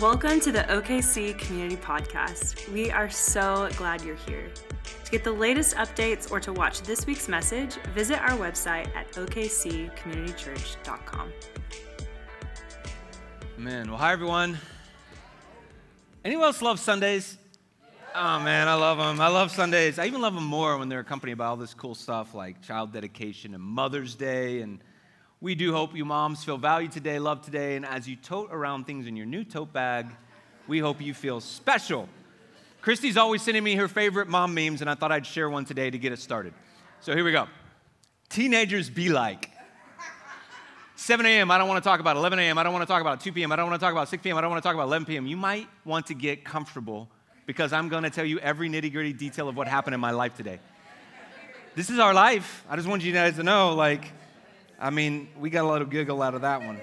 Welcome 0.00 0.40
to 0.40 0.50
the 0.50 0.60
OKC 0.60 1.36
Community 1.36 1.76
Podcast. 1.76 2.66
We 2.72 2.90
are 2.90 3.10
so 3.10 3.68
glad 3.76 4.00
you're 4.00 4.16
here. 4.16 4.50
To 5.04 5.10
get 5.10 5.22
the 5.22 5.32
latest 5.32 5.76
updates 5.76 6.30
or 6.30 6.40
to 6.40 6.50
watch 6.50 6.80
this 6.80 7.06
week's 7.06 7.28
message, 7.28 7.74
visit 7.94 8.18
our 8.22 8.30
website 8.30 8.88
at 8.96 9.12
okccommunitychurch.com. 9.12 11.32
Man, 13.58 13.90
well, 13.90 13.98
hi 13.98 14.14
everyone. 14.14 14.56
Anyone 16.24 16.46
else 16.46 16.62
love 16.62 16.80
Sundays? 16.80 17.36
Oh 18.14 18.40
man, 18.40 18.68
I 18.68 18.74
love 18.74 18.96
them. 18.96 19.20
I 19.20 19.28
love 19.28 19.50
Sundays. 19.50 19.98
I 19.98 20.06
even 20.06 20.22
love 20.22 20.34
them 20.34 20.46
more 20.46 20.78
when 20.78 20.88
they're 20.88 21.00
accompanied 21.00 21.34
by 21.34 21.44
all 21.44 21.58
this 21.58 21.74
cool 21.74 21.94
stuff 21.94 22.32
like 22.32 22.62
child 22.62 22.94
dedication 22.94 23.52
and 23.52 23.62
Mother's 23.62 24.14
Day. 24.14 24.62
And 24.62 24.82
we 25.42 25.56
do 25.56 25.72
hope 25.72 25.96
you 25.96 26.04
moms 26.04 26.44
feel 26.44 26.56
valued 26.56 26.92
today, 26.92 27.18
loved 27.18 27.44
today. 27.44 27.74
And 27.74 27.84
as 27.84 28.08
you 28.08 28.14
tote 28.14 28.50
around 28.52 28.84
things 28.84 29.08
in 29.08 29.16
your 29.16 29.26
new 29.26 29.42
tote 29.42 29.72
bag, 29.72 30.06
we 30.68 30.78
hope 30.78 31.02
you 31.02 31.12
feel 31.12 31.40
special. 31.40 32.08
Christy's 32.80 33.16
always 33.16 33.42
sending 33.42 33.64
me 33.64 33.74
her 33.74 33.88
favorite 33.88 34.28
mom 34.28 34.54
memes, 34.54 34.82
and 34.82 34.88
I 34.88 34.94
thought 34.94 35.10
I'd 35.10 35.26
share 35.26 35.50
one 35.50 35.64
today 35.64 35.90
to 35.90 35.98
get 35.98 36.12
us 36.12 36.20
started. 36.22 36.54
So 37.00 37.12
here 37.12 37.24
we 37.24 37.32
go. 37.32 37.48
Teenagers 38.28 38.88
be 38.88 39.08
like. 39.08 39.50
7 40.94 41.26
a.m., 41.26 41.50
I 41.50 41.58
don't 41.58 41.66
want 41.66 41.82
to 41.82 41.88
talk 41.88 41.98
about 41.98 42.16
11 42.16 42.38
a.m., 42.38 42.58
I 42.58 42.62
don't 42.62 42.72
want 42.72 42.84
to 42.84 42.86
talk 42.86 43.00
about 43.00 43.20
2 43.20 43.32
p.m., 43.32 43.50
I 43.50 43.56
don't 43.56 43.68
want 43.68 43.80
to 43.80 43.84
talk 43.84 43.90
about 43.90 44.08
6 44.08 44.22
p.m., 44.22 44.38
I 44.38 44.40
don't 44.40 44.50
want 44.50 44.62
to 44.62 44.66
talk 44.66 44.74
about 44.74 44.86
11 44.86 45.06
p.m. 45.06 45.26
You 45.26 45.36
might 45.36 45.66
want 45.84 46.06
to 46.06 46.14
get 46.14 46.44
comfortable 46.44 47.08
because 47.46 47.72
I'm 47.72 47.88
going 47.88 48.04
to 48.04 48.10
tell 48.10 48.24
you 48.24 48.38
every 48.38 48.68
nitty 48.70 48.92
gritty 48.92 49.12
detail 49.12 49.48
of 49.48 49.56
what 49.56 49.66
happened 49.66 49.94
in 49.94 50.00
my 50.00 50.12
life 50.12 50.36
today. 50.36 50.60
This 51.74 51.90
is 51.90 51.98
our 51.98 52.14
life. 52.14 52.64
I 52.70 52.76
just 52.76 52.86
want 52.86 53.02
you 53.02 53.12
guys 53.12 53.34
to 53.34 53.42
know, 53.42 53.74
like, 53.74 54.12
I 54.82 54.90
mean, 54.90 55.28
we 55.38 55.48
got 55.48 55.64
a 55.64 55.68
little 55.68 55.86
giggle 55.86 56.20
out 56.22 56.34
of 56.34 56.40
that 56.40 56.60
one. 56.60 56.80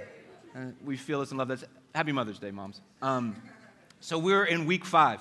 Uh, 0.56 0.68
we 0.86 0.96
feel 0.96 1.20
this 1.20 1.32
and 1.32 1.38
love 1.38 1.50
this. 1.50 1.66
Happy 1.94 2.14
Mother's 2.14 2.40
Day, 2.40 2.50
moms. 2.50 2.80
Um, 3.02 3.36
so 4.00 4.18
we're 4.18 4.46
in 4.46 4.66
week 4.66 4.86
five 4.86 5.20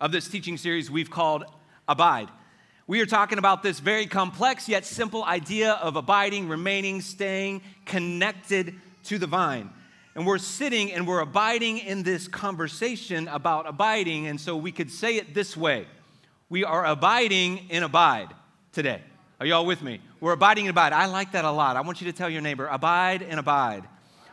of 0.00 0.12
this 0.12 0.28
teaching 0.28 0.56
series 0.56 0.88
we've 0.88 1.10
called 1.10 1.42
Abide. 1.88 2.28
We 2.86 3.00
are 3.00 3.06
talking 3.06 3.38
about 3.38 3.64
this 3.64 3.80
very 3.80 4.06
complex 4.06 4.68
yet 4.68 4.84
simple 4.84 5.24
idea 5.24 5.72
of 5.72 5.96
abiding, 5.96 6.48
remaining, 6.48 7.00
staying 7.00 7.62
connected 7.84 8.76
to 9.06 9.18
the 9.18 9.26
vine. 9.26 9.70
And 10.14 10.24
we're 10.24 10.38
sitting 10.38 10.92
and 10.92 11.08
we're 11.08 11.18
abiding 11.18 11.78
in 11.78 12.04
this 12.04 12.28
conversation 12.28 13.26
about 13.26 13.68
abiding. 13.68 14.28
And 14.28 14.40
so 14.40 14.56
we 14.56 14.70
could 14.70 14.92
say 14.92 15.16
it 15.16 15.34
this 15.34 15.56
way 15.56 15.88
We 16.48 16.62
are 16.62 16.86
abiding 16.86 17.70
in 17.70 17.82
abide 17.82 18.28
today. 18.70 19.02
Are 19.44 19.46
y'all 19.46 19.66
with 19.66 19.82
me? 19.82 20.00
We're 20.22 20.32
abiding 20.32 20.68
and 20.68 20.70
abide. 20.70 20.94
I 20.94 21.04
like 21.04 21.32
that 21.32 21.44
a 21.44 21.50
lot. 21.50 21.76
I 21.76 21.82
want 21.82 22.00
you 22.00 22.10
to 22.10 22.16
tell 22.16 22.30
your 22.30 22.40
neighbor, 22.40 22.66
abide 22.66 23.20
and 23.20 23.38
abide. 23.38 23.84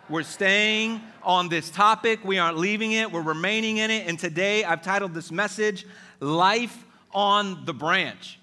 We're 0.08 0.23
staying 0.23 1.02
on 1.22 1.50
this 1.50 1.70
topic. 1.70 2.23
We 2.23 2.38
aren't 2.38 2.58
leaving 2.58 2.94
it. 2.94 3.12
We're 3.12 3.22
remaining 3.22 3.76
in 3.76 3.92
it. 3.92 4.08
And 4.08 4.17
today 4.17 4.64
I've 4.64 4.82
titled 4.82 5.14
this 5.14 5.30
message, 5.30 5.86
Life 6.22 6.86
on 7.14 7.66
the 7.66 7.73
Branch. 7.73 8.39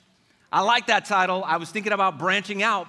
I 0.53 0.61
like 0.61 0.89
that 0.89 1.07
title. 1.07 1.43
I 1.43 1.57
was 1.57 1.71
thinking 1.71 1.93
about 1.95 2.19
branching 2.19 2.63
out, 2.63 2.87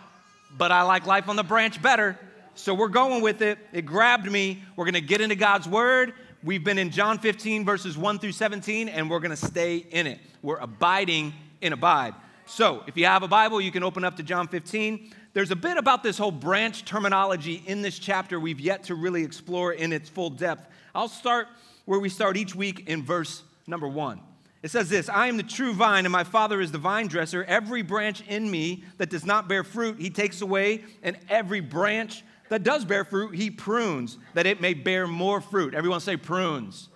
but 0.57 0.73
I 0.73 0.81
like 0.81 1.05
Life 1.05 1.29
on 1.29 1.37
the 1.37 1.43
Branch 1.43 1.81
better. 1.81 2.19
So 2.55 2.73
we're 2.73 2.89
going 2.89 3.21
with 3.21 3.41
it. 3.41 3.59
It 3.71 3.85
grabbed 3.85 4.29
me. 4.29 4.61
We're 4.75 4.83
going 4.83 4.95
to 4.95 4.99
get 4.99 5.21
into 5.21 5.35
God's 5.35 5.69
Word. 5.69 6.11
We've 6.43 6.65
been 6.65 6.79
in 6.79 6.89
John 6.89 7.17
15, 7.17 7.63
verses 7.63 7.97
1 7.97 8.19
through 8.19 8.33
17, 8.33 8.89
and 8.89 9.09
we're 9.09 9.21
going 9.21 9.31
to 9.31 9.37
stay 9.37 9.77
in 9.77 10.05
it. 10.05 10.19
We're 10.41 10.57
abiding 10.57 11.33
in 11.61 11.71
abide. 11.71 12.13
So 12.49 12.83
if 12.87 12.97
you 12.97 13.05
have 13.05 13.21
a 13.21 13.27
Bible, 13.27 13.61
you 13.61 13.71
can 13.71 13.83
open 13.83 14.03
up 14.03 14.17
to 14.17 14.23
John 14.23 14.47
15. 14.47 15.13
There's 15.33 15.51
a 15.51 15.55
bit 15.55 15.77
about 15.77 16.01
this 16.01 16.17
whole 16.17 16.31
branch 16.31 16.83
terminology 16.83 17.61
in 17.67 17.83
this 17.83 17.99
chapter 17.99 18.39
we've 18.39 18.59
yet 18.59 18.85
to 18.85 18.95
really 18.95 19.23
explore 19.23 19.71
in 19.71 19.93
its 19.93 20.09
full 20.09 20.31
depth. 20.31 20.67
I'll 20.95 21.07
start 21.07 21.47
where 21.85 21.99
we 21.99 22.09
start 22.09 22.37
each 22.37 22.55
week 22.55 22.89
in 22.89 23.03
verse 23.03 23.43
number 23.67 23.87
one. 23.87 24.19
It 24.63 24.71
says 24.71 24.89
this 24.89 25.09
I 25.09 25.27
am 25.27 25.37
the 25.37 25.43
true 25.43 25.73
vine, 25.73 26.05
and 26.05 26.11
my 26.11 26.23
Father 26.23 26.59
is 26.59 26.71
the 26.71 26.79
vine 26.79 27.07
dresser. 27.07 27.43
Every 27.43 27.83
branch 27.83 28.23
in 28.27 28.49
me 28.49 28.83
that 28.97 29.11
does 29.11 29.25
not 29.25 29.47
bear 29.47 29.63
fruit, 29.63 29.99
he 29.99 30.09
takes 30.09 30.41
away, 30.41 30.83
and 31.03 31.17
every 31.29 31.59
branch 31.59 32.23
that 32.49 32.63
does 32.63 32.83
bear 32.83 33.05
fruit, 33.05 33.35
he 33.35 33.51
prunes, 33.51 34.17
that 34.33 34.47
it 34.47 34.59
may 34.59 34.73
bear 34.73 35.05
more 35.05 35.39
fruit. 35.39 35.75
Everyone 35.75 35.99
say 35.99 36.17
prunes. 36.17 36.89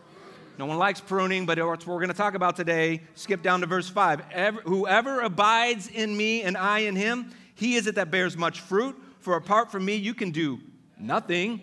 No 0.57 0.67
one 0.67 0.77
likes 0.77 1.01
pruning, 1.01 1.47
but 1.47 1.57
what 1.57 1.85
we're 1.87 1.95
going 1.95 2.09
to 2.09 2.13
talk 2.13 2.35
about 2.35 2.55
today. 2.55 3.01
Skip 3.15 3.41
down 3.41 3.61
to 3.61 3.65
verse 3.65 3.89
5. 3.89 4.21
Ever, 4.31 4.61
whoever 4.61 5.21
abides 5.21 5.87
in 5.87 6.15
me 6.15 6.43
and 6.43 6.55
I 6.55 6.79
in 6.79 6.95
him, 6.95 7.31
he 7.55 7.75
is 7.75 7.87
it 7.87 7.95
that 7.95 8.11
bears 8.11 8.37
much 8.37 8.59
fruit. 8.59 8.95
For 9.19 9.35
apart 9.35 9.71
from 9.71 9.83
me, 9.83 9.95
you 9.95 10.13
can 10.13 10.29
do 10.29 10.59
nothing. 10.99 11.61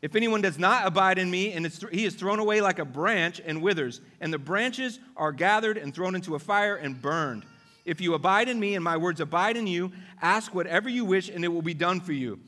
If 0.00 0.16
anyone 0.16 0.40
does 0.40 0.58
not 0.58 0.84
abide 0.84 1.18
in 1.18 1.30
me, 1.30 1.52
and 1.52 1.64
th- 1.64 1.92
he 1.92 2.04
is 2.04 2.16
thrown 2.16 2.40
away 2.40 2.60
like 2.60 2.80
a 2.80 2.84
branch 2.84 3.40
and 3.44 3.62
withers, 3.62 4.00
and 4.20 4.32
the 4.32 4.38
branches 4.38 4.98
are 5.16 5.30
gathered 5.30 5.78
and 5.78 5.94
thrown 5.94 6.16
into 6.16 6.34
a 6.34 6.40
fire 6.40 6.74
and 6.74 7.00
burned. 7.00 7.44
If 7.84 8.00
you 8.00 8.14
abide 8.14 8.48
in 8.48 8.58
me 8.58 8.74
and 8.74 8.82
my 8.82 8.96
words 8.96 9.20
abide 9.20 9.56
in 9.56 9.68
you, 9.68 9.92
ask 10.20 10.52
whatever 10.52 10.88
you 10.88 11.04
wish, 11.04 11.28
and 11.28 11.44
it 11.44 11.48
will 11.48 11.62
be 11.62 11.74
done 11.74 12.00
for 12.00 12.12
you. 12.12 12.40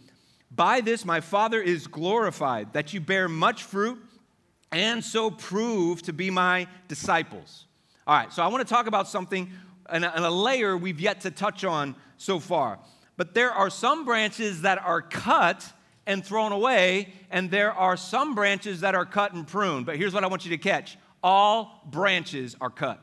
By 0.50 0.80
this 0.80 1.04
my 1.04 1.20
Father 1.20 1.60
is 1.62 1.86
glorified, 1.86 2.72
that 2.72 2.92
you 2.92 3.00
bear 3.00 3.28
much 3.28 3.62
fruit, 3.62 3.98
and 4.74 5.04
so 5.04 5.30
prove 5.30 6.02
to 6.02 6.12
be 6.12 6.30
my 6.30 6.66
disciples. 6.88 7.66
All 8.08 8.16
right, 8.16 8.32
so 8.32 8.42
I 8.42 8.48
want 8.48 8.66
to 8.66 8.74
talk 8.74 8.88
about 8.88 9.06
something 9.06 9.50
and 9.88 10.04
a, 10.04 10.30
layer 10.30 10.76
we've 10.76 11.00
yet 11.00 11.20
to 11.20 11.30
touch 11.30 11.62
on 11.62 11.94
so 12.16 12.40
far. 12.40 12.80
But 13.16 13.34
there 13.34 13.52
are 13.52 13.70
some 13.70 14.04
branches 14.04 14.62
that 14.62 14.78
are 14.84 15.00
cut 15.00 15.64
and 16.06 16.24
thrown 16.24 16.52
away, 16.52 17.12
and 17.30 17.50
there 17.50 17.72
are 17.72 17.96
some 17.96 18.34
branches 18.34 18.80
that 18.80 18.94
are 18.94 19.06
cut 19.06 19.32
and 19.32 19.46
pruned. 19.46 19.86
But 19.86 19.96
here's 19.96 20.12
what 20.12 20.24
I 20.24 20.26
want 20.26 20.44
you 20.44 20.50
to 20.50 20.58
catch 20.58 20.98
all 21.22 21.82
branches 21.86 22.56
are 22.60 22.70
cut. 22.70 23.00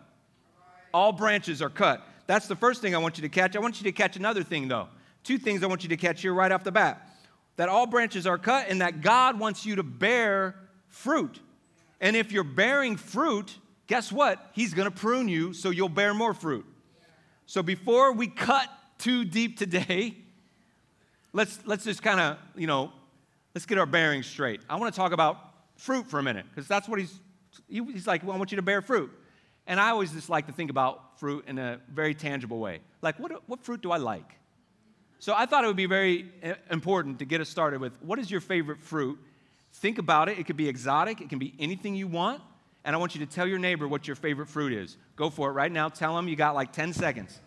All 0.94 1.14
branches 1.14 1.62
are 1.62 1.70
cut. 1.70 2.06
That's 2.28 2.48
the 2.48 2.56
first 2.56 2.82
thing 2.82 2.94
I 2.94 2.98
want 2.98 3.18
you 3.18 3.22
to 3.22 3.30
catch. 3.30 3.56
I 3.56 3.60
want 3.60 3.80
you 3.80 3.86
to 3.86 3.92
catch 3.94 4.18
another 4.18 4.44
thing, 4.44 4.68
though. 4.68 4.90
Two 5.24 5.38
things 5.38 5.64
I 5.64 5.68
want 5.68 5.84
you 5.84 5.90
to 5.90 5.98
catch 5.98 6.22
here 6.22 6.34
right 6.34 6.52
off 6.52 6.64
the 6.64 6.72
bat 6.72 7.08
that 7.56 7.70
all 7.70 7.86
branches 7.86 8.26
are 8.26 8.38
cut, 8.38 8.68
and 8.70 8.82
that 8.82 9.02
God 9.02 9.40
wants 9.40 9.66
you 9.66 9.76
to 9.76 9.84
bear 9.84 10.56
fruit. 10.88 11.40
And 12.02 12.16
if 12.16 12.32
you're 12.32 12.44
bearing 12.44 12.98
fruit, 12.98 13.56
guess 13.88 14.12
what? 14.12 14.50
He's 14.54 14.74
gonna 14.74 14.92
prune 14.92 15.30
you 15.30 15.54
so 15.54 15.70
you'll 15.70 15.88
bear 15.88 16.14
more 16.14 16.34
fruit. 16.34 16.66
So 17.46 17.64
before 17.64 18.12
we 18.12 18.28
cut 18.28 18.68
too 18.98 19.24
deep 19.24 19.58
today, 19.58 20.18
let's, 21.34 21.60
let's 21.66 21.84
just 21.84 22.02
kind 22.02 22.20
of, 22.20 22.38
you 22.56 22.68
know, 22.68 22.92
let's 23.54 23.66
get 23.66 23.78
our 23.78 23.86
bearings 23.86 24.26
straight. 24.26 24.62
I 24.70 24.76
want 24.78 24.94
to 24.94 24.98
talk 24.98 25.12
about 25.12 25.38
fruit 25.76 26.08
for 26.08 26.20
a 26.20 26.24
minute 26.24 26.46
because 26.50 26.68
that's 26.68 26.88
what 26.88 27.00
he's, 27.00 27.20
he's 27.68 28.08
like, 28.08 28.24
well, 28.24 28.36
I 28.36 28.38
want 28.38 28.52
you 28.52 28.58
to 28.58 28.62
bear 28.62 28.82
fruit. 28.82 29.12
And 29.68 29.80
I 29.80 29.90
always 29.90 30.12
just 30.12 30.30
like 30.30 30.48
to 30.48 30.54
think 30.54 30.70
about 30.70 31.20
fruit 31.20 31.46
in 31.48 31.58
a 31.60 31.80
very 31.92 32.16
tangible 32.16 32.60
way. 32.60 32.80
Like, 33.02 33.20
what, 33.20 33.32
what 33.48 33.64
fruit 33.64 33.82
do 33.82 33.92
I 33.92 33.98
like? 33.98 34.38
So 35.20 35.36
I 35.36 35.46
thought 35.46 35.64
it 35.64 35.68
would 35.68 35.76
be 35.76 35.86
very 35.86 36.32
uh, 36.44 36.54
important 36.72 37.20
to 37.20 37.26
get 37.26 37.42
us 37.42 37.50
started 37.50 37.80
with 37.80 37.94
what 38.02 38.18
is 38.18 38.32
your 38.32 38.42
favorite 38.42 38.82
fruit? 38.82 39.20
Think 39.74 39.98
about 39.98 40.30
it. 40.30 40.38
It 40.38 40.46
could 40.46 40.58
be 40.58 40.68
exotic, 40.68 41.22
it 41.22 41.30
can 41.30 41.40
be 41.40 41.54
anything 41.60 41.96
you 41.96 42.08
want. 42.08 42.42
And 42.84 42.96
I 42.96 43.00
want 43.00 43.14
you 43.14 43.26
to 43.26 43.32
tell 43.32 43.48
your 43.48 43.60
neighbor 43.60 43.88
what 43.88 44.08
your 44.08 44.16
favorite 44.16 44.48
fruit 44.48 44.74
is. 44.74 44.98
Go 45.16 45.30
for 45.30 45.50
it 45.50 45.54
right 45.54 45.72
now. 45.72 45.88
Tell 45.90 46.16
them 46.16 46.28
you 46.28 46.36
got 46.36 46.56
like 46.56 46.72
10 46.72 46.94
seconds. 46.94 47.40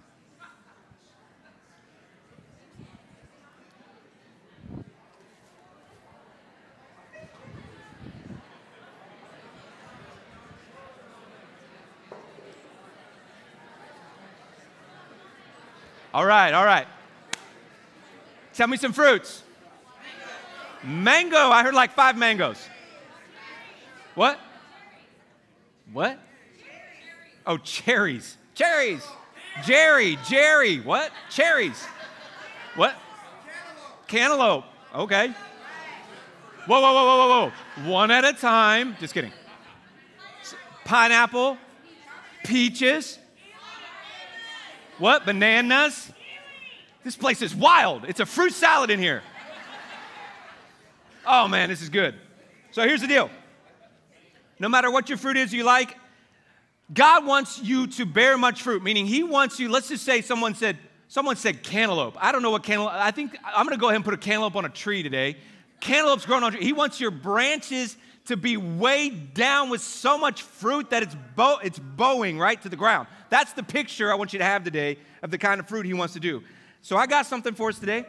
All 16.15 16.25
right, 16.25 16.55
all 16.55 16.65
right. 16.65 16.87
Tell 18.53 18.69
me 18.69 18.77
some 18.77 18.93
fruits. 18.93 19.44
Mango. 20.85 21.37
I 21.37 21.63
heard 21.63 21.75
like 21.75 21.93
five 21.93 22.17
mangoes. 22.17 22.59
What? 24.15 24.39
What? 25.93 26.19
Oh, 27.47 27.59
cherries. 27.59 28.37
Cherries. 28.55 29.05
Jerry, 29.65 30.19
Jerry. 30.27 30.81
What? 30.81 31.11
Cherries. 31.31 31.83
What? 32.77 32.95
Cantaloupe. 34.09 34.65
Okay. 34.95 35.29
Whoa, 36.67 36.81
whoa, 36.81 36.95
whoa, 36.95 37.05
whoa, 37.05 37.29
whoa, 37.29 37.51
whoa. 37.77 37.91
One 37.91 38.11
at 38.11 38.25
a 38.25 38.33
time. 38.33 38.97
Just 39.01 39.15
kidding. 39.15 39.33
Pineapple. 40.85 41.59
Peaches. 42.45 43.19
What? 44.99 45.25
Bananas? 45.25 46.13
This 47.05 47.17
place 47.17 47.43
is 47.43 47.55
wild. 47.55 48.05
It's 48.07 48.21
a 48.21 48.27
fruit 48.27 48.53
salad 48.53 48.91
in 48.91 48.99
here. 48.99 49.23
Oh 51.27 51.49
man, 51.49 51.69
this 51.69 51.83
is 51.83 51.89
good. 51.89 52.15
So 52.71 52.83
here's 52.83 53.01
the 53.01 53.07
deal 53.07 53.31
no 54.59 54.69
matter 54.69 54.91
what 54.91 55.09
your 55.09 55.19
fruit 55.19 55.37
is 55.37 55.53
you 55.53 55.65
like, 55.65 55.97
God 56.93 57.27
wants 57.27 57.63
you 57.63 57.87
to 57.89 58.07
bear 58.07 58.37
much 58.37 58.63
fruit, 58.63 58.83
meaning 58.83 59.07
He 59.07 59.23
wants 59.23 59.59
you, 59.59 59.69
let's 59.69 59.89
just 59.89 60.05
say 60.05 60.21
someone 60.21 60.55
said, 60.55 60.79
someone 61.09 61.37
said 61.37 61.63
cantaloupe. 61.63 62.17
I 62.21 62.33
don't 62.33 62.43
know 62.43 62.51
what 62.51 62.63
cantaloupe, 62.63 62.93
I 62.93 63.11
think 63.11 63.37
I'm 63.45 63.67
gonna 63.67 63.79
go 63.79 63.89
ahead 63.89 63.97
and 63.97 64.05
put 64.05 64.15
a 64.15 64.19
cantaloupe 64.19 64.57
on 64.57 64.65
a 64.65 64.69
tree 64.69 65.03
today. 65.03 65.37
Cantaloupe's 65.81 66.27
growing 66.27 66.45
on 66.45 66.53
tree. 66.53 66.63
He 66.63 66.73
wants 66.73 67.01
your 67.01 67.11
branches 67.11 67.97
to 68.27 68.37
be 68.37 68.57
weighed 68.57 69.35
down 69.35 69.69
with 69.69 69.83
so 69.83 70.17
much 70.17 70.43
fruit 70.43 70.91
that 70.91 71.03
it's, 71.03 71.15
bow, 71.37 71.59
it's 71.63 71.79
bowing 71.79 72.39
right 72.39 72.61
to 72.63 72.69
the 72.69 72.77
ground. 72.77 73.07
That's 73.29 73.53
the 73.53 73.63
picture 73.63 74.11
I 74.11 74.15
want 74.15 74.33
you 74.33 74.39
to 74.39 74.45
have 74.45 74.65
today 74.65 74.99
of 75.23 75.31
the 75.31 75.37
kind 75.37 75.61
of 75.61 75.69
fruit 75.69 75.85
he 75.85 75.93
wants 75.93 76.15
to 76.15 76.21
do. 76.21 76.43
So 76.81 76.97
I 76.97 77.07
got 77.07 77.27
something 77.27 77.55
for 77.55 77.69
us 77.69 77.79
today. 77.79 78.07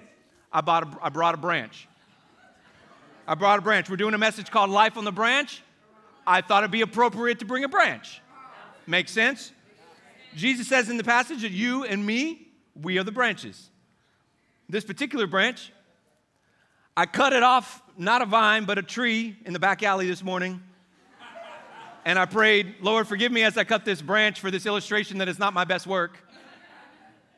I, 0.54 0.62
bought 0.62 0.84
a, 0.84 0.98
I 1.06 1.10
brought 1.10 1.34
a 1.34 1.38
branch. 1.38 1.88
I 3.28 3.34
brought 3.34 3.60
a 3.60 3.62
branch. 3.62 3.90
We're 3.90 3.96
doing 3.96 4.14
a 4.14 4.20
message 4.20 4.52
called 4.52 4.70
Life 4.70 4.98
on 4.98 5.04
the 5.04 5.12
Branch. 5.12 5.62
I 6.28 6.42
thought 6.42 6.64
it'd 6.64 6.72
be 6.72 6.82
appropriate 6.82 7.40
to 7.40 7.46
bring 7.46 7.64
a 7.64 7.68
branch. 7.68 8.22
Make 8.86 9.10
sense? 9.10 9.52
Jesus 10.36 10.68
says 10.68 10.90
in 10.90 10.98
the 10.98 11.04
passage 11.04 11.42
that 11.42 11.52
you 11.52 11.86
and 11.86 12.06
me, 12.06 12.48
we 12.80 13.00
are 13.00 13.04
the 13.04 13.12
branches. 13.12 13.70
This 14.70 14.84
particular 14.84 15.28
branch, 15.28 15.72
I 16.96 17.06
cut 17.06 17.34
it 17.34 17.42
off, 17.42 17.82
not 17.98 18.22
a 18.22 18.26
vine, 18.26 18.66
but 18.66 18.78
a 18.78 18.84
tree 18.84 19.38
in 19.46 19.54
the 19.54 19.60
back 19.60 19.82
alley 19.82 20.08
this 20.08 20.24
morning. 20.24 20.62
And 22.04 22.20
I 22.20 22.26
prayed, 22.26 22.76
Lord, 22.82 23.08
forgive 23.08 23.32
me 23.32 23.44
as 23.44 23.58
I 23.58 23.64
cut 23.64 23.86
this 23.86 24.02
branch 24.02 24.40
for 24.40 24.52
this 24.52 24.68
illustration 24.68 25.18
that 25.18 25.28
is 25.28 25.40
not 25.40 25.54
my 25.54 25.64
best 25.64 25.88
work. 25.88 26.20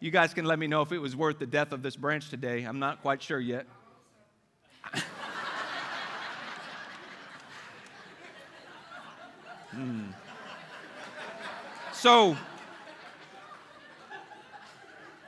You 0.02 0.12
guys 0.12 0.34
can 0.34 0.46
let 0.46 0.60
me 0.60 0.68
know 0.68 0.82
if 0.82 0.92
it 0.92 1.00
was 1.00 1.16
worth 1.16 1.40
the 1.40 1.46
death 1.48 1.72
of 1.72 1.82
this 1.82 1.96
branch 1.96 2.30
today. 2.30 2.64
I'm 2.64 2.80
not 2.80 3.02
quite 3.02 3.22
sure 3.22 3.40
yet. 3.40 3.66
mm. 9.78 10.14
So, 11.94 12.36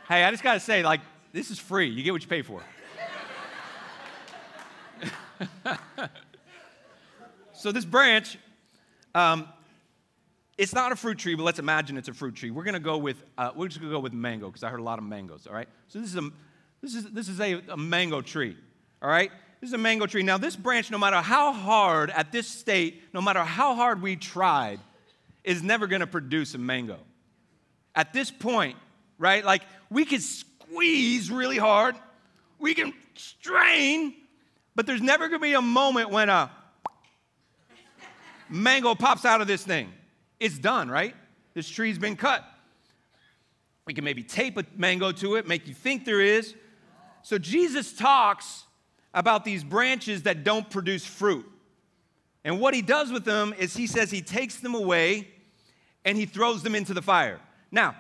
hey, 0.07 0.23
I 0.23 0.31
just 0.31 0.43
got 0.43 0.53
to 0.53 0.59
say, 0.59 0.83
like, 0.83 1.01
this 1.33 1.51
is 1.51 1.59
free. 1.59 1.87
You 1.87 2.03
get 2.03 2.11
what 2.11 2.21
you 2.21 2.27
pay 2.27 2.41
for. 2.41 2.61
so, 7.53 7.71
this 7.71 7.85
branch, 7.85 8.37
um, 9.15 9.47
it's 10.59 10.73
not 10.73 10.91
a 10.91 10.95
fruit 10.95 11.17
tree, 11.17 11.35
but 11.35 11.43
let's 11.43 11.59
imagine 11.59 11.97
it's 11.97 12.09
a 12.09 12.13
fruit 12.13 12.35
tree. 12.35 12.51
We're 12.51 12.65
gonna 12.65 12.81
go 12.81 12.97
with 12.97 13.23
uh, 13.37 13.51
we're 13.55 13.69
just 13.69 13.79
gonna 13.79 13.93
go 13.93 13.99
with 13.99 14.11
mango 14.11 14.47
because 14.47 14.61
I 14.61 14.69
heard 14.69 14.81
a 14.81 14.83
lot 14.83 14.99
of 14.99 15.05
mangoes. 15.05 15.47
All 15.47 15.53
right, 15.53 15.69
so 15.87 15.99
this 15.99 16.09
is 16.09 16.17
a 16.17 16.29
this 16.81 16.95
is 16.95 17.05
this 17.11 17.29
is 17.29 17.39
a, 17.39 17.61
a 17.69 17.77
mango 17.77 18.19
tree. 18.21 18.57
All 19.01 19.09
right, 19.09 19.31
this 19.59 19.69
is 19.69 19.73
a 19.73 19.77
mango 19.77 20.05
tree. 20.05 20.23
Now, 20.23 20.37
this 20.37 20.55
branch, 20.55 20.89
no 20.89 20.97
matter 20.97 21.17
how 21.17 21.51
hard 21.51 22.11
at 22.11 22.31
this 22.31 22.47
state, 22.47 23.03
no 23.13 23.21
matter 23.21 23.43
how 23.43 23.75
hard 23.75 24.01
we 24.01 24.15
tried, 24.15 24.79
is 25.43 25.61
never 25.61 25.87
gonna 25.87 26.07
produce 26.07 26.53
a 26.53 26.57
mango. 26.57 26.99
At 27.95 28.13
this 28.13 28.31
point, 28.31 28.77
right? 29.17 29.43
Like 29.43 29.63
we 29.89 30.05
could 30.05 30.21
squeeze 30.21 31.29
really 31.29 31.57
hard, 31.57 31.95
we 32.57 32.73
can 32.73 32.93
strain, 33.15 34.13
but 34.75 34.85
there's 34.85 35.01
never 35.01 35.27
gonna 35.27 35.39
be 35.39 35.53
a 35.53 35.61
moment 35.61 36.09
when 36.09 36.29
a 36.29 36.51
mango 38.47 38.95
pops 38.95 39.25
out 39.25 39.41
of 39.41 39.47
this 39.47 39.63
thing. 39.63 39.91
It's 40.39 40.57
done, 40.57 40.89
right? 40.89 41.15
This 41.53 41.67
tree's 41.67 41.99
been 41.99 42.15
cut. 42.15 42.45
We 43.85 43.93
can 43.93 44.03
maybe 44.03 44.23
tape 44.23 44.57
a 44.57 44.65
mango 44.77 45.11
to 45.13 45.35
it, 45.35 45.47
make 45.47 45.67
you 45.67 45.73
think 45.73 46.05
there 46.05 46.21
is. 46.21 46.53
So 47.23 47.37
Jesus 47.37 47.91
talks 47.93 48.63
about 49.19 49.43
these 49.43 49.65
branches 49.65 50.23
that 50.23 50.45
don't 50.45 50.69
produce 50.69 51.05
fruit. 51.05 51.45
And 52.45 52.61
what 52.61 52.73
he 52.73 52.81
does 52.81 53.11
with 53.11 53.25
them 53.25 53.53
is 53.59 53.75
he 53.75 53.85
says 53.85 54.09
he 54.09 54.21
takes 54.21 54.55
them 54.55 54.75
away 54.75 55.27
and 56.05 56.17
he 56.17 56.25
throws 56.25 56.63
them 56.63 56.73
into 56.73 56.93
the 56.93 57.01
fire. 57.01 57.41
Now, 57.69 57.97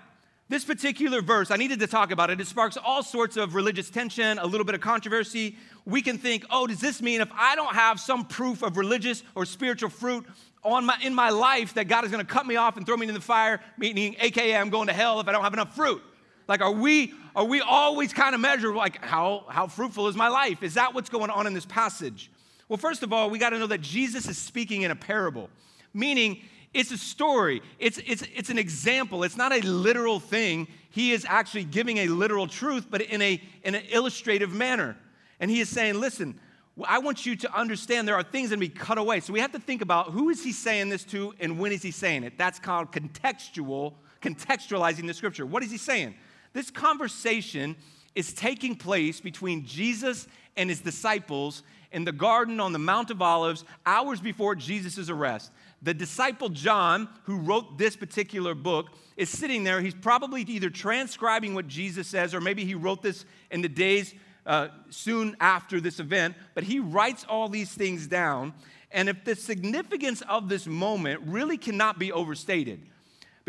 this 0.47 0.63
particular 0.63 1.21
verse, 1.21 1.51
I 1.51 1.57
needed 1.57 1.81
to 1.81 1.87
talk 1.87 2.11
about 2.11 2.29
it. 2.29 2.39
It 2.39 2.47
sparks 2.47 2.77
all 2.77 3.03
sorts 3.03 3.35
of 3.35 3.53
religious 3.53 3.89
tension, 3.89 4.39
a 4.39 4.45
little 4.45 4.63
bit 4.65 4.75
of 4.75 4.81
controversy. 4.81 5.57
We 5.83 6.01
can 6.01 6.17
think, 6.17 6.45
oh, 6.49 6.67
does 6.67 6.79
this 6.79 7.01
mean 7.01 7.19
if 7.19 7.29
I 7.33 7.57
don't 7.57 7.75
have 7.75 7.99
some 7.99 8.25
proof 8.25 8.63
of 8.63 8.77
religious 8.77 9.21
or 9.35 9.45
spiritual 9.45 9.89
fruit 9.89 10.25
on 10.63 10.85
my, 10.85 10.97
in 11.03 11.13
my 11.13 11.31
life 11.31 11.73
that 11.73 11.89
God 11.89 12.05
is 12.05 12.11
going 12.11 12.25
to 12.25 12.33
cut 12.33 12.47
me 12.47 12.55
off 12.55 12.77
and 12.77 12.85
throw 12.85 12.95
me 12.95 13.03
into 13.03 13.19
the 13.19 13.25
fire, 13.25 13.59
meaning, 13.77 14.15
AKA, 14.21 14.55
I'm 14.55 14.69
going 14.69 14.87
to 14.87 14.93
hell 14.93 15.19
if 15.19 15.27
I 15.27 15.33
don't 15.33 15.43
have 15.43 15.53
enough 15.53 15.75
fruit? 15.75 16.01
Like, 16.47 16.61
are 16.61 16.71
we, 16.71 17.13
are 17.39 17.45
we 17.45 17.61
always 17.61 18.11
kind 18.11 18.35
of 18.35 18.41
measure, 18.41 18.75
like, 18.75 19.01
how, 19.01 19.45
how 19.47 19.65
fruitful 19.65 20.09
is 20.09 20.15
my 20.17 20.27
life? 20.27 20.61
Is 20.61 20.73
that 20.73 20.93
what's 20.93 21.07
going 21.07 21.29
on 21.29 21.47
in 21.47 21.53
this 21.53 21.65
passage? 21.65 22.29
Well, 22.67 22.75
first 22.75 23.01
of 23.01 23.13
all, 23.13 23.29
we 23.29 23.39
got 23.39 23.51
to 23.51 23.59
know 23.59 23.67
that 23.67 23.79
Jesus 23.79 24.27
is 24.27 24.37
speaking 24.37 24.81
in 24.81 24.91
a 24.91 24.95
parable, 24.95 25.49
meaning 25.93 26.41
it's 26.73 26.91
a 26.91 26.97
story, 26.97 27.61
it's, 27.79 27.97
it's, 28.05 28.23
it's 28.35 28.49
an 28.49 28.57
example, 28.57 29.23
it's 29.23 29.37
not 29.37 29.53
a 29.53 29.61
literal 29.65 30.19
thing. 30.19 30.67
He 30.89 31.13
is 31.13 31.25
actually 31.29 31.63
giving 31.63 31.99
a 31.99 32.07
literal 32.07 32.45
truth, 32.45 32.87
but 32.89 32.99
in, 32.99 33.21
a, 33.21 33.41
in 33.63 33.73
an 33.73 33.83
illustrative 33.89 34.51
manner. 34.51 34.97
And 35.39 35.49
he 35.49 35.61
is 35.61 35.69
saying, 35.69 35.97
listen, 35.97 36.37
I 36.83 36.99
want 36.99 37.25
you 37.25 37.37
to 37.37 37.57
understand 37.57 38.05
there 38.05 38.15
are 38.15 38.23
things 38.23 38.49
that 38.49 38.59
be 38.59 38.67
cut 38.67 38.97
away. 38.97 39.21
So 39.21 39.31
we 39.31 39.39
have 39.39 39.53
to 39.53 39.59
think 39.59 39.81
about 39.81 40.07
who 40.11 40.29
is 40.29 40.43
he 40.43 40.51
saying 40.51 40.89
this 40.89 41.05
to 41.05 41.33
and 41.39 41.57
when 41.57 41.71
is 41.71 41.83
he 41.83 41.91
saying 41.91 42.25
it? 42.25 42.37
That's 42.37 42.59
called 42.59 42.91
contextual, 42.91 43.93
contextualizing 44.21 45.07
the 45.07 45.13
scripture. 45.13 45.45
What 45.45 45.63
is 45.63 45.71
he 45.71 45.77
saying? 45.77 46.15
This 46.53 46.71
conversation 46.71 47.75
is 48.15 48.33
taking 48.33 48.75
place 48.75 49.21
between 49.21 49.65
Jesus 49.65 50.27
and 50.57 50.69
his 50.69 50.81
disciples 50.81 51.63
in 51.91 52.05
the 52.05 52.11
garden 52.11 52.59
on 52.59 52.73
the 52.73 52.79
Mount 52.79 53.11
of 53.11 53.21
Olives 53.21 53.63
hours 53.85 54.19
before 54.19 54.55
Jesus' 54.55 55.09
arrest. 55.09 55.51
The 55.81 55.93
disciple 55.93 56.49
John, 56.49 57.07
who 57.23 57.37
wrote 57.37 57.77
this 57.77 57.95
particular 57.95 58.53
book, 58.53 58.89
is 59.15 59.29
sitting 59.29 59.63
there. 59.63 59.81
He's 59.81 59.95
probably 59.95 60.41
either 60.41 60.69
transcribing 60.69 61.53
what 61.53 61.67
Jesus 61.67 62.07
says, 62.07 62.35
or 62.35 62.41
maybe 62.41 62.65
he 62.65 62.75
wrote 62.75 63.01
this 63.01 63.25
in 63.49 63.61
the 63.61 63.69
days 63.69 64.13
uh, 64.45 64.69
soon 64.89 65.35
after 65.39 65.79
this 65.79 65.99
event, 65.99 66.35
but 66.55 66.63
he 66.63 66.79
writes 66.79 67.25
all 67.27 67.49
these 67.49 67.71
things 67.71 68.07
down. 68.07 68.53
And 68.91 69.07
if 69.07 69.23
the 69.23 69.35
significance 69.35 70.21
of 70.27 70.49
this 70.49 70.65
moment 70.65 71.21
really 71.25 71.57
cannot 71.57 71.99
be 71.99 72.11
overstated, 72.11 72.81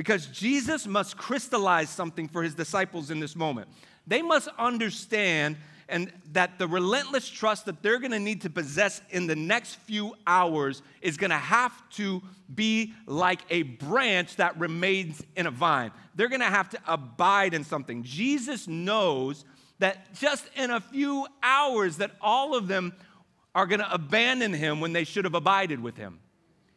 because 0.01 0.25
Jesus 0.29 0.87
must 0.87 1.19
crystallize 1.19 1.91
something 1.91 2.27
for 2.27 2.43
his 2.43 2.55
disciples 2.55 3.11
in 3.11 3.21
this 3.21 3.37
moment. 3.37 3.69
They 4.07 4.23
must 4.23 4.49
understand 4.59 5.59
and 5.91 6.11
that 6.33 6.59
the 6.59 6.67
relentless 6.67 7.29
trust 7.29 7.67
that 7.67 7.83
they're 7.83 7.99
going 7.99 8.13
to 8.13 8.19
need 8.19 8.41
to 8.41 8.49
possess 8.49 9.03
in 9.11 9.27
the 9.27 9.37
next 9.37 9.75
few 9.75 10.15
hours 10.27 10.81
is 11.03 11.19
going 11.19 11.33
to 11.33 11.37
have 11.37 11.75
to 11.91 12.23
be 12.55 12.95
like 13.05 13.43
a 13.51 13.61
branch 13.61 14.37
that 14.37 14.59
remains 14.59 15.23
in 15.37 15.47
a 15.47 15.51
vine. 15.51 15.91
They're 16.15 16.31
going 16.31 16.41
to 16.41 16.47
have 16.47 16.71
to 16.71 16.79
abide 16.87 17.53
in 17.53 17.63
something. 17.63 18.03
Jesus 18.03 18.67
knows 18.67 19.45
that 19.81 20.15
just 20.15 20.47
in 20.57 20.71
a 20.71 20.81
few 20.81 21.27
hours 21.43 21.99
that 21.99 22.13
all 22.23 22.55
of 22.55 22.69
them 22.69 22.95
are 23.55 23.67
going 23.67 23.81
to 23.81 23.93
abandon 23.93 24.55
him 24.55 24.81
when 24.81 24.95
they 24.95 25.05
should 25.05 25.27
have 25.27 25.35
abided 25.35 25.83
with 25.83 25.99
him. 25.99 26.21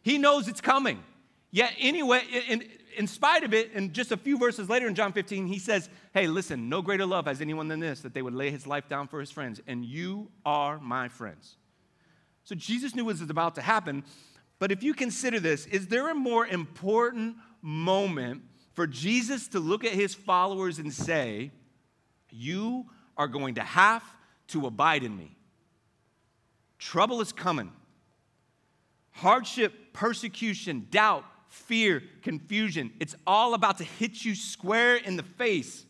He 0.01 0.18
knows 0.18 0.50
it's 0.50 0.60
coming. 0.60 1.01
Yet 1.53 1.72
anyway, 1.80 2.24
in, 2.50 2.63
in 2.98 3.08
spite 3.08 3.44
of 3.44 3.54
it, 3.54 3.72
and 3.74 3.94
just 3.94 4.12
a 4.12 4.18
few 4.18 4.38
verses 4.38 4.70
later 4.70 4.88
in 4.88 4.96
John 4.96 5.14
15, 5.14 5.48
he 5.48 5.60
says, 5.60 5.90
Hey, 6.14 6.28
listen, 6.28 6.70
no 6.70 6.82
greater 6.82 7.06
love 7.06 7.26
has 7.26 7.42
anyone 7.42 7.68
than 7.68 7.80
this, 7.80 8.02
that 8.02 8.14
they 8.14 8.22
would 8.22 8.34
lay 8.34 8.52
his 8.52 8.66
life 8.68 8.88
down 8.90 9.08
for 9.08 9.20
his 9.20 9.32
friends, 9.32 9.62
and 9.68 9.86
you 9.86 10.30
are 10.46 10.80
my 10.80 11.08
friends. 11.08 11.58
So 12.44 12.56
Jesus 12.56 12.96
knew 12.96 13.06
what 13.06 13.20
was 13.20 13.30
about 13.30 13.56
to 13.56 13.62
happen, 13.62 14.04
but 14.60 14.72
if 14.72 14.84
you 14.84 14.94
consider 14.94 15.40
this, 15.40 15.66
is 15.68 15.88
there 15.88 16.10
a 16.10 16.16
more 16.16 16.48
important 16.48 17.38
moment 17.62 18.44
for 18.74 18.88
Jesus 18.88 19.48
to 19.50 19.60
look 19.60 19.84
at 19.84 19.94
his 19.94 20.14
followers 20.14 20.80
and 20.80 20.92
say, 20.94 21.52
You 22.30 22.86
are 23.18 23.28
going 23.28 23.56
to 23.56 23.62
have 23.62 24.04
to 24.48 24.68
abide 24.68 25.04
in 25.04 25.16
me? 25.16 25.36
Trouble 26.80 27.22
is 27.22 27.32
coming. 27.32 27.72
Hardship, 29.12 29.94
persecution, 29.94 30.88
doubt, 30.90 31.24
fear, 31.54 32.02
confusion. 32.24 32.92
It's 33.00 33.16
all 33.28 33.54
about 33.54 33.78
to 33.78 33.84
hit 33.84 34.26
you 34.26 34.34
square 34.34 34.96
in 34.96 35.18
the 35.18 35.24
face. 35.24 35.86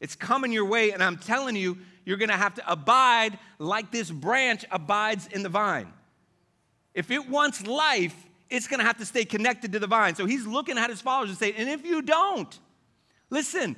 It's 0.00 0.16
coming 0.16 0.50
your 0.50 0.64
way, 0.64 0.90
and 0.90 1.02
I'm 1.02 1.16
telling 1.16 1.54
you, 1.54 1.78
you're 2.04 2.16
gonna 2.16 2.36
have 2.36 2.54
to 2.54 2.70
abide 2.70 3.38
like 3.60 3.92
this 3.92 4.10
branch 4.10 4.64
abides 4.72 5.28
in 5.28 5.44
the 5.44 5.48
vine. 5.48 5.92
If 6.94 7.12
it 7.12 7.28
wants 7.28 7.64
life, 7.64 8.14
it's 8.50 8.66
gonna 8.66 8.82
have 8.82 8.98
to 8.98 9.06
stay 9.06 9.24
connected 9.24 9.72
to 9.72 9.78
the 9.78 9.86
vine. 9.86 10.16
So 10.16 10.26
he's 10.26 10.46
looking 10.46 10.76
at 10.76 10.90
his 10.90 11.00
followers 11.00 11.30
and 11.30 11.38
saying, 11.38 11.54
and 11.56 11.68
if 11.68 11.86
you 11.86 12.02
don't, 12.02 12.58
listen, 13.30 13.76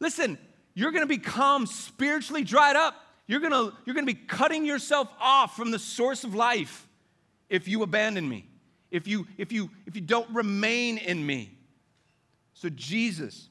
listen, 0.00 0.38
you're 0.72 0.92
gonna 0.92 1.06
become 1.06 1.66
spiritually 1.66 2.42
dried 2.42 2.76
up. 2.76 2.94
You're 3.26 3.40
gonna, 3.40 3.72
you're 3.84 3.94
gonna 3.94 4.06
be 4.06 4.14
cutting 4.14 4.64
yourself 4.64 5.08
off 5.20 5.54
from 5.54 5.70
the 5.70 5.78
source 5.78 6.24
of 6.24 6.34
life 6.34 6.88
if 7.50 7.68
you 7.68 7.82
abandon 7.82 8.26
me 8.26 8.46
if 8.92 9.08
you 9.08 9.26
if 9.38 9.50
you 9.50 9.70
if 9.86 9.96
you 9.96 10.02
don't 10.02 10.30
remain 10.32 10.98
in 10.98 11.24
me. 11.26 11.50
So 12.54 12.68
jesus 12.68 13.48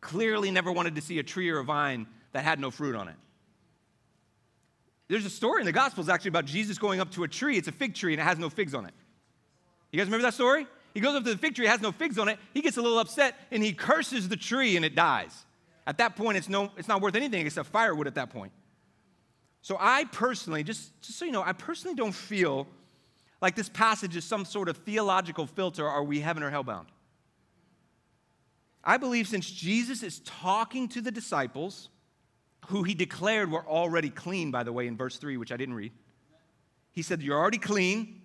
clearly 0.00 0.52
never 0.52 0.70
wanted 0.70 0.94
to 0.94 1.00
see 1.00 1.18
a 1.18 1.22
tree 1.24 1.50
or 1.50 1.58
a 1.58 1.64
vine 1.64 2.06
that 2.32 2.44
had 2.44 2.60
no 2.60 2.70
fruit 2.70 2.94
on 2.94 3.08
it. 3.08 3.16
There's 5.08 5.24
a 5.24 5.30
story 5.30 5.62
in 5.62 5.66
the 5.66 5.72
gospels 5.72 6.08
actually 6.08 6.28
about 6.28 6.44
jesus 6.44 6.78
going 6.78 7.00
up 7.00 7.10
to 7.12 7.24
a 7.24 7.28
tree. 7.28 7.56
It's 7.56 7.66
a 7.66 7.72
fig 7.72 7.94
tree 7.94 8.12
and 8.12 8.20
it 8.20 8.24
has 8.24 8.38
no 8.38 8.50
figs 8.50 8.74
on 8.74 8.86
it. 8.86 8.94
You 9.90 9.98
guys 9.98 10.06
remember 10.06 10.22
that 10.22 10.34
story? 10.34 10.66
He 10.94 11.00
goes 11.00 11.14
up 11.14 11.24
to 11.24 11.30
the 11.30 11.38
fig 11.38 11.56
tree 11.56 11.66
it 11.66 11.70
has 11.70 11.80
no 11.80 11.90
figs 11.90 12.18
on 12.18 12.28
it. 12.28 12.38
He 12.54 12.60
gets 12.60 12.76
a 12.76 12.82
little 12.82 12.98
upset 12.98 13.34
and 13.50 13.62
he 13.62 13.72
curses 13.72 14.28
the 14.28 14.36
tree 14.36 14.76
and 14.76 14.84
it 14.84 14.94
dies. 14.94 15.44
At 15.86 15.98
that 15.98 16.16
point 16.16 16.36
it's 16.36 16.50
no 16.50 16.70
it's 16.76 16.88
not 16.88 17.00
worth 17.00 17.14
anything 17.14 17.46
except 17.46 17.70
firewood 17.70 18.06
at 18.06 18.14
that 18.16 18.30
point. 18.30 18.52
So 19.62 19.78
i 19.80 20.04
personally 20.04 20.62
just 20.62 20.92
just 21.00 21.18
so 21.18 21.24
you 21.24 21.32
know 21.32 21.42
i 21.42 21.54
personally 21.54 21.96
don't 21.96 22.14
feel 22.14 22.68
like 23.40 23.54
this 23.54 23.68
passage 23.68 24.16
is 24.16 24.24
some 24.24 24.44
sort 24.44 24.68
of 24.68 24.78
theological 24.78 25.46
filter 25.46 25.86
are 25.86 26.02
we 26.02 26.20
heaven 26.20 26.42
or 26.42 26.50
hellbound? 26.50 26.86
I 28.82 28.96
believe 28.96 29.26
since 29.26 29.50
Jesus 29.50 30.02
is 30.02 30.20
talking 30.20 30.88
to 30.90 31.00
the 31.00 31.10
disciples, 31.10 31.88
who 32.68 32.84
he 32.84 32.94
declared 32.94 33.50
were 33.50 33.66
already 33.66 34.10
clean, 34.10 34.50
by 34.50 34.62
the 34.62 34.72
way, 34.72 34.86
in 34.86 34.96
verse 34.96 35.18
3, 35.18 35.36
which 35.36 35.52
I 35.52 35.56
didn't 35.56 35.74
read, 35.74 35.92
he 36.92 37.02
said, 37.02 37.22
You're 37.22 37.38
already 37.38 37.58
clean. 37.58 38.22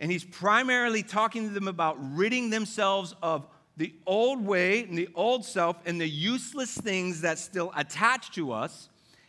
And 0.00 0.10
he's 0.10 0.24
primarily 0.24 1.02
talking 1.02 1.48
to 1.48 1.54
them 1.54 1.68
about 1.68 1.96
ridding 2.16 2.50
themselves 2.50 3.14
of 3.22 3.46
the 3.76 3.94
old 4.06 4.44
way 4.44 4.82
and 4.82 4.98
the 4.98 5.08
old 5.14 5.44
self 5.44 5.76
and 5.84 6.00
the 6.00 6.08
useless 6.08 6.76
things 6.76 7.20
that 7.20 7.38
still 7.38 7.72
attach 7.76 8.32
to 8.32 8.52
us. 8.52 8.88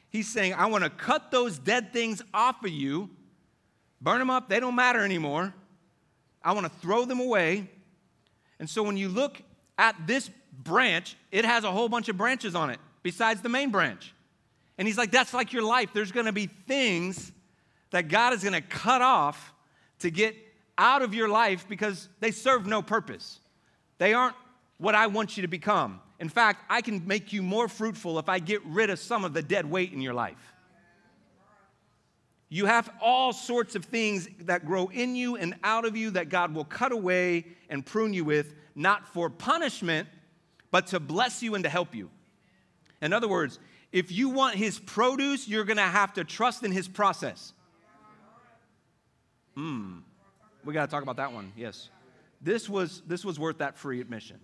He's 0.09 0.27
saying, 0.27 0.53
I 0.53 0.65
want 0.67 0.83
to 0.83 0.89
cut 0.89 1.29
those 1.31 1.59
dead 1.59 1.93
things 1.93 2.21
off 2.33 2.63
of 2.63 2.71
you, 2.71 3.09
burn 4.01 4.19
them 4.19 4.29
up, 4.29 4.49
they 4.49 4.59
don't 4.59 4.75
matter 4.75 5.03
anymore. 5.03 5.53
I 6.43 6.53
want 6.53 6.65
to 6.65 6.79
throw 6.79 7.05
them 7.05 7.19
away. 7.19 7.69
And 8.59 8.69
so 8.69 8.83
when 8.83 8.97
you 8.97 9.09
look 9.09 9.41
at 9.77 9.95
this 10.07 10.29
branch, 10.63 11.17
it 11.31 11.43
has 11.45 11.63
a 11.63 11.71
whole 11.71 11.89
bunch 11.89 12.07
of 12.09 12.17
branches 12.17 12.55
on 12.55 12.69
it 12.69 12.79
besides 13.03 13.41
the 13.41 13.49
main 13.49 13.71
branch. 13.71 14.13
And 14.77 14.87
he's 14.87 14.97
like, 14.97 15.11
that's 15.11 15.33
like 15.33 15.53
your 15.53 15.63
life. 15.63 15.89
There's 15.93 16.11
going 16.11 16.25
to 16.25 16.31
be 16.31 16.47
things 16.67 17.31
that 17.91 18.07
God 18.07 18.33
is 18.33 18.43
going 18.43 18.53
to 18.53 18.61
cut 18.61 19.01
off 19.01 19.53
to 19.99 20.11
get 20.11 20.35
out 20.77 21.01
of 21.01 21.13
your 21.13 21.29
life 21.29 21.67
because 21.67 22.09
they 22.19 22.31
serve 22.31 22.65
no 22.65 22.81
purpose. 22.81 23.39
They 23.97 24.13
aren't 24.13 24.35
what 24.77 24.95
I 24.95 25.07
want 25.07 25.37
you 25.37 25.41
to 25.41 25.47
become. 25.47 26.01
In 26.19 26.29
fact, 26.29 26.65
I 26.69 26.81
can 26.81 27.05
make 27.07 27.33
you 27.33 27.41
more 27.41 27.67
fruitful 27.67 28.19
if 28.19 28.29
I 28.29 28.39
get 28.39 28.63
rid 28.65 28.89
of 28.89 28.99
some 28.99 29.25
of 29.25 29.33
the 29.33 29.41
dead 29.41 29.69
weight 29.69 29.93
in 29.93 30.01
your 30.01 30.13
life. 30.13 30.54
You 32.55 32.67
have 32.67 32.89
all 33.01 33.33
sorts 33.33 33.75
of 33.75 33.83
things 33.83 34.29
that 34.43 34.65
grow 34.65 34.87
in 34.87 35.13
you 35.17 35.35
and 35.35 35.55
out 35.61 35.83
of 35.83 35.97
you 35.97 36.11
that 36.11 36.29
God 36.29 36.55
will 36.55 36.63
cut 36.63 36.93
away 36.93 37.47
and 37.69 37.85
prune 37.85 38.13
you 38.13 38.23
with, 38.23 38.53
not 38.75 39.09
for 39.09 39.29
punishment, 39.29 40.07
but 40.71 40.87
to 40.87 41.01
bless 41.01 41.43
you 41.43 41.55
and 41.55 41.65
to 41.65 41.69
help 41.69 41.93
you. 41.93 42.09
In 43.01 43.11
other 43.11 43.27
words, 43.27 43.59
if 43.91 44.09
you 44.09 44.29
want 44.29 44.55
His 44.55 44.79
produce, 44.79 45.49
you're 45.49 45.65
gonna 45.65 45.81
have 45.81 46.13
to 46.13 46.23
trust 46.23 46.63
in 46.63 46.71
His 46.71 46.87
process. 46.87 47.51
Hmm. 49.55 49.97
We 50.63 50.73
got 50.73 50.85
to 50.85 50.91
talk 50.91 51.03
about 51.03 51.17
that 51.17 51.33
one. 51.33 51.51
Yes. 51.57 51.89
This 52.41 52.69
was, 52.69 53.01
this 53.05 53.25
was 53.25 53.37
worth 53.37 53.57
that 53.57 53.77
free 53.77 53.99
admission. 53.99 54.39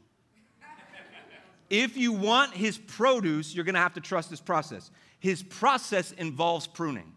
if 1.69 1.95
you 1.95 2.11
want 2.11 2.53
his 2.53 2.77
produce, 2.77 3.55
you're 3.55 3.63
going 3.63 3.75
to 3.75 3.81
have 3.81 3.93
to 3.93 4.01
trust 4.01 4.29
his 4.29 4.41
process. 4.41 4.91
His 5.19 5.43
process 5.43 6.11
involves 6.11 6.67
pruning. 6.67 7.13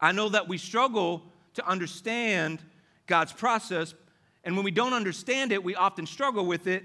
I 0.00 0.12
know 0.12 0.28
that 0.28 0.48
we 0.48 0.58
struggle 0.58 1.22
to 1.54 1.66
understand 1.66 2.60
God's 3.06 3.32
process, 3.32 3.94
and 4.44 4.54
when 4.56 4.64
we 4.64 4.70
don't 4.70 4.92
understand 4.92 5.52
it, 5.52 5.62
we 5.62 5.74
often 5.74 6.06
struggle 6.06 6.46
with 6.46 6.66
it. 6.66 6.84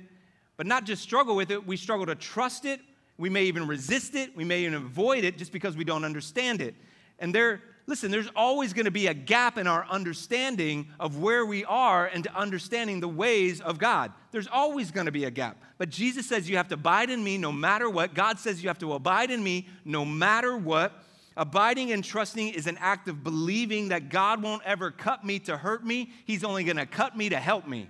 But 0.58 0.67
not 0.67 0.86
just 0.86 1.01
struggle 1.01 1.36
with 1.36 1.51
it, 1.51 1.65
we 1.65 1.77
struggle 1.77 2.05
to 2.05 2.15
trust 2.15 2.65
it. 2.65 2.79
We 3.17 3.29
may 3.29 3.46
even 3.46 3.67
resist 3.67 4.15
it. 4.15 4.36
We 4.36 4.43
may 4.43 4.62
even 4.62 4.75
avoid 4.75 5.24
it 5.24 5.38
just 5.38 5.51
because 5.51 5.75
we 5.75 5.84
don't 5.84 6.03
understand 6.03 6.62
it. 6.62 6.75
And 7.20 7.34
there, 7.34 7.62
listen, 7.86 8.12
there's 8.12 8.29
always 8.36 8.74
going 8.74 8.86
to 8.86 8.91
be 8.91 9.08
a 9.08 9.13
gap 9.13 9.58
in 9.58 9.67
our 9.67 9.86
understanding 9.86 10.88
of 11.00 11.20
where 11.20 11.46
we 11.46 11.63
are 11.65 12.08
and 12.08 12.24
to 12.24 12.36
understanding 12.36 13.00
the 13.00 13.08
ways 13.08 13.62
of 13.62 13.77
God. 13.77 14.12
There's 14.32 14.48
always 14.48 14.91
going 14.91 15.05
to 15.05 15.12
be 15.12 15.25
a 15.25 15.32
gap. 15.32 15.58
But 15.77 15.89
Jesus 15.89 16.27
says 16.27 16.50
you 16.50 16.58
have 16.58 16.67
to 16.70 16.75
abide 16.75 17.10
in 17.10 17.24
me 17.24 17.38
no 17.38 17.51
matter 17.51 17.89
what. 17.89 18.13
God 18.13 18.39
says 18.39 18.62
you 18.62 18.70
have 18.70 18.79
to 18.79 18.93
abide 18.93 19.32
in 19.32 19.43
me 19.43 19.67
no 19.86 20.05
matter 20.05 20.58
what. 20.58 20.93
Abiding 21.35 21.91
and 21.91 22.03
trusting 22.03 22.49
is 22.49 22.67
an 22.67 22.77
act 22.79 23.07
of 23.07 23.23
believing 23.23 23.89
that 23.89 24.09
God 24.09 24.43
won't 24.43 24.63
ever 24.63 24.91
cut 24.91 25.23
me 25.23 25.39
to 25.39 25.57
hurt 25.57 25.85
me. 25.85 26.11
He's 26.25 26.43
only 26.43 26.63
going 26.63 26.77
to 26.77 26.85
cut 26.85 27.17
me 27.17 27.29
to 27.29 27.37
help 27.37 27.67
me. 27.67 27.89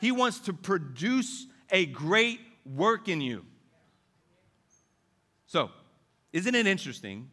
He 0.00 0.12
wants 0.12 0.40
to 0.40 0.52
produce 0.52 1.46
a 1.70 1.86
great 1.86 2.40
work 2.64 3.08
in 3.08 3.20
you. 3.20 3.44
So, 5.46 5.70
isn't 6.32 6.54
it 6.54 6.66
interesting 6.66 7.30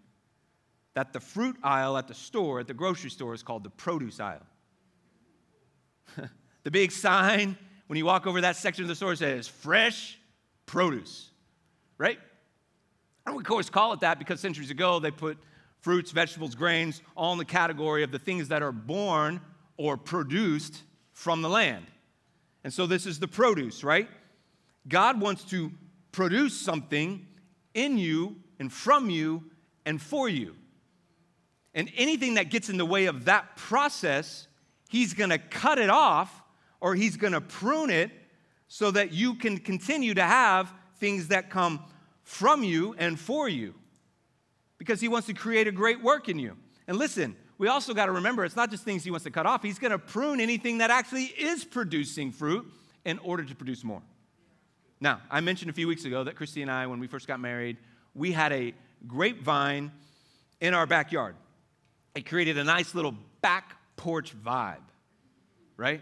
that 0.98 1.14
the 1.14 1.20
fruit 1.20 1.56
aisle 1.62 1.96
at 1.96 2.08
the 2.08 2.14
store, 2.16 2.60
at 2.60 2.66
the 2.66 2.74
grocery 2.74 3.12
store, 3.12 3.36
is 3.36 3.44
called 3.44 3.64
the 3.64 3.70
produce 3.70 4.20
aisle. 4.20 4.42
the 6.64 6.72
big 6.72 6.92
sign 6.92 7.56
when 7.86 7.98
you 7.98 8.04
walk 8.04 8.26
over 8.26 8.42
that 8.42 8.56
section 8.56 8.84
of 8.84 8.88
the 8.88 8.96
store 8.96 9.16
says 9.16 9.48
fresh 9.48 10.18
produce, 10.66 11.30
right? 12.00 12.18
And 13.28 13.36
we 13.36 13.42
of 13.42 13.46
course 13.46 13.70
call 13.70 13.92
it 13.92 14.00
that 14.00 14.20
because 14.20 14.40
centuries 14.40 14.72
ago 14.72 15.00
they 15.00 15.12
put 15.12 15.38
fruits, 15.82 16.12
vegetables, 16.12 16.56
grains 16.56 17.02
all 17.16 17.34
in 17.34 17.38
the 17.38 17.46
category 17.46 18.02
of 18.04 18.12
the 18.12 18.20
things 18.20 18.48
that 18.48 18.64
are 18.64 18.72
born 18.72 19.42
or 19.76 19.98
produced 19.98 20.82
from 21.12 21.42
the 21.42 21.50
land. 21.50 21.86
And 22.64 22.74
so 22.74 22.88
this 22.88 23.06
is 23.06 23.20
the 23.20 23.28
produce, 23.28 23.84
right? 23.84 24.08
God 24.88 25.20
wants 25.20 25.44
to 25.46 25.72
produce 26.14 26.56
something 26.60 27.28
in 27.74 27.98
you 27.98 28.38
and 28.60 28.72
from 28.72 29.10
you 29.10 29.44
and 29.86 30.02
for 30.02 30.30
you. 30.30 30.56
And 31.74 31.92
anything 31.98 32.36
that 32.36 32.50
gets 32.50 32.70
in 32.70 32.78
the 32.78 32.86
way 32.86 33.08
of 33.08 33.26
that 33.26 33.58
process, 33.58 34.48
he's 34.90 35.14
going 35.14 35.32
to 35.32 35.38
cut 35.38 35.80
it 35.80 35.90
off 35.90 36.44
or 36.80 36.96
he's 36.96 37.18
going 37.18 37.34
to 37.34 37.42
prune 37.42 37.90
it 37.90 38.10
so 38.70 38.90
that 38.92 39.12
you 39.12 39.36
can 39.36 39.58
continue 39.58 40.14
to 40.14 40.24
have 40.24 40.72
things 40.98 41.28
that 41.28 41.50
come 41.50 41.82
from 42.28 42.62
you 42.62 42.94
and 42.98 43.18
for 43.18 43.48
you. 43.48 43.74
Because 44.78 45.00
he 45.00 45.08
wants 45.08 45.28
to 45.28 45.34
create 45.34 45.66
a 45.66 45.72
great 45.72 46.04
work 46.04 46.28
in 46.28 46.38
you. 46.38 46.58
And 46.86 46.98
listen, 46.98 47.38
we 47.58 47.70
also 47.70 47.94
got 47.94 48.08
to 48.08 48.12
remember 48.12 48.44
it's 48.44 48.56
not 48.56 48.70
just 48.70 48.84
things 48.84 49.06
he 49.06 49.12
wants 49.12 49.24
to 49.24 49.32
cut 49.32 49.46
off, 49.46 49.64
he's 49.64 49.80
going 49.80 49.92
to 49.92 49.98
prune 49.98 50.42
anything 50.42 50.80
that 50.80 50.92
actually 50.92 51.24
is 51.24 51.64
producing 51.64 52.34
fruit 52.34 52.70
in 53.06 53.18
order 53.20 53.46
to 53.46 53.56
produce 53.56 53.82
more. 53.82 54.02
Now, 55.00 55.22
I 55.32 55.40
mentioned 55.40 55.70
a 55.70 55.74
few 55.74 55.88
weeks 55.88 56.04
ago 56.04 56.26
that 56.26 56.36
Christy 56.36 56.62
and 56.62 56.70
I, 56.70 56.86
when 56.88 57.00
we 57.00 57.08
first 57.08 57.28
got 57.28 57.40
married, 57.40 57.78
we 58.14 58.34
had 58.34 58.52
a 58.52 58.74
grapevine 59.08 59.92
in 60.60 60.74
our 60.74 60.86
backyard. 60.86 61.36
It 62.14 62.28
created 62.28 62.58
a 62.58 62.64
nice 62.66 62.94
little 62.94 63.16
back 63.42 63.78
porch 63.96 64.36
vibe, 64.38 64.84
right? 65.78 66.02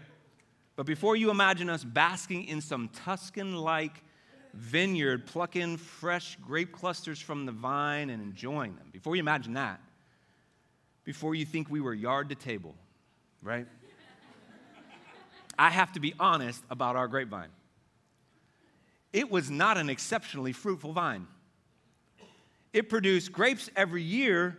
But 0.74 0.86
before 0.86 1.14
you 1.14 1.30
imagine 1.30 1.70
us 1.70 1.84
basking 1.84 2.44
in 2.44 2.60
some 2.60 2.88
Tuscan 2.88 3.56
like 3.56 4.02
vineyard, 4.54 5.26
plucking 5.26 5.76
fresh 5.76 6.36
grape 6.46 6.72
clusters 6.72 7.20
from 7.20 7.46
the 7.46 7.52
vine 7.52 8.10
and 8.10 8.22
enjoying 8.22 8.74
them, 8.76 8.88
before 8.92 9.16
you 9.16 9.20
imagine 9.20 9.54
that, 9.54 9.80
before 11.04 11.34
you 11.34 11.44
think 11.44 11.70
we 11.70 11.80
were 11.80 11.94
yard 11.94 12.28
to 12.28 12.34
table, 12.34 12.74
right? 13.42 13.66
I 15.58 15.70
have 15.70 15.92
to 15.92 16.00
be 16.00 16.14
honest 16.18 16.62
about 16.70 16.96
our 16.96 17.08
grapevine. 17.08 17.48
It 19.12 19.30
was 19.30 19.50
not 19.50 19.78
an 19.78 19.88
exceptionally 19.88 20.52
fruitful 20.52 20.92
vine. 20.92 21.26
It 22.72 22.90
produced 22.90 23.32
grapes 23.32 23.70
every 23.74 24.02
year, 24.02 24.58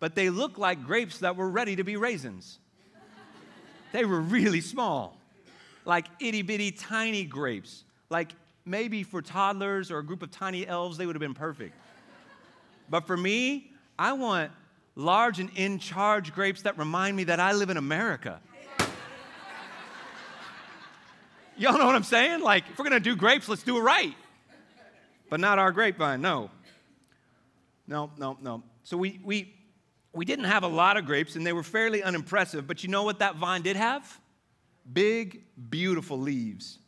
but 0.00 0.14
they 0.14 0.28
looked 0.28 0.58
like 0.58 0.84
grapes 0.84 1.18
that 1.20 1.36
were 1.36 1.48
ready 1.48 1.76
to 1.76 1.84
be 1.84 1.96
raisins. 1.96 2.58
they 3.92 4.04
were 4.04 4.20
really 4.20 4.60
small, 4.60 5.16
like 5.86 6.06
itty 6.20 6.42
bitty 6.42 6.72
tiny 6.72 7.24
grapes. 7.24 7.84
Like 8.10 8.32
maybe 8.68 9.02
for 9.02 9.22
toddlers 9.22 9.90
or 9.90 9.98
a 9.98 10.04
group 10.04 10.22
of 10.22 10.30
tiny 10.30 10.66
elves, 10.66 10.98
they 10.98 11.06
would 11.06 11.16
have 11.16 11.20
been 11.20 11.34
perfect. 11.34 11.74
But 12.90 13.06
for 13.06 13.16
me, 13.16 13.72
I 13.98 14.12
want 14.12 14.52
large 14.94 15.40
and 15.40 15.50
in 15.56 15.78
charge 15.78 16.34
grapes 16.34 16.62
that 16.62 16.78
remind 16.78 17.16
me 17.16 17.24
that 17.24 17.40
I 17.40 17.52
live 17.52 17.70
in 17.70 17.76
America. 17.76 18.40
Y'all 21.56 21.76
know 21.76 21.86
what 21.86 21.96
I'm 21.96 22.04
saying? 22.04 22.40
Like, 22.40 22.64
if 22.70 22.78
we're 22.78 22.84
gonna 22.84 23.00
do 23.00 23.16
grapes, 23.16 23.48
let's 23.48 23.64
do 23.64 23.78
it 23.78 23.80
right. 23.80 24.14
But 25.28 25.40
not 25.40 25.58
our 25.58 25.72
grapevine, 25.72 26.20
no. 26.20 26.50
No, 27.86 28.10
no, 28.16 28.38
no. 28.40 28.62
So 28.84 28.96
we, 28.96 29.20
we, 29.24 29.54
we 30.12 30.24
didn't 30.24 30.44
have 30.44 30.62
a 30.62 30.68
lot 30.68 30.96
of 30.96 31.04
grapes 31.04 31.36
and 31.36 31.46
they 31.46 31.52
were 31.52 31.62
fairly 31.62 32.02
unimpressive, 32.02 32.66
but 32.66 32.82
you 32.82 32.88
know 32.88 33.02
what 33.02 33.18
that 33.18 33.36
vine 33.36 33.62
did 33.62 33.76
have? 33.76 34.20
Big, 34.90 35.42
beautiful 35.68 36.18
leaves. 36.18 36.78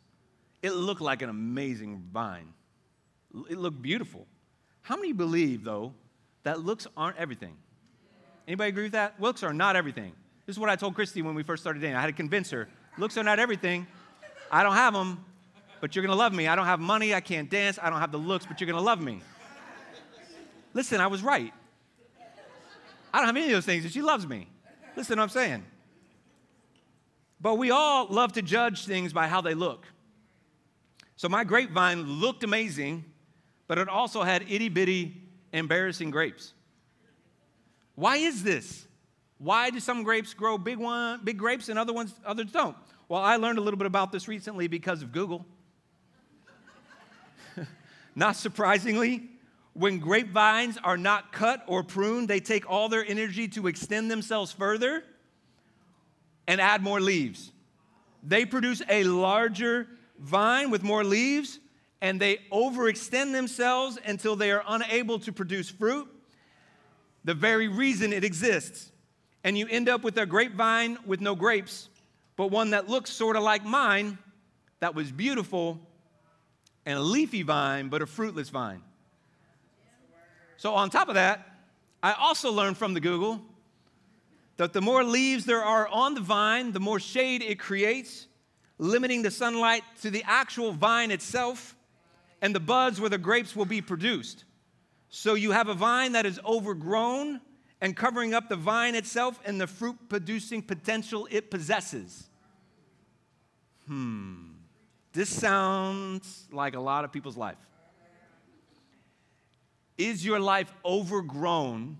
It 0.61 0.71
looked 0.71 1.01
like 1.01 1.21
an 1.21 1.29
amazing 1.29 2.03
vine. 2.11 2.53
It 3.49 3.57
looked 3.57 3.81
beautiful. 3.81 4.27
How 4.81 4.95
many 4.95 5.13
believe, 5.13 5.63
though, 5.63 5.93
that 6.43 6.59
looks 6.59 6.87
aren't 6.95 7.17
everything? 7.17 7.55
Anybody 8.47 8.69
agree 8.69 8.83
with 8.83 8.91
that? 8.93 9.19
Looks 9.19 9.43
are 9.43 9.53
not 9.53 9.75
everything. 9.75 10.13
This 10.45 10.55
is 10.55 10.59
what 10.59 10.69
I 10.69 10.75
told 10.75 10.95
Christy 10.95 11.21
when 11.21 11.35
we 11.35 11.43
first 11.43 11.63
started 11.63 11.79
dating. 11.79 11.95
I 11.95 12.01
had 12.01 12.07
to 12.07 12.13
convince 12.13 12.49
her 12.51 12.67
looks 12.97 13.17
are 13.17 13.23
not 13.23 13.39
everything. 13.39 13.87
I 14.51 14.63
don't 14.63 14.73
have 14.73 14.93
them, 14.93 15.23
but 15.79 15.95
you're 15.95 16.03
going 16.03 16.15
to 16.15 16.17
love 16.17 16.33
me. 16.33 16.47
I 16.47 16.55
don't 16.55 16.65
have 16.65 16.79
money. 16.79 17.13
I 17.13 17.21
can't 17.21 17.49
dance. 17.49 17.79
I 17.81 17.89
don't 17.89 17.99
have 17.99 18.11
the 18.11 18.17
looks, 18.17 18.45
but 18.45 18.59
you're 18.59 18.67
going 18.67 18.79
to 18.79 18.83
love 18.85 19.01
me. 19.01 19.21
Listen, 20.73 20.99
I 20.99 21.07
was 21.07 21.23
right. 21.23 21.53
I 23.13 23.17
don't 23.17 23.27
have 23.27 23.35
any 23.35 23.45
of 23.45 23.51
those 23.51 23.65
things, 23.65 23.83
and 23.83 23.93
she 23.93 24.01
loves 24.01 24.27
me. 24.27 24.47
Listen 24.95 25.17
to 25.17 25.21
what 25.21 25.23
I'm 25.23 25.29
saying. 25.29 25.65
But 27.39 27.55
we 27.55 27.71
all 27.71 28.07
love 28.07 28.33
to 28.33 28.41
judge 28.41 28.85
things 28.85 29.13
by 29.13 29.27
how 29.27 29.41
they 29.41 29.53
look. 29.53 29.85
So 31.21 31.29
my 31.29 31.43
grapevine 31.43 32.01
looked 32.01 32.43
amazing, 32.43 33.05
but 33.67 33.77
it 33.77 33.87
also 33.87 34.23
had 34.23 34.41
itty 34.49 34.69
bitty, 34.69 35.21
embarrassing 35.53 36.09
grapes. 36.09 36.55
Why 37.93 38.15
is 38.15 38.41
this? 38.41 38.87
Why 39.37 39.69
do 39.69 39.79
some 39.79 40.01
grapes 40.01 40.33
grow 40.33 40.57
big 40.57 40.79
one, 40.79 41.21
big 41.23 41.37
grapes 41.37 41.69
and 41.69 41.77
other 41.77 41.93
ones 41.93 42.15
others 42.25 42.51
don't? 42.51 42.75
Well, 43.07 43.21
I 43.21 43.35
learned 43.35 43.59
a 43.59 43.61
little 43.61 43.77
bit 43.77 43.85
about 43.85 44.11
this 44.11 44.27
recently 44.27 44.67
because 44.67 45.03
of 45.03 45.11
Google. 45.11 45.45
not 48.15 48.35
surprisingly, 48.35 49.29
when 49.73 49.99
grapevines 49.99 50.79
are 50.83 50.97
not 50.97 51.31
cut 51.31 51.63
or 51.67 51.83
pruned, 51.83 52.29
they 52.29 52.39
take 52.39 52.67
all 52.67 52.89
their 52.89 53.05
energy 53.05 53.47
to 53.49 53.67
extend 53.67 54.09
themselves 54.09 54.51
further 54.51 55.03
and 56.47 56.59
add 56.59 56.81
more 56.81 56.99
leaves. 56.99 57.51
They 58.23 58.43
produce 58.43 58.81
a 58.89 59.03
larger 59.03 59.87
vine 60.21 60.71
with 60.71 60.83
more 60.83 61.03
leaves, 61.03 61.59
and 62.01 62.19
they 62.19 62.39
overextend 62.51 63.33
themselves 63.33 63.99
until 64.05 64.35
they 64.35 64.51
are 64.51 64.63
unable 64.67 65.19
to 65.19 65.31
produce 65.31 65.69
fruit, 65.69 66.07
the 67.23 67.33
very 67.33 67.67
reason 67.67 68.13
it 68.13 68.23
exists. 68.23 68.91
And 69.43 69.57
you 69.57 69.67
end 69.67 69.89
up 69.89 70.03
with 70.03 70.17
a 70.17 70.25
grapevine 70.25 70.97
with 71.05 71.21
no 71.21 71.35
grapes, 71.35 71.89
but 72.35 72.51
one 72.51 72.71
that 72.71 72.87
looks 72.87 73.11
sort 73.11 73.35
of 73.35 73.43
like 73.43 73.65
mine, 73.65 74.17
that 74.79 74.95
was 74.95 75.11
beautiful, 75.11 75.79
and 76.85 76.97
a 76.97 77.01
leafy 77.01 77.43
vine, 77.43 77.89
but 77.89 78.01
a 78.01 78.07
fruitless 78.07 78.49
vine. 78.49 78.81
So, 80.57 80.73
on 80.75 80.89
top 80.89 81.07
of 81.07 81.15
that, 81.15 81.47
I 82.03 82.13
also 82.13 82.51
learned 82.51 82.77
from 82.77 82.93
the 82.93 82.99
Google 82.99 83.41
that 84.57 84.73
the 84.73 84.81
more 84.81 85.03
leaves 85.03 85.45
there 85.45 85.63
are 85.63 85.87
on 85.87 86.13
the 86.13 86.21
vine, 86.21 86.71
the 86.71 86.79
more 86.79 86.99
shade 86.99 87.41
it 87.41 87.59
creates, 87.59 88.27
limiting 88.81 89.21
the 89.21 89.29
sunlight 89.29 89.83
to 90.01 90.09
the 90.09 90.23
actual 90.25 90.73
vine 90.73 91.11
itself 91.11 91.75
and 92.41 92.53
the 92.53 92.59
buds 92.59 92.99
where 92.99 93.11
the 93.11 93.17
grapes 93.17 93.55
will 93.55 93.65
be 93.65 93.79
produced. 93.79 94.43
So 95.09 95.35
you 95.35 95.51
have 95.51 95.69
a 95.69 95.75
vine 95.75 96.13
that 96.13 96.25
is 96.25 96.39
overgrown 96.43 97.41
and 97.79 97.95
covering 97.95 98.33
up 98.33 98.49
the 98.49 98.55
vine 98.55 98.95
itself 98.95 99.39
and 99.45 99.61
the 99.61 99.67
fruit 99.67 99.97
producing 100.09 100.63
potential 100.63 101.27
it 101.29 101.51
possesses. 101.51 102.27
Hmm. 103.85 104.53
This 105.13 105.29
sounds 105.29 106.47
like 106.51 106.75
a 106.75 106.79
lot 106.79 107.05
of 107.05 107.11
people's 107.11 107.37
life. 107.37 107.57
Is 109.95 110.25
your 110.25 110.39
life 110.39 110.73
overgrown 110.83 111.97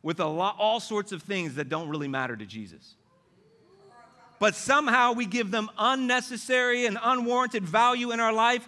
with 0.00 0.20
a 0.20 0.26
lot, 0.26 0.54
all 0.60 0.78
sorts 0.78 1.10
of 1.10 1.22
things 1.22 1.56
that 1.56 1.68
don't 1.68 1.88
really 1.88 2.06
matter 2.06 2.36
to 2.36 2.46
Jesus? 2.46 2.94
But 4.38 4.54
somehow 4.54 5.12
we 5.12 5.26
give 5.26 5.50
them 5.50 5.70
unnecessary 5.78 6.86
and 6.86 6.98
unwarranted 7.02 7.64
value 7.64 8.10
in 8.10 8.20
our 8.20 8.32
life, 8.32 8.66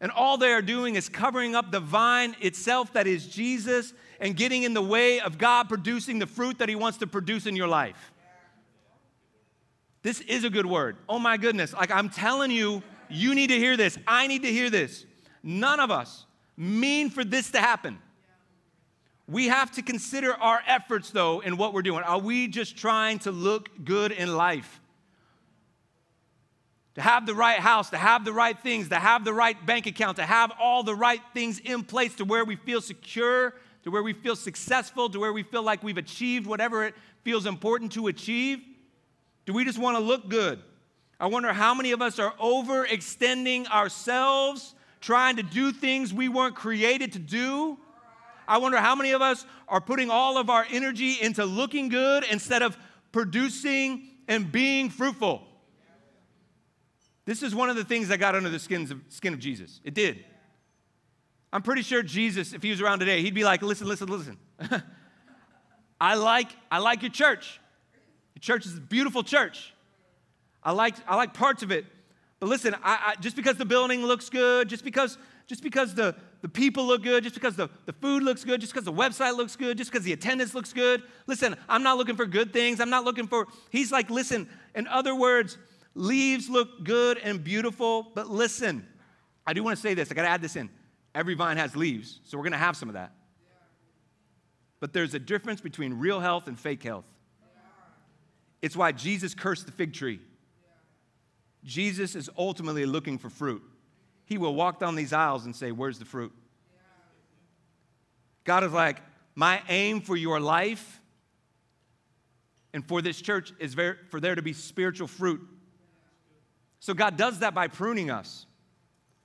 and 0.00 0.12
all 0.12 0.38
they 0.38 0.52
are 0.52 0.62
doing 0.62 0.94
is 0.94 1.08
covering 1.08 1.54
up 1.54 1.72
the 1.72 1.80
vine 1.80 2.36
itself 2.40 2.92
that 2.92 3.06
is 3.06 3.26
Jesus 3.26 3.92
and 4.20 4.36
getting 4.36 4.62
in 4.62 4.74
the 4.74 4.82
way 4.82 5.20
of 5.20 5.38
God 5.38 5.68
producing 5.68 6.18
the 6.18 6.26
fruit 6.26 6.58
that 6.58 6.68
He 6.68 6.76
wants 6.76 6.98
to 6.98 7.06
produce 7.06 7.46
in 7.46 7.56
your 7.56 7.68
life. 7.68 8.12
This 10.02 10.20
is 10.20 10.44
a 10.44 10.50
good 10.50 10.66
word. 10.66 10.96
Oh 11.08 11.18
my 11.18 11.36
goodness. 11.36 11.72
Like 11.72 11.90
I'm 11.90 12.08
telling 12.08 12.50
you, 12.50 12.82
you 13.08 13.34
need 13.34 13.48
to 13.48 13.58
hear 13.58 13.76
this. 13.76 13.98
I 14.06 14.26
need 14.26 14.42
to 14.42 14.52
hear 14.52 14.70
this. 14.70 15.04
None 15.42 15.80
of 15.80 15.90
us 15.90 16.26
mean 16.56 17.10
for 17.10 17.24
this 17.24 17.50
to 17.50 17.58
happen. 17.58 17.98
We 19.28 19.48
have 19.48 19.70
to 19.72 19.82
consider 19.82 20.32
our 20.32 20.62
efforts, 20.66 21.10
though, 21.10 21.40
in 21.40 21.58
what 21.58 21.74
we're 21.74 21.82
doing. 21.82 22.02
Are 22.02 22.18
we 22.18 22.48
just 22.48 22.78
trying 22.78 23.18
to 23.20 23.30
look 23.30 23.68
good 23.84 24.10
in 24.10 24.34
life? 24.34 24.80
To 26.94 27.02
have 27.02 27.26
the 27.26 27.34
right 27.34 27.58
house, 27.58 27.90
to 27.90 27.98
have 27.98 28.24
the 28.24 28.32
right 28.32 28.58
things, 28.58 28.88
to 28.88 28.96
have 28.96 29.24
the 29.24 29.34
right 29.34 29.66
bank 29.66 29.86
account, 29.86 30.16
to 30.16 30.24
have 30.24 30.50
all 30.58 30.82
the 30.82 30.94
right 30.94 31.20
things 31.34 31.58
in 31.58 31.84
place 31.84 32.14
to 32.16 32.24
where 32.24 32.44
we 32.44 32.56
feel 32.56 32.80
secure, 32.80 33.54
to 33.84 33.90
where 33.90 34.02
we 34.02 34.14
feel 34.14 34.34
successful, 34.34 35.10
to 35.10 35.20
where 35.20 35.32
we 35.32 35.42
feel 35.42 35.62
like 35.62 35.82
we've 35.82 35.98
achieved 35.98 36.46
whatever 36.46 36.84
it 36.84 36.94
feels 37.22 37.44
important 37.44 37.92
to 37.92 38.06
achieve? 38.06 38.60
Do 39.44 39.52
we 39.52 39.64
just 39.64 39.78
want 39.78 39.98
to 39.98 40.02
look 40.02 40.28
good? 40.30 40.58
I 41.20 41.26
wonder 41.26 41.52
how 41.52 41.74
many 41.74 41.92
of 41.92 42.00
us 42.00 42.18
are 42.18 42.32
overextending 42.40 43.66
ourselves 43.68 44.74
trying 45.00 45.36
to 45.36 45.42
do 45.42 45.72
things 45.72 46.14
we 46.14 46.28
weren't 46.28 46.54
created 46.54 47.12
to 47.12 47.18
do. 47.18 47.78
I 48.48 48.56
wonder 48.58 48.78
how 48.78 48.94
many 48.94 49.12
of 49.12 49.20
us 49.20 49.44
are 49.68 49.80
putting 49.80 50.10
all 50.10 50.38
of 50.38 50.48
our 50.48 50.66
energy 50.70 51.20
into 51.20 51.44
looking 51.44 51.90
good 51.90 52.24
instead 52.30 52.62
of 52.62 52.76
producing 53.12 54.08
and 54.26 54.50
being 54.50 54.88
fruitful. 54.88 55.42
This 57.26 57.42
is 57.42 57.54
one 57.54 57.68
of 57.68 57.76
the 57.76 57.84
things 57.84 58.08
that 58.08 58.18
got 58.18 58.34
under 58.34 58.48
the 58.48 58.58
skin 58.58 58.90
of, 58.90 59.00
skin 59.10 59.34
of 59.34 59.38
Jesus. 59.38 59.80
It 59.84 59.92
did. 59.92 60.24
I'm 61.52 61.62
pretty 61.62 61.82
sure 61.82 62.02
Jesus, 62.02 62.54
if 62.54 62.62
he 62.62 62.70
was 62.70 62.80
around 62.80 63.00
today, 63.00 63.20
he'd 63.20 63.34
be 63.34 63.44
like, 63.44 63.60
listen, 63.60 63.86
listen, 63.86 64.08
listen. 64.08 64.38
I 66.00 66.14
like, 66.14 66.50
I 66.70 66.78
like 66.78 67.02
your 67.02 67.10
church. 67.10 67.60
Your 68.34 68.40
church 68.40 68.64
is 68.64 68.78
a 68.78 68.80
beautiful 68.80 69.22
church. 69.22 69.74
I 70.62 70.72
like, 70.72 70.94
I 71.06 71.16
like 71.16 71.34
parts 71.34 71.62
of 71.62 71.70
it. 71.70 71.84
But 72.40 72.48
listen, 72.48 72.74
I, 72.82 72.98
I, 73.08 73.14
just 73.20 73.36
because 73.36 73.56
the 73.56 73.64
building 73.66 74.04
looks 74.06 74.30
good, 74.30 74.68
just 74.68 74.84
because, 74.84 75.18
just 75.46 75.62
because 75.62 75.94
the, 75.94 76.14
the 76.40 76.48
people 76.48 76.86
look 76.86 77.02
good, 77.02 77.24
just 77.24 77.34
because 77.34 77.56
the, 77.56 77.68
the 77.86 77.92
food 77.92 78.22
looks 78.22 78.44
good, 78.44 78.60
just 78.60 78.72
because 78.72 78.84
the 78.84 78.92
website 78.92 79.36
looks 79.36 79.56
good, 79.56 79.76
just 79.76 79.90
because 79.90 80.04
the 80.04 80.12
attendance 80.12 80.54
looks 80.54 80.72
good, 80.72 81.02
listen, 81.26 81.56
I'm 81.68 81.82
not 81.82 81.98
looking 81.98 82.16
for 82.16 82.26
good 82.26 82.52
things. 82.52 82.80
I'm 82.80 82.90
not 82.90 83.04
looking 83.04 83.26
for, 83.26 83.46
he's 83.70 83.90
like, 83.90 84.08
listen, 84.08 84.48
in 84.74 84.86
other 84.86 85.14
words, 85.14 85.58
leaves 85.94 86.48
look 86.48 86.84
good 86.84 87.18
and 87.18 87.42
beautiful, 87.42 88.12
but 88.14 88.28
listen, 88.28 88.86
I 89.46 89.52
do 89.52 89.64
want 89.64 89.76
to 89.76 89.82
say 89.82 89.94
this, 89.94 90.10
I 90.12 90.14
got 90.14 90.22
to 90.22 90.28
add 90.28 90.42
this 90.42 90.54
in. 90.54 90.70
Every 91.14 91.34
vine 91.34 91.56
has 91.56 91.74
leaves, 91.74 92.20
so 92.24 92.36
we're 92.38 92.44
going 92.44 92.52
to 92.52 92.58
have 92.58 92.76
some 92.76 92.88
of 92.88 92.94
that. 92.94 93.12
But 94.78 94.92
there's 94.92 95.14
a 95.14 95.18
difference 95.18 95.60
between 95.60 95.94
real 95.94 96.20
health 96.20 96.46
and 96.46 96.56
fake 96.56 96.84
health. 96.84 97.06
It's 98.62 98.76
why 98.76 98.92
Jesus 98.92 99.34
cursed 99.34 99.66
the 99.66 99.72
fig 99.72 99.92
tree. 99.92 100.20
Jesus 101.64 102.14
is 102.14 102.30
ultimately 102.38 102.86
looking 102.86 103.18
for 103.18 103.28
fruit. 103.28 103.62
He 104.28 104.36
will 104.36 104.54
walk 104.54 104.78
down 104.78 104.94
these 104.94 105.14
aisles 105.14 105.46
and 105.46 105.56
say, 105.56 105.72
Where's 105.72 105.98
the 105.98 106.04
fruit? 106.04 106.32
God 108.44 108.62
is 108.62 108.72
like, 108.72 109.00
My 109.34 109.62
aim 109.70 110.02
for 110.02 110.16
your 110.16 110.38
life 110.38 111.00
and 112.74 112.86
for 112.86 113.00
this 113.00 113.20
church 113.20 113.54
is 113.58 113.74
for 114.10 114.20
there 114.20 114.34
to 114.34 114.42
be 114.42 114.52
spiritual 114.52 115.08
fruit. 115.08 115.40
So 116.78 116.92
God 116.92 117.16
does 117.16 117.38
that 117.38 117.54
by 117.54 117.68
pruning 117.68 118.10
us. 118.10 118.44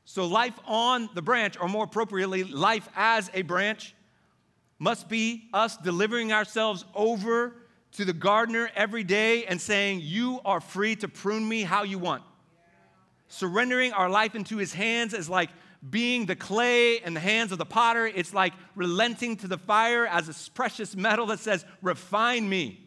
So, 0.06 0.26
life 0.26 0.58
on 0.66 1.10
the 1.14 1.22
branch, 1.22 1.58
or 1.60 1.70
more 1.70 1.86
appropriately, 1.86 2.44
life 2.44 2.90
as 2.96 3.30
a 3.34 3.42
branch, 3.42 3.96
must 4.78 5.08
be 5.08 5.48
us 5.54 5.78
delivering 5.78 6.34
ourselves 6.34 6.84
over 6.94 7.56
to 7.94 8.06
the 8.06 8.12
gardener 8.12 8.70
every 8.76 9.04
day 9.04 9.46
and 9.46 9.62
saying, 9.62 10.02
You 10.02 10.40
are 10.44 10.60
free 10.60 10.96
to 10.98 11.08
prune 11.08 11.48
me 11.48 11.62
how 11.64 11.84
you 11.84 12.00
want. 12.00 12.24
Surrendering 13.34 13.94
our 13.94 14.12
life 14.12 14.36
into 14.36 14.58
his 14.58 14.76
hands 14.76 15.12
is 15.12 15.28
like 15.28 15.50
being 15.90 16.28
the 16.28 16.36
clay 16.36 16.98
in 16.98 17.16
the 17.16 17.20
hands 17.20 17.52
of 17.52 17.58
the 17.58 17.66
potter. 17.66 18.06
It's 18.06 18.32
like 18.32 18.54
relenting 18.76 19.38
to 19.38 19.48
the 19.48 19.58
fire 19.58 20.06
as 20.06 20.30
a 20.30 20.52
precious 20.52 20.96
metal 20.96 21.26
that 21.26 21.40
says, 21.40 21.66
Refine 21.82 22.48
me. 22.48 22.80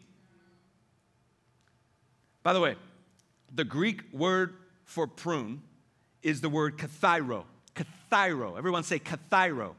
By 2.43 2.53
the 2.53 2.61
way, 2.61 2.77
the 3.53 3.65
Greek 3.65 4.03
word 4.13 4.53
for 4.85 5.05
prune 5.05 5.63
is 6.23 6.39
the 6.39 6.47
word 6.47 6.77
kathairo. 6.77 7.43
Kathairo. 7.75 8.57
Everyone 8.57 8.83
say 8.83 8.99
kathairo. 8.99 9.75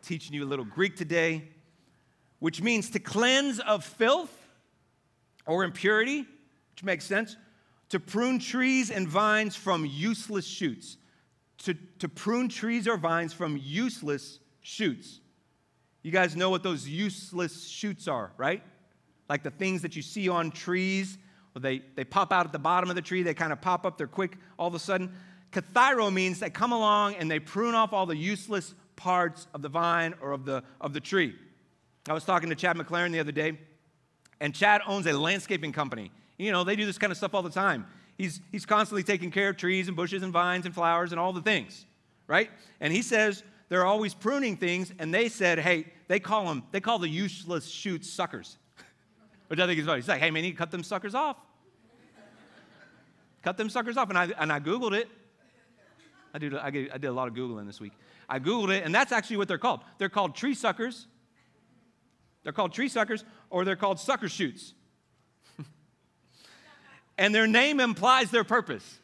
Teaching 0.00 0.34
you 0.34 0.44
a 0.44 0.48
little 0.48 0.64
Greek 0.64 0.96
today, 0.96 1.44
which 2.38 2.62
means 2.62 2.88
to 2.88 2.98
cleanse 2.98 3.60
of 3.60 3.84
filth 3.84 4.34
or 5.44 5.62
impurity, 5.62 6.20
which 6.70 6.82
makes 6.82 7.04
sense, 7.04 7.36
to 7.92 8.00
prune 8.00 8.38
trees 8.38 8.90
and 8.90 9.06
vines 9.06 9.54
from 9.54 9.84
useless 9.84 10.46
shoots. 10.46 10.96
To, 11.64 11.74
to 11.98 12.08
prune 12.08 12.48
trees 12.48 12.88
or 12.88 12.96
vines 12.96 13.34
from 13.34 13.60
useless 13.62 14.40
shoots. 14.62 15.20
You 16.02 16.10
guys 16.10 16.34
know 16.34 16.48
what 16.48 16.62
those 16.62 16.88
useless 16.88 17.68
shoots 17.68 18.08
are, 18.08 18.32
right? 18.38 18.62
Like 19.28 19.42
the 19.42 19.50
things 19.50 19.82
that 19.82 19.94
you 19.94 20.00
see 20.00 20.30
on 20.30 20.52
trees. 20.52 21.18
They, 21.54 21.82
they 21.94 22.04
pop 22.04 22.32
out 22.32 22.46
at 22.46 22.52
the 22.52 22.58
bottom 22.58 22.88
of 22.88 22.96
the 22.96 23.02
tree, 23.02 23.22
they 23.22 23.34
kind 23.34 23.52
of 23.52 23.60
pop 23.60 23.84
up, 23.84 23.98
they're 23.98 24.06
quick 24.06 24.38
all 24.58 24.68
of 24.68 24.74
a 24.74 24.78
sudden. 24.78 25.12
Kathairo 25.52 26.10
means 26.10 26.40
they 26.40 26.48
come 26.48 26.72
along 26.72 27.16
and 27.16 27.30
they 27.30 27.40
prune 27.40 27.74
off 27.74 27.92
all 27.92 28.06
the 28.06 28.16
useless 28.16 28.74
parts 28.96 29.48
of 29.52 29.60
the 29.60 29.68
vine 29.68 30.14
or 30.22 30.32
of 30.32 30.46
the, 30.46 30.64
of 30.80 30.94
the 30.94 31.00
tree. 31.00 31.34
I 32.08 32.14
was 32.14 32.24
talking 32.24 32.48
to 32.48 32.54
Chad 32.54 32.78
McLaren 32.78 33.12
the 33.12 33.20
other 33.20 33.32
day, 33.32 33.58
and 34.40 34.54
Chad 34.54 34.80
owns 34.86 35.06
a 35.06 35.12
landscaping 35.12 35.72
company. 35.72 36.10
You 36.42 36.52
know, 36.52 36.64
they 36.64 36.76
do 36.76 36.84
this 36.84 36.98
kind 36.98 37.10
of 37.10 37.16
stuff 37.16 37.34
all 37.34 37.42
the 37.42 37.50
time. 37.50 37.86
He's, 38.18 38.40
he's 38.50 38.66
constantly 38.66 39.02
taking 39.02 39.30
care 39.30 39.48
of 39.48 39.56
trees 39.56 39.88
and 39.88 39.96
bushes 39.96 40.22
and 40.22 40.32
vines 40.32 40.66
and 40.66 40.74
flowers 40.74 41.12
and 41.12 41.20
all 41.20 41.32
the 41.32 41.40
things, 41.40 41.86
right? 42.26 42.50
And 42.80 42.92
he 42.92 43.02
says 43.02 43.42
they're 43.68 43.86
always 43.86 44.12
pruning 44.12 44.56
things, 44.56 44.92
and 44.98 45.14
they 45.14 45.28
said, 45.28 45.58
hey, 45.58 45.86
they 46.08 46.20
call 46.20 46.46
them, 46.46 46.64
they 46.72 46.80
call 46.80 46.98
the 46.98 47.08
useless 47.08 47.66
shoots 47.66 48.10
suckers. 48.10 48.58
Which 49.48 49.60
I 49.60 49.66
think 49.66 49.78
is 49.78 49.86
funny. 49.86 50.00
He's 50.00 50.08
like, 50.08 50.20
hey, 50.20 50.30
man, 50.30 50.44
you 50.44 50.54
cut 50.54 50.70
them 50.70 50.82
suckers 50.82 51.14
off. 51.14 51.36
cut 53.42 53.56
them 53.56 53.70
suckers 53.70 53.96
off. 53.96 54.08
And 54.10 54.18
I, 54.18 54.28
and 54.38 54.52
I 54.52 54.60
Googled 54.60 54.92
it. 54.92 55.08
I 56.34 56.38
did, 56.38 56.54
I 56.54 56.70
did 56.70 57.04
a 57.04 57.12
lot 57.12 57.28
of 57.28 57.34
Googling 57.34 57.66
this 57.66 57.80
week. 57.80 57.92
I 58.28 58.38
Googled 58.38 58.70
it, 58.76 58.84
and 58.84 58.94
that's 58.94 59.12
actually 59.12 59.36
what 59.36 59.48
they're 59.48 59.58
called. 59.58 59.80
They're 59.98 60.08
called 60.08 60.34
tree 60.34 60.54
suckers. 60.54 61.06
They're 62.42 62.52
called 62.52 62.72
tree 62.72 62.88
suckers 62.88 63.24
or 63.50 63.64
they're 63.64 63.76
called 63.76 64.00
sucker 64.00 64.28
shoots. 64.28 64.74
And 67.18 67.34
their 67.34 67.46
name 67.46 67.80
implies 67.80 68.30
their 68.30 68.44
purpose. 68.44 68.98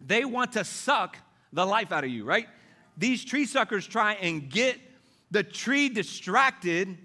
They 0.00 0.24
want 0.24 0.52
to 0.52 0.64
suck 0.64 1.16
the 1.52 1.66
life 1.66 1.92
out 1.92 2.04
of 2.04 2.10
you, 2.10 2.24
right? 2.24 2.46
These 2.96 3.24
tree 3.24 3.46
suckers 3.46 3.86
try 3.86 4.14
and 4.14 4.48
get 4.48 4.78
the 5.30 5.42
tree 5.42 5.88
distracted 5.88 6.98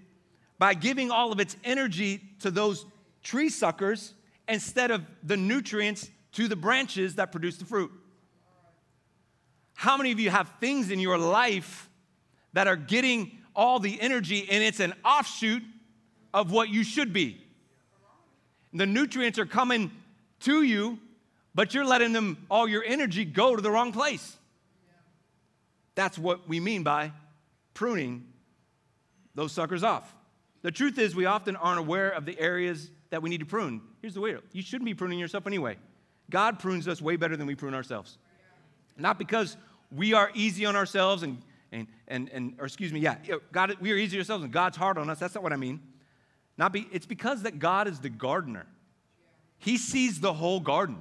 by 0.58 0.74
giving 0.74 1.10
all 1.10 1.32
of 1.32 1.40
its 1.40 1.56
energy 1.64 2.22
to 2.40 2.50
those 2.50 2.86
tree 3.22 3.48
suckers 3.48 4.14
instead 4.48 4.90
of 4.90 5.02
the 5.22 5.36
nutrients 5.36 6.10
to 6.32 6.48
the 6.48 6.56
branches 6.56 7.16
that 7.16 7.32
produce 7.32 7.56
the 7.56 7.64
fruit. 7.64 7.90
How 9.74 9.96
many 9.96 10.12
of 10.12 10.20
you 10.20 10.30
have 10.30 10.48
things 10.60 10.90
in 10.90 11.00
your 11.00 11.18
life 11.18 11.88
that 12.52 12.68
are 12.68 12.76
getting 12.76 13.38
all 13.54 13.78
the 13.78 14.00
energy 14.00 14.46
and 14.50 14.62
it's 14.62 14.80
an 14.80 14.94
offshoot 15.04 15.62
of 16.32 16.52
what 16.52 16.68
you 16.68 16.84
should 16.84 17.12
be? 17.12 17.43
The 18.74 18.86
nutrients 18.86 19.38
are 19.38 19.46
coming 19.46 19.92
to 20.40 20.62
you, 20.62 20.98
but 21.54 21.72
you're 21.72 21.84
letting 21.84 22.12
them 22.12 22.44
all 22.50 22.66
your 22.66 22.84
energy 22.84 23.24
go 23.24 23.54
to 23.54 23.62
the 23.62 23.70
wrong 23.70 23.92
place. 23.92 24.36
That's 25.94 26.18
what 26.18 26.48
we 26.48 26.58
mean 26.58 26.82
by 26.82 27.12
pruning 27.72 28.26
those 29.36 29.52
suckers 29.52 29.84
off. 29.84 30.12
The 30.62 30.72
truth 30.72 30.98
is, 30.98 31.14
we 31.14 31.26
often 31.26 31.56
aren't 31.56 31.78
aware 31.78 32.10
of 32.10 32.24
the 32.24 32.38
areas 32.38 32.90
that 33.10 33.22
we 33.22 33.30
need 33.30 33.40
to 33.40 33.46
prune. 33.46 33.80
Here's 34.02 34.14
the 34.14 34.20
way 34.20 34.36
you 34.52 34.62
shouldn't 34.62 34.86
be 34.86 34.94
pruning 34.94 35.18
yourself 35.18 35.46
anyway. 35.46 35.76
God 36.30 36.58
prunes 36.58 36.88
us 36.88 37.00
way 37.00 37.16
better 37.16 37.36
than 37.36 37.46
we 37.46 37.54
prune 37.54 37.74
ourselves. 37.74 38.18
Not 38.96 39.18
because 39.18 39.56
we 39.94 40.14
are 40.14 40.30
easy 40.34 40.66
on 40.66 40.74
ourselves 40.74 41.22
and, 41.22 41.38
and, 41.70 41.86
and, 42.08 42.28
and 42.30 42.54
or 42.58 42.66
excuse 42.66 42.92
me, 42.92 43.00
yeah, 43.00 43.16
God, 43.52 43.76
we 43.80 43.92
are 43.92 43.96
easy 43.96 44.16
on 44.16 44.20
ourselves 44.20 44.42
and 44.42 44.52
God's 44.52 44.76
hard 44.76 44.98
on 44.98 45.10
us. 45.10 45.18
That's 45.18 45.34
not 45.34 45.44
what 45.44 45.52
I 45.52 45.56
mean. 45.56 45.80
Not 46.56 46.72
be, 46.72 46.86
it's 46.92 47.06
because 47.06 47.42
that 47.42 47.58
God 47.58 47.88
is 47.88 48.00
the 48.00 48.08
gardener. 48.08 48.66
He 49.58 49.76
sees 49.76 50.20
the 50.20 50.32
whole 50.32 50.60
garden. 50.60 50.98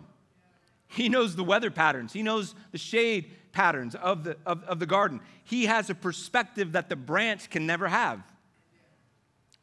He 0.87 1.09
knows 1.09 1.35
the 1.35 1.43
weather 1.43 1.71
patterns. 1.71 2.13
He 2.13 2.23
knows 2.23 2.55
the 2.71 2.77
shade 2.77 3.31
patterns 3.51 3.95
of 3.95 4.23
the, 4.23 4.37
of, 4.45 4.63
of 4.63 4.79
the 4.79 4.85
garden. 4.85 5.21
He 5.43 5.65
has 5.65 5.89
a 5.89 5.95
perspective 5.95 6.73
that 6.73 6.89
the 6.89 6.95
branch 6.95 7.49
can 7.49 7.65
never 7.65 7.87
have. 7.87 8.21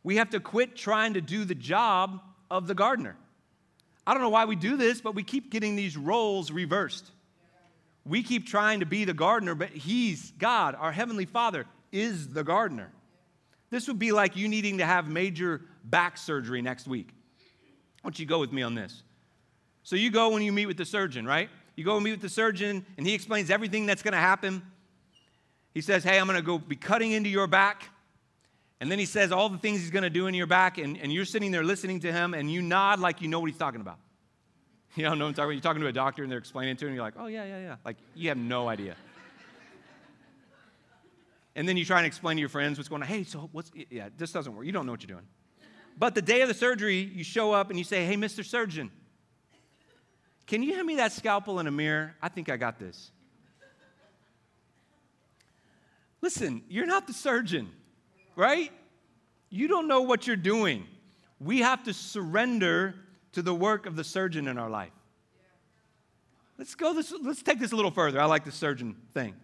We 0.02 0.16
have 0.16 0.30
to 0.30 0.40
quit 0.40 0.76
trying 0.76 1.14
to 1.14 1.20
do 1.20 1.44
the 1.44 1.54
job 1.54 2.20
of 2.50 2.66
the 2.66 2.74
gardener. 2.74 3.16
I 4.06 4.14
don't 4.14 4.22
know 4.22 4.30
why 4.30 4.46
we 4.46 4.56
do 4.56 4.76
this, 4.76 5.00
but 5.00 5.14
we 5.14 5.22
keep 5.22 5.50
getting 5.50 5.76
these 5.76 5.96
roles 5.96 6.50
reversed. 6.50 7.10
We 8.04 8.22
keep 8.22 8.46
trying 8.46 8.80
to 8.80 8.86
be 8.86 9.04
the 9.04 9.14
gardener, 9.14 9.54
but 9.54 9.70
He's 9.70 10.32
God, 10.32 10.74
our 10.74 10.90
Heavenly 10.90 11.26
Father, 11.26 11.66
is 11.92 12.28
the 12.28 12.42
gardener. 12.42 12.90
This 13.68 13.86
would 13.88 13.98
be 13.98 14.10
like 14.10 14.36
you 14.36 14.48
needing 14.48 14.78
to 14.78 14.86
have 14.86 15.06
major 15.06 15.60
back 15.84 16.16
surgery 16.16 16.62
next 16.62 16.86
week. 16.86 17.08
Why 18.02 18.10
don't 18.10 18.18
you 18.18 18.26
go 18.26 18.38
with 18.38 18.52
me 18.52 18.62
on 18.62 18.74
this? 18.74 19.02
So 19.82 19.96
you 19.96 20.10
go 20.10 20.30
when 20.30 20.42
you 20.42 20.52
meet 20.52 20.66
with 20.66 20.76
the 20.76 20.84
surgeon, 20.84 21.26
right? 21.26 21.48
You 21.76 21.84
go 21.84 21.96
and 21.96 22.04
meet 22.04 22.12
with 22.12 22.20
the 22.20 22.28
surgeon, 22.28 22.84
and 22.96 23.06
he 23.06 23.14
explains 23.14 23.50
everything 23.50 23.86
that's 23.86 24.02
going 24.02 24.12
to 24.12 24.18
happen. 24.18 24.62
He 25.74 25.80
says, 25.80 26.04
Hey, 26.04 26.18
I'm 26.18 26.26
going 26.26 26.38
to 26.38 26.44
go 26.44 26.58
be 26.58 26.76
cutting 26.76 27.12
into 27.12 27.30
your 27.30 27.46
back. 27.46 27.84
And 28.80 28.90
then 28.90 28.98
he 28.98 29.04
says 29.04 29.30
all 29.30 29.50
the 29.50 29.58
things 29.58 29.80
he's 29.80 29.90
going 29.90 30.04
to 30.04 30.10
do 30.10 30.26
in 30.26 30.34
your 30.34 30.46
back, 30.46 30.78
and, 30.78 30.98
and 30.98 31.12
you're 31.12 31.26
sitting 31.26 31.50
there 31.50 31.62
listening 31.62 32.00
to 32.00 32.12
him, 32.12 32.32
and 32.32 32.50
you 32.50 32.62
nod 32.62 32.98
like 32.98 33.20
you 33.20 33.28
know 33.28 33.38
what 33.38 33.50
he's 33.50 33.58
talking 33.58 33.80
about. 33.80 33.98
You 34.96 35.04
don't 35.04 35.20
know 35.20 35.26
what 35.26 35.28
I'm 35.28 35.34
talking 35.34 35.44
about. 35.44 35.52
You're 35.52 35.62
talking 35.62 35.82
to 35.82 35.86
a 35.86 35.92
doctor, 35.92 36.22
and 36.24 36.32
they're 36.32 36.38
explaining 36.40 36.76
to 36.78 36.84
him, 36.84 36.88
and 36.88 36.96
you're 36.96 37.04
like, 37.04 37.14
oh, 37.16 37.26
yeah, 37.26 37.44
yeah, 37.44 37.60
yeah. 37.60 37.76
Like, 37.84 37.96
you 38.16 38.28
have 38.28 38.36
no 38.36 38.68
idea. 38.68 38.96
and 41.54 41.68
then 41.68 41.76
you 41.76 41.84
try 41.84 41.98
and 41.98 42.06
explain 42.08 42.36
to 42.38 42.40
your 42.40 42.48
friends 42.48 42.76
what's 42.76 42.88
going 42.88 43.00
on. 43.00 43.06
Hey, 43.06 43.22
so 43.22 43.48
what's, 43.52 43.70
yeah, 43.88 44.08
this 44.16 44.32
doesn't 44.32 44.52
work. 44.52 44.66
You 44.66 44.72
don't 44.72 44.86
know 44.86 44.92
what 44.92 45.00
you're 45.04 45.16
doing. 45.16 45.28
But 46.00 46.16
the 46.16 46.22
day 46.22 46.40
of 46.40 46.48
the 46.48 46.54
surgery, 46.54 46.98
you 47.14 47.22
show 47.22 47.52
up 47.52 47.70
and 47.70 47.78
you 47.78 47.84
say, 47.84 48.04
hey, 48.04 48.16
Mr. 48.16 48.44
Surgeon, 48.44 48.90
can 50.48 50.64
you 50.64 50.74
hand 50.74 50.86
me 50.86 50.96
that 50.96 51.12
scalpel 51.12 51.60
and 51.60 51.68
a 51.68 51.70
mirror? 51.70 52.16
I 52.20 52.28
think 52.28 52.48
I 52.48 52.56
got 52.56 52.80
this. 52.80 53.12
Listen, 56.20 56.62
you're 56.68 56.86
not 56.86 57.06
the 57.06 57.12
surgeon 57.12 57.70
right? 58.40 58.72
You 59.50 59.68
don't 59.68 59.86
know 59.86 60.00
what 60.00 60.26
you're 60.26 60.34
doing. 60.34 60.86
We 61.38 61.60
have 61.60 61.82
to 61.84 61.92
surrender 61.92 62.94
to 63.32 63.42
the 63.42 63.54
work 63.54 63.84
of 63.86 63.96
the 63.96 64.04
surgeon 64.04 64.48
in 64.48 64.56
our 64.56 64.70
life. 64.70 64.92
Let's 66.58 66.74
go 66.74 66.94
this, 66.94 67.12
let's 67.22 67.42
take 67.42 67.58
this 67.58 67.72
a 67.72 67.76
little 67.76 67.90
further. 67.90 68.20
I 68.20 68.24
like 68.24 68.44
the 68.44 68.52
surgeon 68.52 68.96
thing. 69.12 69.34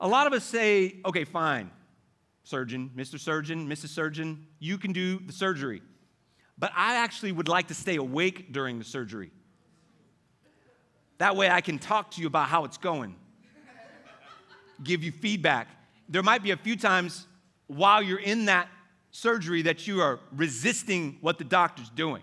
A 0.00 0.08
lot 0.08 0.26
of 0.26 0.32
us 0.32 0.44
say, 0.44 0.96
okay, 1.04 1.24
fine, 1.24 1.70
surgeon, 2.44 2.90
Mr. 2.94 3.18
Surgeon, 3.18 3.66
Mrs. 3.68 3.88
Surgeon, 3.88 4.46
you 4.60 4.78
can 4.78 4.92
do 4.92 5.18
the 5.18 5.32
surgery. 5.32 5.82
But 6.56 6.70
I 6.76 6.96
actually 6.96 7.32
would 7.32 7.48
like 7.48 7.68
to 7.68 7.74
stay 7.74 7.96
awake 7.96 8.52
during 8.52 8.78
the 8.78 8.84
surgery. 8.84 9.32
That 11.18 11.36
way 11.36 11.50
I 11.50 11.60
can 11.60 11.78
talk 11.78 12.12
to 12.12 12.20
you 12.20 12.26
about 12.26 12.48
how 12.48 12.64
it's 12.64 12.76
going, 12.76 13.16
give 14.82 15.02
you 15.02 15.10
feedback. 15.10 15.68
There 16.08 16.22
might 16.22 16.42
be 16.42 16.50
a 16.50 16.56
few 16.56 16.76
times 16.76 17.26
while 17.66 18.02
you're 18.02 18.20
in 18.20 18.44
that 18.44 18.68
surgery 19.10 19.62
that 19.62 19.86
you 19.86 20.00
are 20.02 20.20
resisting 20.32 21.18
what 21.20 21.38
the 21.38 21.44
doctor's 21.44 21.88
doing 21.90 22.22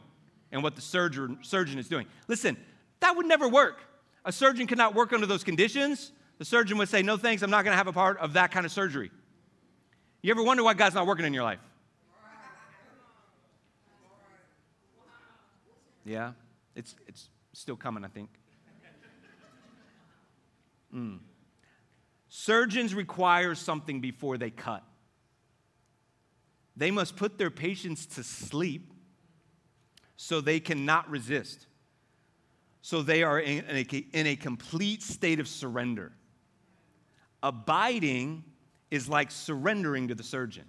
and 0.51 0.61
what 0.61 0.75
the 0.75 0.81
surgeon, 0.81 1.39
surgeon 1.41 1.79
is 1.79 1.87
doing. 1.87 2.05
Listen, 2.27 2.57
that 2.99 3.15
would 3.15 3.25
never 3.25 3.47
work. 3.47 3.79
A 4.25 4.31
surgeon 4.31 4.67
cannot 4.67 4.93
work 4.93 5.13
under 5.13 5.25
those 5.25 5.43
conditions. 5.43 6.11
The 6.37 6.45
surgeon 6.45 6.77
would 6.77 6.89
say, 6.89 7.01
No 7.01 7.17
thanks, 7.17 7.41
I'm 7.41 7.49
not 7.49 7.63
gonna 7.63 7.77
have 7.77 7.87
a 7.87 7.93
part 7.93 8.17
of 8.19 8.33
that 8.33 8.51
kind 8.51 8.65
of 8.65 8.71
surgery. 8.71 9.09
You 10.21 10.31
ever 10.31 10.43
wonder 10.43 10.63
why 10.63 10.75
God's 10.75 10.95
not 10.95 11.07
working 11.07 11.25
in 11.25 11.33
your 11.33 11.43
life? 11.43 11.59
Yeah, 16.05 16.33
it's, 16.75 16.95
it's 17.07 17.29
still 17.53 17.75
coming, 17.75 18.03
I 18.03 18.07
think. 18.07 18.29
Mm. 20.93 21.19
Surgeons 22.27 22.93
require 22.93 23.55
something 23.55 24.01
before 24.01 24.37
they 24.37 24.49
cut. 24.49 24.83
They 26.75 26.91
must 26.91 27.15
put 27.15 27.37
their 27.37 27.51
patients 27.51 28.05
to 28.07 28.23
sleep 28.23 28.93
so 30.15 30.41
they 30.41 30.59
cannot 30.59 31.09
resist. 31.09 31.65
So 32.81 33.01
they 33.01 33.23
are 33.23 33.39
in 33.39 33.63
a, 33.69 33.81
in 34.13 34.27
a 34.27 34.35
complete 34.35 35.01
state 35.01 35.39
of 35.39 35.47
surrender. 35.47 36.11
Abiding 37.43 38.43
is 38.91 39.09
like 39.09 39.31
surrendering 39.31 40.09
to 40.09 40.15
the 40.15 40.23
surgeon. 40.23 40.65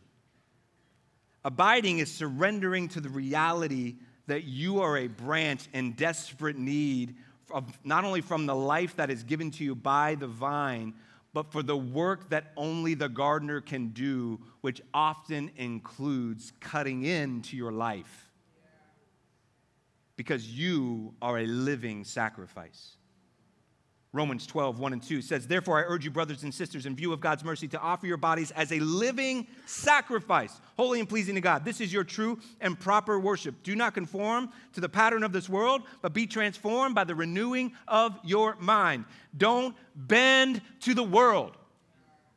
Abiding 1.45 1.99
is 1.99 2.11
surrendering 2.11 2.89
to 2.89 3.01
the 3.01 3.09
reality 3.09 3.97
that 4.29 4.45
you 4.45 4.81
are 4.81 4.97
a 4.97 5.09
branch 5.09 5.69
in 5.75 5.93
desperate 5.93 6.57
need 6.57 7.17
of 7.51 7.79
not 7.85 8.05
only 8.05 8.21
from 8.21 8.47
the 8.47 8.55
life 8.55 8.97
that 8.97 9.11
is 9.11 9.25
given 9.25 9.51
to 9.51 9.65
you 9.65 9.75
by 9.75 10.15
the 10.15 10.29
vine, 10.29 10.95
but 11.35 11.51
for 11.51 11.63
the 11.63 11.77
work 11.77 12.31
that 12.31 12.53
only 12.57 12.95
the 12.95 13.09
gardener 13.09 13.61
can 13.61 13.89
do, 13.89 14.39
which 14.61 14.81
often 14.95 15.51
includes 15.57 16.53
cutting 16.61 17.05
into 17.05 17.57
your 17.57 17.73
life. 17.73 18.31
Because 20.17 20.47
you 20.47 21.15
are 21.21 21.39
a 21.39 21.47
living 21.47 22.05
sacrifice. 22.05 22.97
Romans 24.15 24.47
12, 24.47 24.79
1 24.79 24.93
and 24.93 25.03
2 25.03 25.23
says, 25.23 25.47
Therefore, 25.47 25.79
I 25.79 25.89
urge 25.89 26.05
you, 26.05 26.11
brothers 26.11 26.43
and 26.43 26.53
sisters, 26.53 26.85
in 26.85 26.95
view 26.95 27.15
of 27.15 27.21
God's 27.21 27.43
mercy, 27.43 27.67
to 27.69 27.81
offer 27.81 28.07
your 28.07 28.19
bodies 28.19 28.51
as 28.51 28.71
a 28.71 28.79
living 28.81 29.47
sacrifice, 29.65 30.61
holy 30.77 31.01
and 31.01 31.09
pleasing 31.09 31.35
to 31.35 31.41
God. 31.41 31.65
This 31.65 31.81
is 31.81 31.91
your 31.91 32.05
true 32.05 32.39
and 32.61 32.79
proper 32.79 33.19
worship. 33.19 33.63
Do 33.63 33.75
not 33.75 33.95
conform 33.95 34.51
to 34.75 34.83
the 34.83 34.89
pattern 34.89 35.23
of 35.23 35.33
this 35.33 35.49
world, 35.49 35.83
but 36.03 36.13
be 36.13 36.27
transformed 36.27 36.95
by 36.95 37.05
the 37.05 37.15
renewing 37.15 37.73
of 37.89 38.19
your 38.23 38.57
mind. 38.61 39.07
Don't 39.35 39.75
bend 39.97 40.61
to 40.81 40.93
the 40.93 41.03
world, 41.03 41.57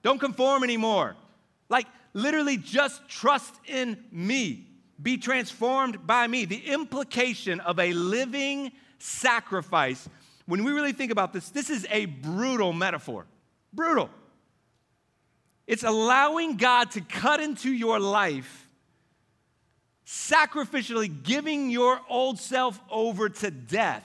don't 0.02 0.20
conform 0.20 0.64
anymore. 0.64 1.18
Like, 1.68 1.88
literally, 2.14 2.56
just 2.56 3.06
trust 3.10 3.54
in 3.68 3.98
me. 4.12 4.68
Be 5.02 5.18
transformed 5.18 6.08
by 6.08 6.26
me. 6.28 6.46
The 6.46 6.72
implication 6.72 7.60
of 7.60 7.80
a 7.80 7.92
living 7.92 8.72
sacrifice 8.98 10.08
when 10.46 10.64
we 10.64 10.72
really 10.72 10.94
think 10.94 11.12
about 11.12 11.34
this, 11.34 11.50
this 11.50 11.70
is 11.70 11.88
a 11.90 12.06
brutal 12.06 12.74
metaphor. 12.74 13.26
Brutal. 13.74 14.10
It's 15.68 15.84
allowing 15.84 16.58
God 16.58 16.92
to 16.92 17.02
cut 17.02 17.40
into 17.40 17.72
your 17.72 18.00
life, 18.00 18.70
sacrificially 20.06 21.24
giving 21.24 21.72
your 21.72 22.00
old 22.08 22.40
self 22.40 22.80
over 22.90 23.30
to 23.30 23.52
death. 23.52 24.04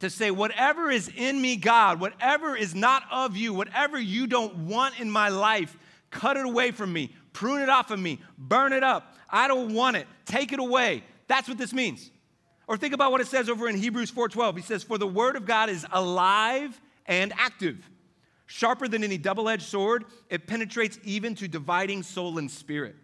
To 0.00 0.10
say, 0.10 0.30
whatever 0.30 0.90
is 0.90 1.10
in 1.14 1.40
me, 1.40 1.56
God, 1.56 2.00
whatever 2.00 2.54
is 2.54 2.74
not 2.74 3.02
of 3.10 3.36
you, 3.36 3.54
whatever 3.54 3.98
you 3.98 4.26
don't 4.26 4.54
want 4.66 5.00
in 5.00 5.10
my 5.10 5.28
life, 5.30 5.76
cut 6.10 6.36
it 6.36 6.44
away 6.44 6.70
from 6.70 6.92
me, 6.92 7.14
prune 7.32 7.62
it 7.62 7.68
off 7.68 7.90
of 7.90 7.98
me, 7.98 8.20
burn 8.36 8.72
it 8.72 8.82
up. 8.82 9.14
I 9.28 9.48
don't 9.48 9.74
want 9.74 9.96
it. 9.96 10.06
Take 10.24 10.52
it 10.52 10.58
away. 10.58 11.02
That's 11.28 11.48
what 11.48 11.58
this 11.58 11.72
means. 11.72 12.10
Or 12.66 12.76
think 12.76 12.94
about 12.94 13.12
what 13.12 13.20
it 13.20 13.28
says 13.28 13.48
over 13.48 13.68
in 13.68 13.76
Hebrews 13.76 14.10
4:12. 14.10 14.56
He 14.56 14.62
says, 14.62 14.82
"For 14.82 14.98
the 14.98 15.06
word 15.06 15.36
of 15.36 15.46
God 15.46 15.68
is 15.68 15.86
alive 15.92 16.80
and 17.06 17.32
active, 17.36 17.88
Sharper 18.46 18.86
than 18.86 19.02
any 19.02 19.18
double 19.18 19.48
edged 19.48 19.64
sword, 19.64 20.04
it 20.30 20.46
penetrates 20.46 20.98
even 21.02 21.34
to 21.36 21.48
dividing 21.48 22.04
soul 22.04 22.38
and 22.38 22.48
spirit, 22.48 22.94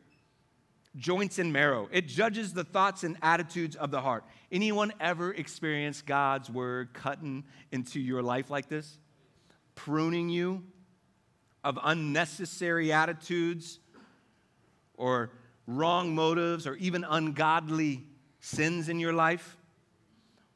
joints 0.97 1.41
and 1.41 1.53
marrow. 1.53 1.89
It 1.91 2.07
judges 2.07 2.53
the 2.53 2.63
thoughts 2.63 3.03
and 3.03 3.17
attitudes 3.23 3.75
of 3.75 3.91
the 3.91 4.01
heart. 4.01 4.25
Anyone 4.53 4.93
ever 5.01 5.33
experienced 5.35 6.07
God's 6.07 6.49
word 6.49 6.95
cutting 6.95 7.45
into 7.73 7.99
your 7.99 8.23
life 8.23 8.51
like 8.51 8.69
this? 8.69 8.99
Pruning 9.75 10.29
you 10.29 10.63
of 11.65 11.79
unnecessary 11.83 12.93
attitudes 12.93 13.81
or 14.95 15.33
wrong 15.67 16.15
motives 16.15 16.69
or 16.69 16.77
even 16.77 17.05
ungodly 17.05 18.05
sins 18.43 18.91
in 18.91 19.01
your 19.01 19.15
life? 19.15 19.57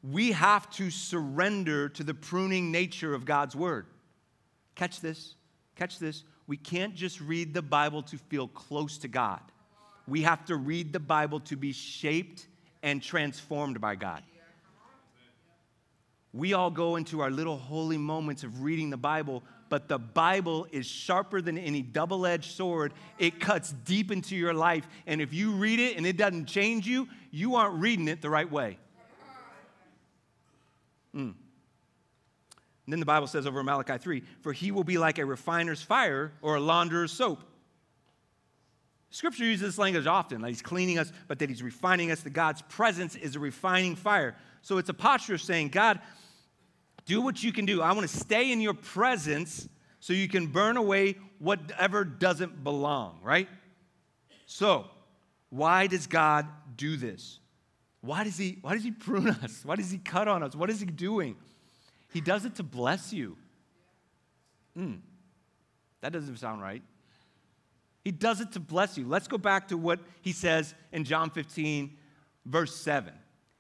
We 0.03 0.33
have 0.33 0.69
to 0.73 0.91
surrender 0.91 1.89
to 1.89 2.05
the 2.05 2.13
pruning 2.13 2.71
nature 2.71 3.15
of 3.15 3.25
God's 3.25 3.57
word. 3.57 3.87
Catch 4.75 5.01
this. 5.01 5.35
Catch 5.75 5.99
this. 5.99 6.23
We 6.47 6.59
can't 6.59 6.95
just 6.95 7.21
read 7.21 7.55
the 7.55 7.63
Bible 7.63 8.03
to 8.03 8.19
feel 8.19 8.49
close 8.49 8.99
to 8.99 9.09
God. 9.09 9.41
We 10.07 10.23
have 10.23 10.45
to 10.45 10.57
read 10.57 10.93
the 10.93 11.01
Bible 11.01 11.41
to 11.41 11.57
be 11.57 11.73
shaped 11.73 12.47
and 12.83 13.03
transformed 13.03 13.81
by 13.81 13.97
God. 13.97 14.23
We 16.33 16.53
all 16.53 16.71
go 16.71 16.97
into 16.97 17.21
our 17.21 17.31
little 17.31 17.57
holy 17.57 17.97
moments 17.97 18.45
of 18.45 18.63
reading 18.63 18.91
the 18.91 18.97
Bible, 18.97 19.43
but 19.69 19.89
the 19.89 19.99
Bible 19.99 20.67
is 20.71 20.87
sharper 20.87 21.41
than 21.41 21.59
any 21.59 21.83
double 21.83 22.27
edged 22.27 22.53
sword. 22.53 22.95
It 23.19 23.41
cuts 23.41 23.73
deep 23.73 24.11
into 24.11 24.37
your 24.37 24.55
life. 24.55 24.87
And 25.07 25.21
if 25.21 25.33
you 25.33 25.53
read 25.53 25.81
it 25.81 25.97
and 25.97 26.07
it 26.07 26.17
doesn't 26.17 26.47
change 26.47 26.87
you, 26.87 27.09
you 27.31 27.57
aren't 27.57 27.81
reading 27.81 28.09
it 28.09 28.23
the 28.23 28.31
right 28.31 28.51
way. 28.51 28.79
Mm. 31.15 31.35
And 32.87 32.93
then 32.93 33.01
the 33.01 33.07
Bible 33.07 33.27
says 33.27 33.47
over 33.47 33.63
Malachi 33.63 33.99
3 33.99 34.23
For 34.43 34.53
he 34.53 34.71
will 34.71 34.85
be 34.85 34.99
like 34.99 35.19
a 35.19 35.27
refiner's 35.27 35.83
fire 35.83 36.33
or 36.41 36.57
a 36.57 36.61
launderer's 36.61 37.13
soap. 37.13 37.41
Scripture 39.11 39.45
uses 39.45 39.67
this 39.67 39.79
language 39.79 40.07
often, 40.07 40.43
that 40.43 40.49
he's 40.49 40.63
cleaning 40.63 40.99
us, 40.99 41.11
but 41.27 41.39
that 41.39 41.49
he's 41.49 41.63
refining 41.63 42.11
us, 42.11 42.21
that 42.21 42.31
God's 42.31 42.61
presence 42.63 43.15
is 43.17 43.35
a 43.35 43.41
refining 43.41 43.97
fire. 43.97 44.37
So 44.63 44.79
it's 44.79 44.89
a 44.89 44.95
posture 44.95 45.35
of 45.35 45.41
saying, 45.41 45.69
God, 45.69 46.01
do 47.07 47.23
what 47.23 47.43
you 47.43 47.53
can 47.53 47.65
do. 47.65 47.81
I 47.81 47.93
want 47.93 48.09
to 48.09 48.17
stay 48.17 48.53
in 48.53 48.61
your 48.61 48.75
presence 48.75 49.69
so 50.01 50.13
you 50.13 50.29
can 50.29 50.49
burn 50.49 50.77
away 50.77 51.17
whatever 51.39 52.05
doesn't 52.05 52.63
belong, 52.63 53.21
right? 53.23 53.49
So, 54.47 54.85
why 55.49 55.87
does 55.87 56.07
God 56.07 56.47
do 56.77 56.97
this? 56.97 57.39
Why 58.01 58.25
does 58.25 58.37
he, 58.37 58.59
why 58.61 58.75
does 58.75 58.85
he 58.85 58.91
prune 58.91 59.29
us? 59.43 59.63
Why 59.65 59.77
does 59.77 59.91
he 59.91 59.99
cut 59.99 60.29
on 60.29 60.43
us? 60.43 60.55
What 60.55 60.69
is 60.69 60.81
he 60.81 60.87
doing? 60.87 61.37
He 62.13 62.21
does 62.21 62.45
it 62.45 62.57
to 62.57 62.63
bless 62.63 63.13
you. 63.13 63.37
Mm, 64.77 64.99
that 66.03 66.13
doesn't 66.13 66.37
sound 66.37 66.61
right. 66.61 66.83
He 68.05 68.13
does 68.13 68.41
it 68.41 68.53
to 68.53 68.61
bless 68.61 68.97
you. 68.97 69.07
Let's 69.09 69.27
go 69.27 69.39
back 69.39 69.69
to 69.69 69.77
what 69.77 69.99
he 70.21 70.33
says 70.33 70.75
in 70.93 71.05
John 71.05 71.31
15, 71.31 71.97
verse 72.45 72.75
7. 72.77 73.13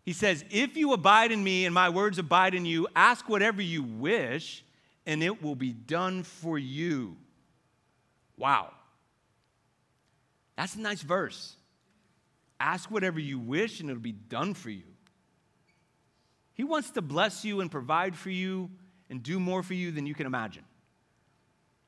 He 0.07 0.12
says, 0.12 0.45
If 0.51 0.77
you 0.77 0.92
abide 0.92 1.33
in 1.33 1.42
me 1.42 1.66
and 1.66 1.75
my 1.75 1.90
words 1.90 2.19
abide 2.19 2.55
in 2.55 2.64
you, 2.64 2.87
ask 2.95 3.29
whatever 3.29 3.61
you 3.61 3.83
wish, 3.83 4.64
and 5.05 5.23
it 5.23 5.42
will 5.42 5.57
be 5.57 5.73
done 5.73 6.23
for 6.23 6.57
you. 6.59 7.16
Wow. 8.38 8.71
That's 10.57 10.77
a 10.77 10.81
nice 10.81 11.03
verse. 11.03 11.57
Ask 12.59 12.88
whatever 12.90 13.19
you 13.19 13.40
wish, 13.40 13.81
and 13.81 13.90
it'll 13.90 14.01
be 14.01 14.12
done 14.12 14.55
for 14.55 14.71
you. 14.71 14.85
He 16.55 16.62
wants 16.62 16.90
to 16.90 17.03
bless 17.03 17.45
you 17.45 17.61
and 17.61 17.71
provide 17.71 18.16
for 18.16 18.31
you 18.31 18.71
and 19.11 19.23
do 19.23 19.40
more 19.40 19.62
for 19.62 19.75
you 19.75 19.90
than 19.90 20.07
you 20.07 20.14
can 20.14 20.27
imagine. 20.27 20.64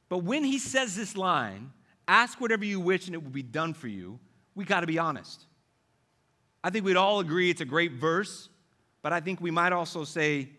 But 0.09 0.19
when 0.19 0.43
he 0.43 0.59
says 0.59 0.97
this 0.97 1.17
line, 1.17 1.73
ask 2.09 2.41
whatever 2.41 2.65
you 2.65 2.81
wish 2.81 3.07
and 3.07 3.15
it 3.15 3.23
will 3.23 3.31
be 3.31 3.43
done 3.43 3.75
for 3.75 3.89
you, 3.89 4.19
we 4.57 4.65
got 4.65 4.81
to 4.81 4.87
be 4.87 4.99
honest. 4.99 5.45
I 6.69 6.71
think 6.71 6.85
we'd 6.85 6.99
all 6.99 7.21
agree 7.21 7.49
it's 7.49 7.63
a 7.63 7.65
great 7.65 7.93
verse, 7.93 8.51
but 9.01 9.11
I 9.11 9.21
think 9.21 9.41
we 9.41 9.51
might 9.51 9.73
also 9.73 10.05
say, 10.05 10.51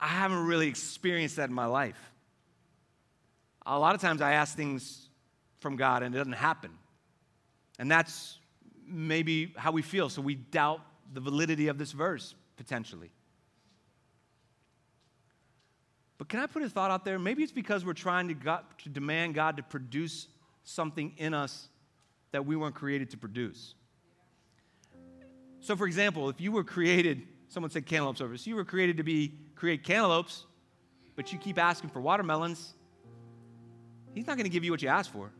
I 0.00 0.06
haven't 0.06 0.46
really 0.46 0.66
experienced 0.66 1.36
that 1.36 1.50
in 1.50 1.54
my 1.54 1.66
life. 1.66 2.10
A 3.66 3.78
lot 3.78 3.94
of 3.94 4.00
times 4.00 4.22
I 4.22 4.32
ask 4.32 4.56
things 4.56 5.10
from 5.58 5.76
God 5.76 6.02
and 6.02 6.14
it 6.14 6.16
doesn't 6.16 6.32
happen. 6.32 6.70
And 7.78 7.90
that's 7.90 8.38
maybe 8.86 9.52
how 9.58 9.72
we 9.72 9.82
feel. 9.82 10.08
So 10.08 10.22
we 10.22 10.36
doubt 10.36 10.80
the 11.12 11.20
validity 11.20 11.68
of 11.68 11.76
this 11.76 11.92
verse 11.92 12.34
potentially. 12.56 13.10
But 16.16 16.30
can 16.30 16.40
I 16.40 16.46
put 16.46 16.62
a 16.62 16.70
thought 16.70 16.90
out 16.90 17.04
there? 17.04 17.18
Maybe 17.18 17.42
it's 17.42 17.52
because 17.52 17.84
we're 17.84 17.92
trying 17.92 18.28
to, 18.28 18.34
God, 18.34 18.64
to 18.84 18.88
demand 18.88 19.34
God 19.34 19.58
to 19.58 19.62
produce 19.62 20.28
something 20.62 21.12
in 21.18 21.34
us 21.34 21.68
that 22.32 22.46
we 22.46 22.56
weren't 22.56 22.74
created 22.74 23.10
to 23.10 23.18
produce. 23.18 23.74
So, 25.64 25.74
for 25.76 25.86
example, 25.86 26.28
if 26.28 26.42
you 26.42 26.52
were 26.52 26.62
created, 26.62 27.22
someone 27.48 27.70
said 27.70 27.86
cantaloupe 27.86 28.18
service, 28.18 28.46
you 28.46 28.54
were 28.54 28.66
created 28.66 28.98
to 28.98 29.02
be 29.02 29.32
create 29.54 29.82
cantaloupes, 29.82 30.44
but 31.16 31.32
you 31.32 31.38
keep 31.38 31.58
asking 31.58 31.88
for 31.88 32.02
watermelons, 32.02 32.74
he's 34.14 34.26
not 34.26 34.36
going 34.36 34.44
to 34.44 34.50
give 34.50 34.62
you 34.62 34.70
what 34.70 34.82
you 34.82 34.88
asked 34.90 35.10
for. 35.10 35.30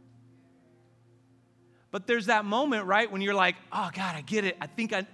But 1.91 2.07
there's 2.07 2.25
that 2.27 2.47
moment, 2.47 2.87
right, 2.87 3.13
when 3.13 3.21
you're 3.21 3.35
like, 3.35 3.57
oh, 3.71 3.91
God, 3.93 4.17
I 4.17 4.23
get 4.23 4.45
it. 4.45 4.57
I 4.63 4.67
think 4.67 4.95
I, 4.95 5.07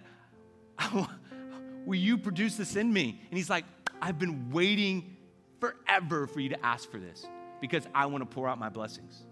will 1.85 1.99
you 1.99 2.17
produce 2.17 2.57
this 2.57 2.77
in 2.77 2.93
me? 2.93 3.21
And 3.31 3.37
he's 3.37 3.51
like, 3.51 3.65
I've 4.01 4.21
been 4.21 4.53
waiting 4.53 5.17
forever 5.59 6.29
for 6.29 6.39
you 6.39 6.51
to 6.51 6.65
ask 6.65 6.89
for 6.89 6.99
this 6.99 7.27
because 7.61 7.83
I 7.97 8.07
want 8.07 8.23
to 8.23 8.33
pour 8.33 8.49
out 8.49 8.61
my 8.61 8.69
blessings. 8.69 9.25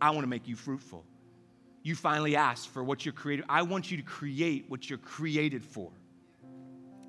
I 0.00 0.12
want 0.12 0.22
to 0.22 0.28
make 0.28 0.48
you 0.48 0.56
fruitful. 0.56 1.04
You 1.84 1.94
finally 1.94 2.34
asked 2.34 2.68
for 2.70 2.82
what 2.82 3.04
you're 3.04 3.12
created. 3.12 3.44
I 3.46 3.62
want 3.62 3.90
you 3.90 3.98
to 3.98 4.02
create 4.02 4.64
what 4.68 4.88
you're 4.88 4.98
created 4.98 5.62
for. 5.62 5.92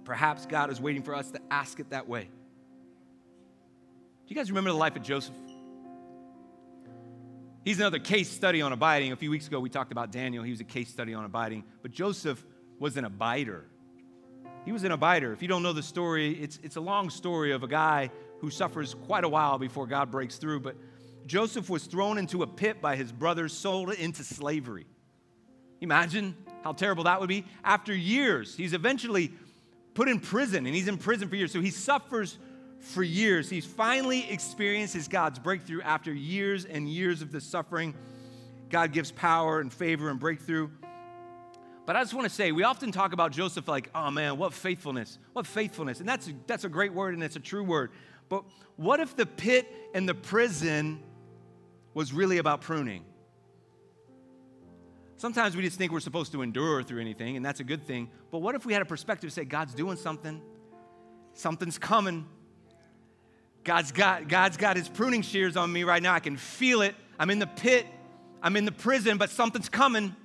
Perhaps 0.03 0.45
God 0.45 0.69
is 0.69 0.81
waiting 0.81 1.01
for 1.01 1.15
us 1.15 1.31
to 1.31 1.39
ask 1.49 1.79
it 1.79 1.89
that 1.91 2.07
way. 2.07 2.23
Do 2.23 2.29
you 4.27 4.35
guys 4.35 4.51
remember 4.51 4.71
the 4.71 4.77
life 4.77 4.97
of 4.97 5.01
Joseph? 5.01 5.33
He's 7.63 7.79
another 7.79 7.99
case 7.99 8.29
study 8.29 8.61
on 8.61 8.73
abiding. 8.73 9.13
A 9.13 9.15
few 9.15 9.31
weeks 9.31 9.47
ago, 9.47 9.61
we 9.61 9.69
talked 9.69 9.93
about 9.93 10.11
Daniel. 10.11 10.43
He 10.43 10.51
was 10.51 10.59
a 10.59 10.65
case 10.65 10.89
study 10.89 11.13
on 11.13 11.23
abiding. 11.23 11.63
But 11.81 11.91
Joseph 11.91 12.45
was 12.77 12.97
an 12.97 13.05
abider. 13.05 13.61
He 14.65 14.73
was 14.73 14.83
an 14.83 14.91
abider. 14.91 15.31
If 15.31 15.41
you 15.41 15.47
don't 15.47 15.63
know 15.63 15.73
the 15.73 15.83
story, 15.83 16.33
it's, 16.33 16.59
it's 16.63 16.75
a 16.75 16.81
long 16.81 17.09
story 17.09 17.53
of 17.53 17.63
a 17.63 17.67
guy 17.67 18.11
who 18.39 18.49
suffers 18.49 18.93
quite 18.93 19.23
a 19.23 19.29
while 19.29 19.57
before 19.57 19.87
God 19.87 20.11
breaks 20.11 20.35
through. 20.35 20.59
But 20.59 20.75
Joseph 21.25 21.69
was 21.69 21.85
thrown 21.85 22.17
into 22.17 22.43
a 22.43 22.47
pit 22.47 22.81
by 22.81 22.95
his 22.95 23.11
brothers, 23.11 23.53
sold 23.53 23.91
into 23.93 24.23
slavery. 24.23 24.85
Imagine 25.81 26.35
how 26.63 26.73
terrible 26.73 27.05
that 27.05 27.19
would 27.19 27.29
be. 27.29 27.45
After 27.63 27.93
years, 27.93 28.55
he's 28.55 28.73
eventually 28.73 29.31
put 29.93 30.07
in 30.07 30.19
prison, 30.19 30.65
and 30.65 30.75
he's 30.75 30.87
in 30.87 30.97
prison 30.97 31.27
for 31.27 31.35
years. 31.35 31.51
So 31.51 31.61
he 31.61 31.71
suffers 31.71 32.37
for 32.79 33.03
years. 33.03 33.49
He's 33.49 33.65
finally 33.65 34.29
experiences 34.29 35.07
God's 35.07 35.39
breakthrough 35.39 35.81
after 35.81 36.13
years 36.13 36.65
and 36.65 36.87
years 36.87 37.21
of 37.21 37.31
the 37.31 37.41
suffering. 37.41 37.95
God 38.69 38.91
gives 38.91 39.11
power 39.11 39.59
and 39.59 39.71
favor 39.71 40.09
and 40.09 40.19
breakthrough. 40.19 40.69
But 41.85 41.95
I 41.95 42.01
just 42.01 42.13
want 42.13 42.27
to 42.27 42.33
say, 42.33 42.51
we 42.51 42.63
often 42.63 42.91
talk 42.91 43.13
about 43.13 43.31
Joseph 43.31 43.67
like, 43.67 43.89
oh 43.93 44.09
man, 44.09 44.37
what 44.37 44.53
faithfulness, 44.53 45.19
what 45.33 45.45
faithfulness. 45.45 45.99
And 45.99 46.09
that's 46.09 46.31
that's 46.47 46.63
a 46.63 46.69
great 46.69 46.93
word 46.93 47.13
and 47.13 47.23
it's 47.23 47.35
a 47.35 47.39
true 47.39 47.63
word. 47.63 47.91
But 48.27 48.43
what 48.75 48.99
if 48.99 49.15
the 49.15 49.27
pit 49.27 49.71
and 49.93 50.09
the 50.09 50.15
prison 50.15 50.99
was 51.95 52.13
really 52.13 52.37
about 52.37 52.61
pruning? 52.61 53.03
Sometimes 55.17 55.55
we 55.55 55.63
just 55.63 55.77
think 55.77 55.91
we're 55.91 56.01
supposed 56.01 56.33
to 56.33 56.43
endure 56.43 56.83
through 56.83 57.01
anything, 57.01 57.37
and 57.37 57.43
that's 57.43 57.61
a 57.61 57.63
good 57.63 57.87
thing. 57.87 58.11
But 58.31 58.39
what 58.39 58.53
if 58.53 58.65
we 58.65 58.73
had 58.73 58.83
a 58.83 58.85
perspective 58.85 59.29
to 59.29 59.33
say, 59.33 59.45
God's 59.45 59.73
doing 59.73 59.97
something, 59.97 60.41
something's 61.33 61.79
coming, 61.79 62.27
God's 63.63 63.91
got, 63.91 64.27
God's 64.27 64.57
got 64.57 64.75
his 64.75 64.87
pruning 64.87 65.23
shears 65.23 65.57
on 65.57 65.73
me 65.73 65.83
right 65.83 66.03
now. 66.03 66.13
I 66.13 66.19
can 66.19 66.37
feel 66.37 66.81
it. 66.81 66.93
I'm 67.17 67.31
in 67.31 67.39
the 67.39 67.47
pit. 67.47 67.87
I'm 68.43 68.55
in 68.57 68.65
the 68.65 68.71
prison, 68.71 69.17
but 69.17 69.31
something's 69.31 69.69
coming. 69.69 70.15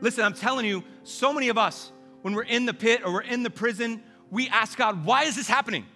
Listen, 0.00 0.22
I'm 0.22 0.34
telling 0.34 0.66
you, 0.66 0.84
so 1.02 1.32
many 1.32 1.48
of 1.48 1.58
us, 1.58 1.90
when 2.22 2.34
we're 2.34 2.42
in 2.42 2.66
the 2.66 2.74
pit 2.74 3.00
or 3.04 3.12
we're 3.12 3.22
in 3.22 3.42
the 3.42 3.50
prison, 3.50 4.02
we 4.30 4.48
ask 4.50 4.78
God, 4.78 5.04
why 5.04 5.24
is 5.24 5.34
this 5.34 5.48
happening? 5.48 5.86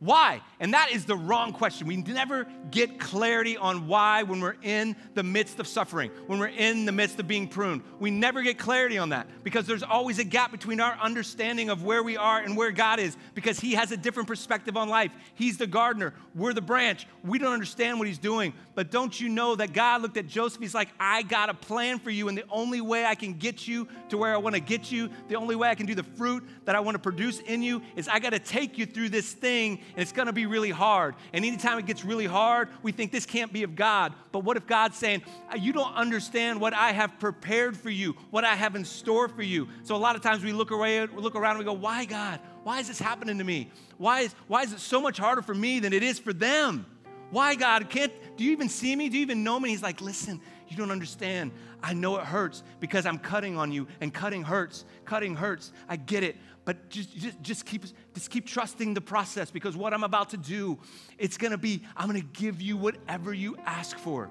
Why? 0.00 0.42
And 0.60 0.74
that 0.74 0.92
is 0.92 1.06
the 1.06 1.16
wrong 1.16 1.52
question. 1.52 1.88
We 1.88 1.96
never 1.96 2.46
get 2.70 3.00
clarity 3.00 3.56
on 3.56 3.88
why 3.88 4.22
when 4.22 4.40
we're 4.40 4.54
in 4.62 4.94
the 5.14 5.24
midst 5.24 5.58
of 5.58 5.66
suffering, 5.66 6.12
when 6.28 6.38
we're 6.38 6.46
in 6.46 6.84
the 6.84 6.92
midst 6.92 7.18
of 7.18 7.26
being 7.26 7.48
pruned. 7.48 7.82
We 7.98 8.12
never 8.12 8.42
get 8.42 8.58
clarity 8.58 8.96
on 8.96 9.08
that 9.08 9.26
because 9.42 9.66
there's 9.66 9.82
always 9.82 10.20
a 10.20 10.24
gap 10.24 10.52
between 10.52 10.80
our 10.80 10.96
understanding 11.00 11.68
of 11.68 11.82
where 11.82 12.04
we 12.04 12.16
are 12.16 12.38
and 12.38 12.56
where 12.56 12.70
God 12.70 13.00
is 13.00 13.16
because 13.34 13.58
He 13.58 13.72
has 13.72 13.90
a 13.90 13.96
different 13.96 14.28
perspective 14.28 14.76
on 14.76 14.88
life. 14.88 15.10
He's 15.34 15.58
the 15.58 15.66
gardener, 15.66 16.14
we're 16.32 16.52
the 16.52 16.62
branch. 16.62 17.08
We 17.24 17.38
don't 17.38 17.52
understand 17.52 17.98
what 17.98 18.06
He's 18.06 18.18
doing. 18.18 18.54
But 18.76 18.92
don't 18.92 19.20
you 19.20 19.28
know 19.28 19.56
that 19.56 19.72
God 19.72 20.02
looked 20.02 20.16
at 20.16 20.28
Joseph? 20.28 20.60
He's 20.60 20.74
like, 20.74 20.90
I 21.00 21.22
got 21.22 21.48
a 21.48 21.54
plan 21.54 21.98
for 21.98 22.10
you, 22.10 22.28
and 22.28 22.38
the 22.38 22.44
only 22.50 22.80
way 22.80 23.04
I 23.04 23.16
can 23.16 23.34
get 23.34 23.66
you 23.66 23.88
to 24.10 24.16
where 24.16 24.32
I 24.32 24.36
want 24.36 24.54
to 24.54 24.60
get 24.60 24.92
you, 24.92 25.10
the 25.26 25.34
only 25.34 25.56
way 25.56 25.68
I 25.68 25.74
can 25.74 25.86
do 25.86 25.96
the 25.96 26.04
fruit 26.04 26.46
that 26.66 26.76
I 26.76 26.80
want 26.80 26.94
to 26.94 27.00
produce 27.00 27.40
in 27.40 27.62
you 27.62 27.82
is 27.96 28.06
I 28.06 28.20
got 28.20 28.30
to 28.30 28.38
take 28.38 28.78
you 28.78 28.86
through 28.86 29.08
this 29.08 29.32
thing 29.32 29.80
and 29.92 30.02
it's 30.02 30.12
gonna 30.12 30.32
be 30.32 30.46
really 30.46 30.70
hard. 30.70 31.14
And 31.32 31.44
anytime 31.44 31.78
it 31.78 31.86
gets 31.86 32.04
really 32.04 32.26
hard, 32.26 32.68
we 32.82 32.92
think 32.92 33.12
this 33.12 33.26
can't 33.26 33.52
be 33.52 33.62
of 33.62 33.76
God. 33.76 34.14
But 34.32 34.44
what 34.44 34.56
if 34.56 34.66
God's 34.66 34.96
saying, 34.96 35.22
uh, 35.52 35.56
You 35.56 35.72
don't 35.72 35.94
understand 35.94 36.60
what 36.60 36.74
I 36.74 36.92
have 36.92 37.18
prepared 37.18 37.76
for 37.76 37.90
you, 37.90 38.14
what 38.30 38.44
I 38.44 38.54
have 38.54 38.76
in 38.76 38.84
store 38.84 39.28
for 39.28 39.42
you? 39.42 39.68
So 39.82 39.94
a 39.94 39.98
lot 39.98 40.16
of 40.16 40.22
times 40.22 40.44
we 40.44 40.52
look, 40.52 40.70
away, 40.70 41.04
we 41.06 41.22
look 41.22 41.36
around 41.36 41.56
and 41.56 41.60
we 41.60 41.64
go, 41.64 41.72
Why, 41.72 42.04
God? 42.04 42.40
Why 42.64 42.80
is 42.80 42.88
this 42.88 42.98
happening 42.98 43.38
to 43.38 43.44
me? 43.44 43.70
Why 43.96 44.20
is, 44.20 44.34
why 44.46 44.62
is 44.62 44.72
it 44.72 44.80
so 44.80 45.00
much 45.00 45.18
harder 45.18 45.42
for 45.42 45.54
me 45.54 45.80
than 45.80 45.92
it 45.92 46.02
is 46.02 46.18
for 46.18 46.32
them? 46.32 46.86
Why, 47.30 47.54
God? 47.54 47.90
Can't, 47.90 48.12
do 48.36 48.44
you 48.44 48.52
even 48.52 48.68
see 48.68 48.96
me? 48.96 49.08
Do 49.08 49.16
you 49.16 49.22
even 49.22 49.44
know 49.44 49.60
me? 49.60 49.70
He's 49.70 49.82
like, 49.82 50.00
Listen, 50.00 50.40
you 50.68 50.76
don't 50.76 50.90
understand. 50.90 51.52
I 51.82 51.94
know 51.94 52.16
it 52.16 52.24
hurts 52.24 52.62
because 52.80 53.06
I'm 53.06 53.18
cutting 53.18 53.56
on 53.56 53.72
you, 53.72 53.86
and 54.00 54.12
cutting 54.12 54.42
hurts. 54.42 54.84
Cutting 55.04 55.36
hurts. 55.36 55.72
I 55.88 55.96
get 55.96 56.22
it. 56.22 56.36
But 56.68 56.90
just, 56.90 57.16
just, 57.16 57.40
just, 57.40 57.64
keep, 57.64 57.86
just 58.12 58.28
keep 58.28 58.44
trusting 58.44 58.92
the 58.92 59.00
process 59.00 59.50
because 59.50 59.74
what 59.74 59.94
I'm 59.94 60.04
about 60.04 60.28
to 60.30 60.36
do, 60.36 60.78
it's 61.16 61.38
gonna 61.38 61.56
be, 61.56 61.82
I'm 61.96 62.06
gonna 62.08 62.20
give 62.20 62.60
you 62.60 62.76
whatever 62.76 63.32
you 63.32 63.56
ask 63.64 63.98
for. 63.98 64.28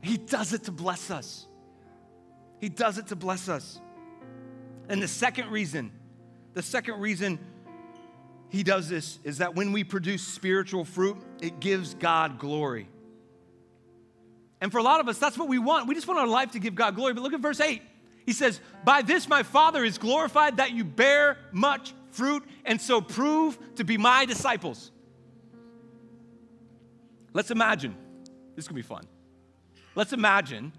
He 0.00 0.16
does 0.16 0.54
it 0.54 0.64
to 0.64 0.72
bless 0.72 1.10
us. 1.10 1.46
He 2.60 2.70
does 2.70 2.96
it 2.96 3.08
to 3.08 3.14
bless 3.14 3.46
us. 3.50 3.78
And 4.88 5.02
the 5.02 5.06
second 5.06 5.50
reason, 5.50 5.92
the 6.54 6.62
second 6.62 6.98
reason 6.98 7.38
he 8.48 8.62
does 8.62 8.88
this 8.88 9.18
is 9.22 9.36
that 9.36 9.54
when 9.54 9.72
we 9.72 9.84
produce 9.84 10.26
spiritual 10.26 10.86
fruit, 10.86 11.18
it 11.42 11.60
gives 11.60 11.92
God 11.92 12.38
glory. 12.38 12.88
And 14.62 14.72
for 14.72 14.78
a 14.78 14.82
lot 14.82 15.00
of 15.00 15.08
us, 15.08 15.18
that's 15.18 15.36
what 15.36 15.48
we 15.48 15.58
want. 15.58 15.88
We 15.88 15.94
just 15.94 16.08
want 16.08 16.20
our 16.20 16.26
life 16.26 16.52
to 16.52 16.58
give 16.58 16.74
God 16.74 16.96
glory. 16.96 17.12
But 17.12 17.20
look 17.20 17.34
at 17.34 17.40
verse 17.40 17.60
8. 17.60 17.82
He 18.26 18.32
says, 18.32 18.60
By 18.84 19.02
this 19.02 19.28
my 19.28 19.42
Father 19.42 19.84
is 19.84 19.98
glorified 19.98 20.58
that 20.58 20.72
you 20.72 20.84
bear 20.84 21.38
much 21.52 21.94
fruit 22.10 22.44
and 22.64 22.80
so 22.80 23.00
prove 23.00 23.58
to 23.76 23.84
be 23.84 23.96
my 23.96 24.24
disciples. 24.24 24.90
Let's 27.32 27.50
imagine, 27.50 27.96
this 28.56 28.66
could 28.66 28.76
be 28.76 28.82
fun. 28.82 29.04
Let's 29.94 30.12
imagine 30.12 30.72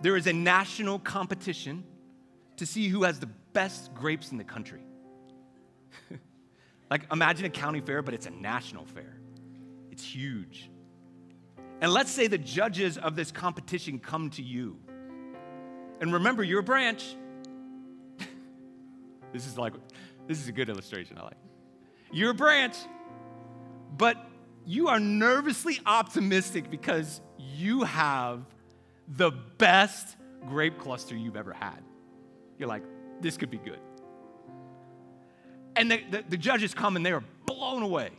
there 0.00 0.16
is 0.16 0.26
a 0.26 0.32
national 0.32 0.98
competition 0.98 1.84
to 2.56 2.66
see 2.66 2.88
who 2.88 3.04
has 3.04 3.18
the 3.18 3.28
best 3.52 3.94
grapes 3.94 4.30
in 4.30 4.38
the 4.38 4.44
country. 4.44 4.82
like, 6.90 7.06
imagine 7.12 7.46
a 7.46 7.50
county 7.50 7.80
fair, 7.80 8.02
but 8.02 8.14
it's 8.14 8.26
a 8.26 8.30
national 8.30 8.84
fair. 8.84 9.16
It's 9.90 10.04
huge. 10.04 10.70
And 11.80 11.92
let's 11.92 12.10
say 12.10 12.28
the 12.28 12.38
judges 12.38 12.96
of 12.96 13.16
this 13.16 13.32
competition 13.32 13.98
come 13.98 14.30
to 14.30 14.42
you. 14.42 14.78
And 16.02 16.12
remember, 16.12 16.42
you're 16.42 16.60
a 16.60 16.64
branch. 16.64 17.14
this 19.32 19.46
is 19.46 19.56
like, 19.56 19.72
this 20.26 20.40
is 20.40 20.48
a 20.48 20.52
good 20.52 20.68
illustration, 20.68 21.16
I 21.16 21.22
like. 21.22 21.36
You're 22.10 22.32
a 22.32 22.34
branch, 22.34 22.76
but 23.96 24.16
you 24.66 24.88
are 24.88 24.98
nervously 24.98 25.78
optimistic 25.86 26.70
because 26.70 27.20
you 27.38 27.84
have 27.84 28.44
the 29.06 29.30
best 29.58 30.16
grape 30.48 30.76
cluster 30.76 31.14
you've 31.14 31.36
ever 31.36 31.52
had. 31.52 31.78
You're 32.58 32.68
like, 32.68 32.82
this 33.20 33.36
could 33.36 33.50
be 33.52 33.58
good. 33.58 33.78
And 35.76 35.88
the, 35.88 36.02
the, 36.10 36.24
the 36.30 36.36
judges 36.36 36.74
come 36.74 36.96
and 36.96 37.06
they 37.06 37.12
are 37.12 37.22
blown 37.46 37.84
away. 37.84 38.10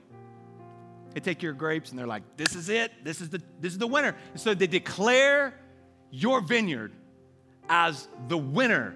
They 1.13 1.19
take 1.19 1.43
your 1.43 1.51
grapes 1.51 1.89
and 1.89 1.99
they're 1.99 2.07
like, 2.07 2.37
this 2.37 2.55
is 2.55 2.69
it. 2.69 3.03
This 3.03 3.19
is 3.19 3.29
the, 3.29 3.41
this 3.59 3.73
is 3.73 3.77
the 3.77 3.87
winner. 3.87 4.15
And 4.31 4.39
so 4.39 4.53
they 4.53 4.67
declare 4.67 5.53
your 6.11 6.39
vineyard 6.39 6.93
as 7.69 8.07
the 8.27 8.37
winner 8.37 8.95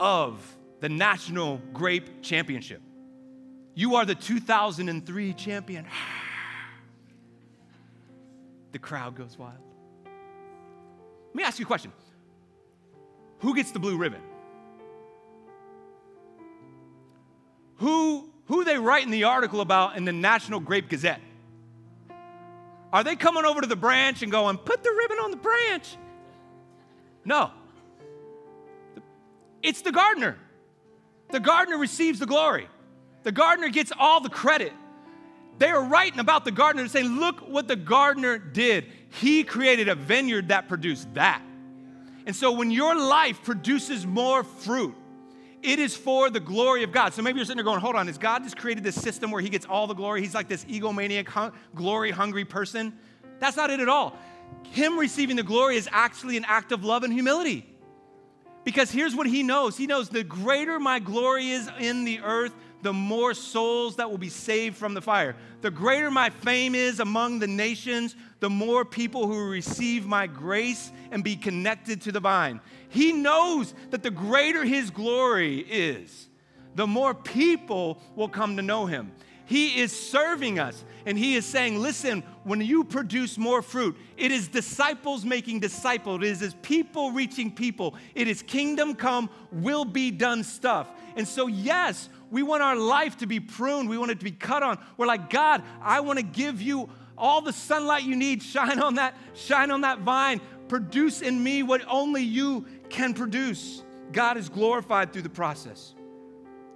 of 0.00 0.56
the 0.80 0.88
National 0.88 1.60
Grape 1.72 2.22
Championship. 2.22 2.80
You 3.74 3.96
are 3.96 4.04
the 4.04 4.14
2003 4.14 5.32
champion. 5.34 5.86
the 8.72 8.78
crowd 8.78 9.16
goes 9.16 9.38
wild. 9.38 9.58
Let 11.28 11.34
me 11.34 11.42
ask 11.42 11.58
you 11.58 11.64
a 11.64 11.66
question 11.66 11.92
Who 13.40 13.54
gets 13.54 13.72
the 13.72 13.78
blue 13.78 13.96
ribbon? 13.96 14.20
Who 17.76 18.30
who 18.46 18.64
they 18.64 18.78
writing 18.78 19.10
the 19.10 19.24
article 19.24 19.60
about 19.60 19.96
in 19.96 20.04
the 20.04 20.12
National 20.12 20.60
Grape 20.60 20.88
Gazette? 20.88 21.20
Are 22.92 23.02
they 23.02 23.16
coming 23.16 23.44
over 23.44 23.60
to 23.60 23.66
the 23.66 23.74
branch 23.74 24.22
and 24.22 24.30
going, 24.30 24.58
put 24.58 24.84
the 24.84 24.92
ribbon 24.92 25.18
on 25.18 25.32
the 25.32 25.36
branch? 25.36 25.96
No. 27.24 27.50
It's 29.64 29.80
the 29.80 29.90
gardener. 29.90 30.36
The 31.30 31.40
gardener 31.40 31.78
receives 31.78 32.18
the 32.18 32.26
glory. 32.26 32.68
The 33.22 33.32
gardener 33.32 33.70
gets 33.70 33.90
all 33.98 34.20
the 34.20 34.28
credit. 34.28 34.72
They 35.58 35.70
are 35.70 35.82
writing 35.82 36.20
about 36.20 36.44
the 36.44 36.50
gardener 36.50 36.86
saying, 36.86 37.18
look 37.18 37.40
what 37.40 37.66
the 37.66 37.74
gardener 37.74 38.36
did. 38.36 38.86
He 39.20 39.42
created 39.42 39.88
a 39.88 39.94
vineyard 39.94 40.48
that 40.48 40.68
produced 40.68 41.12
that. 41.14 41.42
And 42.26 42.36
so 42.36 42.52
when 42.52 42.70
your 42.70 42.94
life 42.94 43.42
produces 43.42 44.06
more 44.06 44.44
fruit, 44.44 44.94
it 45.62 45.78
is 45.78 45.96
for 45.96 46.28
the 46.28 46.40
glory 46.40 46.82
of 46.82 46.92
God. 46.92 47.14
So 47.14 47.22
maybe 47.22 47.38
you're 47.38 47.46
sitting 47.46 47.56
there 47.56 47.64
going, 47.64 47.80
hold 47.80 47.96
on, 47.96 48.06
has 48.06 48.18
God 48.18 48.42
just 48.42 48.58
created 48.58 48.84
this 48.84 48.96
system 48.96 49.30
where 49.30 49.40
he 49.40 49.48
gets 49.48 49.64
all 49.64 49.86
the 49.86 49.94
glory? 49.94 50.20
He's 50.20 50.34
like 50.34 50.48
this 50.48 50.66
egomaniac, 50.66 51.26
hung, 51.26 51.52
glory 51.74 52.10
hungry 52.10 52.44
person? 52.44 52.92
That's 53.40 53.56
not 53.56 53.70
it 53.70 53.80
at 53.80 53.88
all. 53.88 54.18
Him 54.64 54.98
receiving 54.98 55.36
the 55.36 55.42
glory 55.42 55.76
is 55.76 55.88
actually 55.90 56.36
an 56.36 56.44
act 56.46 56.70
of 56.70 56.84
love 56.84 57.02
and 57.02 57.12
humility. 57.12 57.73
Because 58.64 58.90
here's 58.90 59.14
what 59.14 59.26
he 59.26 59.42
knows 59.42 59.76
He 59.76 59.86
knows 59.86 60.08
the 60.08 60.24
greater 60.24 60.80
my 60.80 60.98
glory 60.98 61.50
is 61.50 61.70
in 61.78 62.04
the 62.04 62.20
earth, 62.20 62.54
the 62.82 62.92
more 62.92 63.34
souls 63.34 63.96
that 63.96 64.10
will 64.10 64.18
be 64.18 64.28
saved 64.28 64.76
from 64.76 64.94
the 64.94 65.00
fire. 65.00 65.36
The 65.60 65.70
greater 65.70 66.10
my 66.10 66.30
fame 66.30 66.74
is 66.74 67.00
among 67.00 67.38
the 67.38 67.46
nations, 67.46 68.16
the 68.40 68.50
more 68.50 68.84
people 68.84 69.26
who 69.26 69.48
receive 69.48 70.06
my 70.06 70.26
grace 70.26 70.92
and 71.10 71.24
be 71.24 71.36
connected 71.36 72.02
to 72.02 72.12
the 72.12 72.20
vine. 72.20 72.60
He 72.88 73.12
knows 73.12 73.74
that 73.90 74.02
the 74.02 74.10
greater 74.10 74.64
his 74.64 74.90
glory 74.90 75.60
is, 75.60 76.28
the 76.74 76.86
more 76.86 77.14
people 77.14 78.02
will 78.14 78.28
come 78.28 78.56
to 78.56 78.62
know 78.62 78.86
him. 78.86 79.12
He 79.46 79.80
is 79.80 79.92
serving 79.92 80.58
us 80.58 80.84
and 81.06 81.18
he 81.18 81.34
is 81.34 81.44
saying, 81.44 81.80
Listen, 81.80 82.22
when 82.44 82.60
you 82.60 82.84
produce 82.84 83.36
more 83.36 83.62
fruit, 83.62 83.96
it 84.16 84.30
is 84.30 84.48
disciples 84.48 85.24
making 85.24 85.60
disciples, 85.60 86.22
it 86.22 86.42
is 86.42 86.54
people 86.62 87.12
reaching 87.12 87.50
people, 87.50 87.94
it 88.14 88.28
is 88.28 88.42
kingdom 88.42 88.94
come, 88.94 89.28
will 89.52 89.84
be 89.84 90.10
done 90.10 90.42
stuff. 90.44 90.90
And 91.16 91.28
so, 91.28 91.46
yes, 91.46 92.08
we 92.30 92.42
want 92.42 92.62
our 92.62 92.76
life 92.76 93.18
to 93.18 93.26
be 93.26 93.38
pruned, 93.38 93.88
we 93.88 93.98
want 93.98 94.10
it 94.10 94.18
to 94.18 94.24
be 94.24 94.32
cut 94.32 94.62
on. 94.62 94.78
We're 94.96 95.06
like, 95.06 95.30
God, 95.30 95.62
I 95.82 96.00
want 96.00 96.18
to 96.18 96.24
give 96.24 96.60
you 96.62 96.88
all 97.16 97.40
the 97.40 97.52
sunlight 97.52 98.02
you 98.04 98.16
need, 98.16 98.42
shine 98.42 98.80
on 98.80 98.94
that, 98.96 99.14
shine 99.34 99.70
on 99.70 99.82
that 99.82 100.00
vine, 100.00 100.40
produce 100.68 101.20
in 101.22 101.42
me 101.42 101.62
what 101.62 101.82
only 101.86 102.22
you 102.22 102.66
can 102.88 103.14
produce. 103.14 103.82
God 104.12 104.36
is 104.36 104.48
glorified 104.48 105.12
through 105.12 105.22
the 105.22 105.28
process 105.28 105.94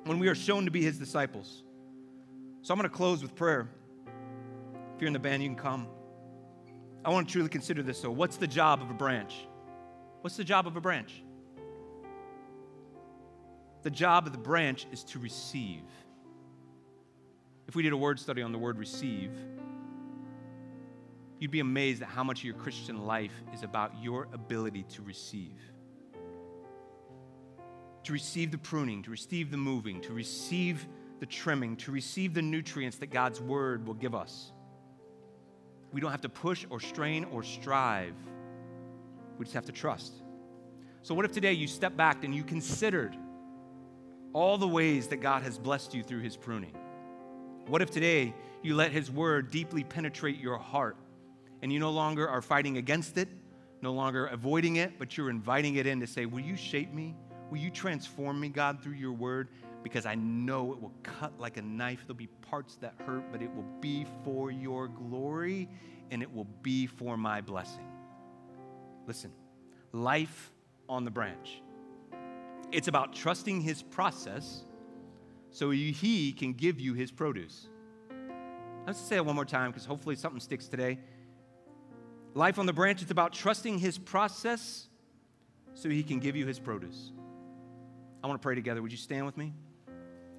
when 0.05 0.19
we 0.19 0.29
are 0.29 0.35
shown 0.35 0.65
to 0.65 0.71
be 0.71 0.83
his 0.83 0.99
disciples. 0.99 1.63
So 2.69 2.75
I'm 2.75 2.79
going 2.79 2.91
to 2.91 2.95
close 2.95 3.23
with 3.23 3.35
prayer. 3.35 3.67
If 4.95 5.01
you're 5.01 5.07
in 5.07 5.15
the 5.15 5.19
band, 5.19 5.43
you 5.43 5.49
can 5.49 5.57
come. 5.57 5.89
I 7.03 7.09
want 7.09 7.27
to 7.27 7.33
truly 7.33 7.49
consider 7.49 7.83
this 7.83 8.03
though. 8.03 8.11
What's 8.11 8.37
the 8.37 8.47
job 8.47 8.83
of 8.83 8.91
a 8.91 8.93
branch? 8.93 9.35
What's 10.21 10.37
the 10.37 10.45
job 10.45 10.67
of 10.67 10.77
a 10.77 10.81
branch? 10.83 11.23
The 13.85 13.91
job 13.91 14.27
of 14.27 14.33
the 14.33 14.39
branch 14.39 14.87
is 14.93 15.03
to 15.05 15.19
receive. 15.19 15.81
If 17.69 17.75
we 17.75 17.83
did 17.83 17.95
a 17.95 17.97
word 17.97 18.21
study 18.21 18.43
on 18.43 18.53
the 18.53 18.59
word 18.59 18.77
receive, 18.77 19.31
you'd 21.39 21.51
be 21.51 21.61
amazed 21.61 22.03
at 22.03 22.09
how 22.09 22.23
much 22.23 22.41
of 22.41 22.45
your 22.45 22.57
Christian 22.57 23.07
life 23.07 23.33
is 23.55 23.63
about 23.63 23.93
your 24.03 24.29
ability 24.35 24.83
to 24.91 25.01
receive 25.01 25.59
to 28.09 28.13
receive 28.15 28.51
the 28.51 28.59
pruning, 28.59 29.03
to 29.03 29.11
receive 29.11 29.51
the 29.51 29.57
moving, 29.59 30.01
to 30.01 30.15
receive 30.15 30.87
the 31.21 31.27
trimming, 31.27 31.77
to 31.77 31.93
receive 31.93 32.35
the 32.35 32.43
nutrients 32.43 32.99
that 32.99 33.11
God's 33.11 33.41
word 33.41 33.87
will 33.87 33.95
give 33.95 34.15
us. 34.15 34.53
We 35.93 36.01
don't 36.01 36.11
have 36.11 36.21
to 36.23 36.29
push 36.29 36.67
or 36.71 36.81
strain 36.81 37.25
or 37.25 37.43
strive. 37.43 38.15
We 39.39 39.45
just 39.45 39.55
have 39.55 39.67
to 39.67 39.73
trust. 39.73 40.13
So, 41.03 41.15
what 41.15 41.25
if 41.25 41.33
today 41.33 41.53
you 41.53 41.67
step 41.67 41.97
back 41.97 42.25
and 42.25 42.35
you 42.35 42.45
considered 42.45 43.17
all 44.33 44.59
the 44.59 44.69
ways 44.69 45.09
that 45.09 45.19
God 45.19 45.43
has 45.43 45.59
blessed 45.59 45.95
you 45.95 46.03
through 46.03 46.21
his 46.21 46.37
pruning? 46.37 46.75
What 47.67 47.83
if 47.83 47.91
today 47.91 48.35
you 48.63 48.75
let 48.75 48.93
his 48.93 49.11
word 49.11 49.51
deeply 49.51 49.85
penetrate 49.85 50.39
your 50.39 50.59
heart 50.59 50.97
and 51.63 51.73
you 51.73 51.79
no 51.79 51.91
longer 51.91 52.29
are 52.29 52.43
fighting 52.43 52.79
against 52.79 53.19
it, 53.19 53.29
no 53.83 53.93
longer 53.93 54.27
avoiding 54.27 54.77
it, 54.77 54.99
but 54.99 55.17
you're 55.17 55.31
inviting 55.31 55.77
it 55.77 55.87
in 55.87 56.01
to 56.01 56.07
say, 56.07 56.27
Will 56.27 56.41
you 56.41 56.57
shape 56.57 56.93
me? 56.93 57.15
Will 57.51 57.59
you 57.59 57.71
transform 57.71 58.41
me, 58.41 58.49
God, 58.49 58.83
through 58.83 58.95
your 58.95 59.13
word? 59.13 59.49
Because 59.83 60.07
I 60.07 60.15
know 60.17 60.73
it 60.73 60.81
will 60.81 60.95
cut 61.03 61.39
like 61.39 61.57
a 61.57 61.63
knife. 61.63 62.01
There'll 62.07 62.15
be 62.15 62.27
parts 62.27 62.77
that 62.77 62.95
hurt, 63.07 63.31
but 63.31 63.43
it 63.43 63.55
will 63.55 63.67
be 63.81 64.07
for 64.25 64.51
your 64.51 64.89
glory 64.89 65.69
and 66.11 66.23
it 66.23 66.33
will 66.33 66.49
be 66.63 66.87
for 66.87 67.17
my 67.17 67.41
blessing. 67.41 67.87
Listen, 69.07 69.33
life 69.93 70.53
on 70.89 71.05
the 71.05 71.11
branch. 71.11 71.63
It's 72.73 72.89
about 72.89 73.15
trusting 73.15 73.61
his 73.61 73.83
process 73.83 74.65
so 75.51 75.71
he 75.71 76.33
can 76.33 76.53
give 76.53 76.81
you 76.81 76.95
his 76.95 77.11
produce. 77.11 77.69
Let's 78.87 79.01
say 79.01 79.17
it 79.17 79.25
one 79.25 79.35
more 79.35 79.45
time 79.45 79.71
because 79.71 79.85
hopefully 79.85 80.17
something 80.17 80.41
sticks 80.41 80.69
today. 80.69 80.99
Life 82.35 82.59
on 82.59 82.67
the 82.67 82.73
branch, 82.73 83.03
it's 83.03 83.11
about 83.11 83.33
trusting 83.33 83.79
his 83.79 83.99
process 83.99 84.89
so 85.75 85.89
he 85.89 86.03
can 86.03 86.19
give 86.19 86.37
you 86.37 86.47
his 86.47 86.59
produce. 86.59 87.13
I 88.23 88.27
want 88.27 88.41
to 88.41 88.45
pray 88.45 88.55
together. 88.55 88.83
Would 88.83 88.93
you 88.93 88.99
stand 88.99 89.27
with 89.27 89.37
me? 89.37 89.53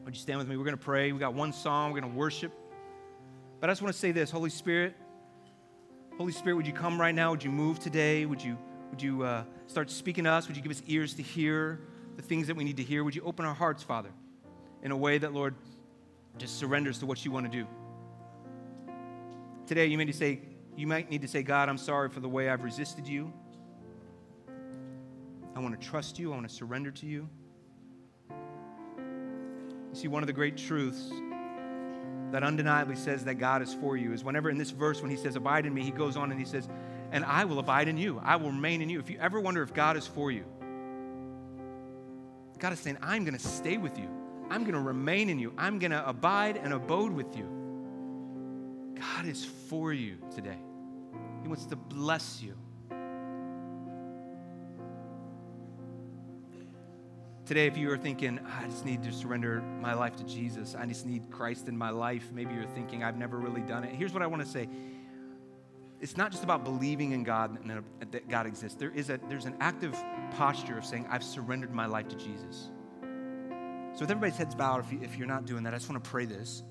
Would 0.05 0.15
you 0.15 0.21
stand 0.21 0.39
with 0.39 0.47
me? 0.47 0.57
We're 0.57 0.63
going 0.63 0.77
to 0.77 0.83
pray. 0.83 1.11
We 1.11 1.19
got 1.19 1.33
one 1.33 1.53
song. 1.53 1.91
We're 1.91 1.99
going 2.01 2.13
to 2.13 2.17
worship. 2.17 2.51
But 3.59 3.69
I 3.69 3.73
just 3.73 3.81
want 3.81 3.93
to 3.93 3.99
say 3.99 4.11
this 4.11 4.31
Holy 4.31 4.49
Spirit, 4.49 4.95
Holy 6.17 6.31
Spirit, 6.31 6.55
would 6.55 6.67
you 6.67 6.73
come 6.73 6.99
right 6.99 7.13
now? 7.13 7.31
Would 7.31 7.43
you 7.43 7.51
move 7.51 7.79
today? 7.79 8.25
Would 8.25 8.43
you, 8.43 8.57
would 8.89 9.01
you 9.01 9.23
uh, 9.23 9.43
start 9.67 9.89
speaking 9.89 10.25
to 10.25 10.31
us? 10.31 10.47
Would 10.47 10.57
you 10.57 10.63
give 10.63 10.71
us 10.71 10.81
ears 10.87 11.13
to 11.15 11.21
hear 11.21 11.79
the 12.15 12.21
things 12.21 12.47
that 12.47 12.55
we 12.55 12.63
need 12.63 12.77
to 12.77 12.83
hear? 12.83 13.03
Would 13.03 13.15
you 13.15 13.21
open 13.23 13.45
our 13.45 13.53
hearts, 13.53 13.83
Father, 13.83 14.09
in 14.83 14.91
a 14.91 14.97
way 14.97 15.17
that, 15.17 15.33
Lord, 15.33 15.55
just 16.37 16.57
surrenders 16.57 16.99
to 16.99 17.05
what 17.05 17.23
you 17.23 17.31
want 17.31 17.51
to 17.51 17.57
do? 17.57 17.67
Today, 19.67 19.85
you 19.85 19.97
may, 19.97 20.05
need 20.05 20.11
to 20.11 20.17
say, 20.17 20.41
you 20.75 20.87
might 20.87 21.09
need 21.09 21.21
to 21.21 21.27
say, 21.27 21.43
God, 21.43 21.69
I'm 21.69 21.77
sorry 21.77 22.09
for 22.09 22.21
the 22.21 22.29
way 22.29 22.49
I've 22.49 22.63
resisted 22.63 23.07
you. 23.07 23.31
I 25.55 25.59
want 25.59 25.79
to 25.79 25.87
trust 25.87 26.17
you. 26.17 26.31
I 26.31 26.35
want 26.35 26.49
to 26.49 26.53
surrender 26.53 26.91
to 26.91 27.05
you. 27.05 27.29
You 29.91 29.95
see, 29.95 30.07
one 30.07 30.23
of 30.23 30.27
the 30.27 30.33
great 30.33 30.57
truths 30.57 31.11
that 32.31 32.43
undeniably 32.43 32.95
says 32.95 33.23
that 33.25 33.35
God 33.35 33.61
is 33.61 33.73
for 33.73 33.97
you 33.97 34.13
is 34.13 34.23
whenever 34.23 34.49
in 34.49 34.57
this 34.57 34.71
verse, 34.71 35.01
when 35.01 35.09
he 35.09 35.17
says, 35.17 35.35
Abide 35.35 35.65
in 35.65 35.73
me, 35.73 35.81
he 35.81 35.91
goes 35.91 36.15
on 36.15 36.31
and 36.31 36.39
he 36.39 36.45
says, 36.45 36.69
And 37.11 37.25
I 37.25 37.45
will 37.45 37.59
abide 37.59 37.87
in 37.87 37.97
you. 37.97 38.21
I 38.23 38.35
will 38.35 38.51
remain 38.51 38.81
in 38.81 38.89
you. 38.89 38.99
If 38.99 39.09
you 39.09 39.17
ever 39.19 39.39
wonder 39.39 39.63
if 39.63 39.73
God 39.73 39.97
is 39.97 40.05
for 40.05 40.31
you, 40.31 40.45
God 42.59 42.73
is 42.73 42.79
saying, 42.79 42.97
I'm 43.01 43.23
going 43.23 43.37
to 43.37 43.43
stay 43.43 43.77
with 43.77 43.97
you. 43.97 44.09
I'm 44.49 44.61
going 44.61 44.73
to 44.73 44.81
remain 44.81 45.29
in 45.29 45.39
you. 45.39 45.53
I'm 45.57 45.79
going 45.79 45.91
to 45.91 46.07
abide 46.07 46.57
and 46.57 46.73
abode 46.73 47.11
with 47.11 47.37
you. 47.37 47.47
God 48.99 49.25
is 49.25 49.45
for 49.45 49.93
you 49.93 50.17
today. 50.35 50.57
He 51.41 51.47
wants 51.47 51.65
to 51.67 51.75
bless 51.75 52.41
you. 52.41 52.55
Today, 57.49 57.65
if 57.65 57.75
you 57.75 57.89
are 57.89 57.97
thinking, 57.97 58.39
ah, 58.45 58.61
I 58.61 58.67
just 58.67 58.85
need 58.85 59.01
to 59.01 59.11
surrender 59.11 59.63
my 59.81 59.95
life 59.95 60.15
to 60.17 60.23
Jesus, 60.23 60.75
I 60.77 60.85
just 60.85 61.07
need 61.07 61.31
Christ 61.31 61.67
in 61.67 61.75
my 61.75 61.89
life, 61.89 62.29
maybe 62.31 62.53
you're 62.53 62.67
thinking, 62.67 63.03
I've 63.03 63.17
never 63.17 63.39
really 63.39 63.61
done 63.61 63.83
it. 63.83 63.95
Here's 63.95 64.13
what 64.13 64.21
I 64.21 64.27
want 64.27 64.43
to 64.43 64.47
say 64.47 64.69
it's 65.99 66.15
not 66.15 66.29
just 66.29 66.43
about 66.43 66.63
believing 66.63 67.11
in 67.11 67.23
God 67.23 67.57
and 67.59 67.71
uh, 67.71 67.81
that 68.11 68.29
God 68.29 68.45
exists. 68.45 68.77
There 68.77 68.91
is 68.91 69.09
a, 69.09 69.19
there's 69.29 69.45
an 69.45 69.55
active 69.61 69.97
posture 70.37 70.77
of 70.77 70.85
saying, 70.85 71.07
I've 71.09 71.23
surrendered 71.23 71.73
my 71.73 71.87
life 71.87 72.07
to 72.09 72.15
Jesus. 72.17 72.69
So, 73.93 74.01
with 74.01 74.11
everybody's 74.11 74.37
heads 74.37 74.53
bowed, 74.53 74.85
if, 74.85 74.93
you, 74.93 74.99
if 75.01 75.17
you're 75.17 75.25
not 75.25 75.47
doing 75.47 75.63
that, 75.63 75.73
I 75.73 75.77
just 75.77 75.89
want 75.89 76.03
to 76.03 76.07
pray 76.07 76.25
this. 76.25 76.61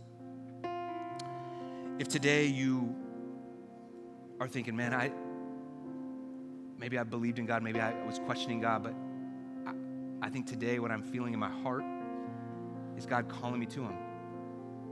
If 1.98 2.06
today 2.06 2.46
you 2.46 2.94
are 4.38 4.46
thinking, 4.46 4.76
man, 4.76 4.94
I 4.94 5.10
maybe 6.78 7.00
I 7.00 7.02
believed 7.02 7.40
in 7.40 7.46
God, 7.46 7.64
maybe 7.64 7.80
I 7.80 8.00
was 8.04 8.20
questioning 8.20 8.60
God, 8.60 8.84
but 8.84 8.94
I 10.20 10.28
think 10.28 10.46
today 10.46 10.78
what 10.78 10.90
I'm 10.90 11.02
feeling 11.02 11.32
in 11.32 11.40
my 11.40 11.50
heart 11.50 11.84
is 12.96 13.06
God 13.06 13.28
calling 13.28 13.60
me 13.60 13.66
to 13.66 13.82
Him. 13.82 13.94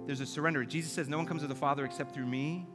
There's 0.07 0.20
a 0.20 0.27
surrender. 0.27 0.64
Jesus 0.64 0.93
says, 0.93 1.09
No 1.09 1.16
one 1.16 1.27
comes 1.27 1.43
to 1.43 1.49
the 1.49 1.55
Father 1.55 1.85
except 1.85 2.14
through 2.14 2.27
me. 2.27 2.66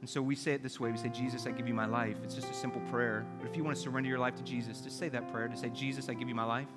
And 0.00 0.08
so 0.08 0.20
we 0.20 0.34
say 0.34 0.52
it 0.52 0.62
this 0.62 0.78
way 0.78 0.90
we 0.90 0.98
say, 0.98 1.08
Jesus, 1.08 1.46
I 1.46 1.50
give 1.50 1.66
you 1.66 1.72
my 1.72 1.86
life. 1.86 2.16
It's 2.22 2.34
just 2.34 2.50
a 2.50 2.54
simple 2.54 2.82
prayer. 2.90 3.24
But 3.40 3.48
if 3.48 3.56
you 3.56 3.64
want 3.64 3.74
to 3.74 3.82
surrender 3.82 4.10
your 4.10 4.18
life 4.18 4.36
to 4.36 4.42
Jesus, 4.42 4.82
just 4.82 4.98
say 4.98 5.08
that 5.08 5.32
prayer. 5.32 5.48
Just 5.48 5.62
say, 5.62 5.70
Jesus, 5.70 6.10
I 6.10 6.14
give 6.14 6.28
you 6.28 6.34
my 6.34 6.44
life. 6.44 6.68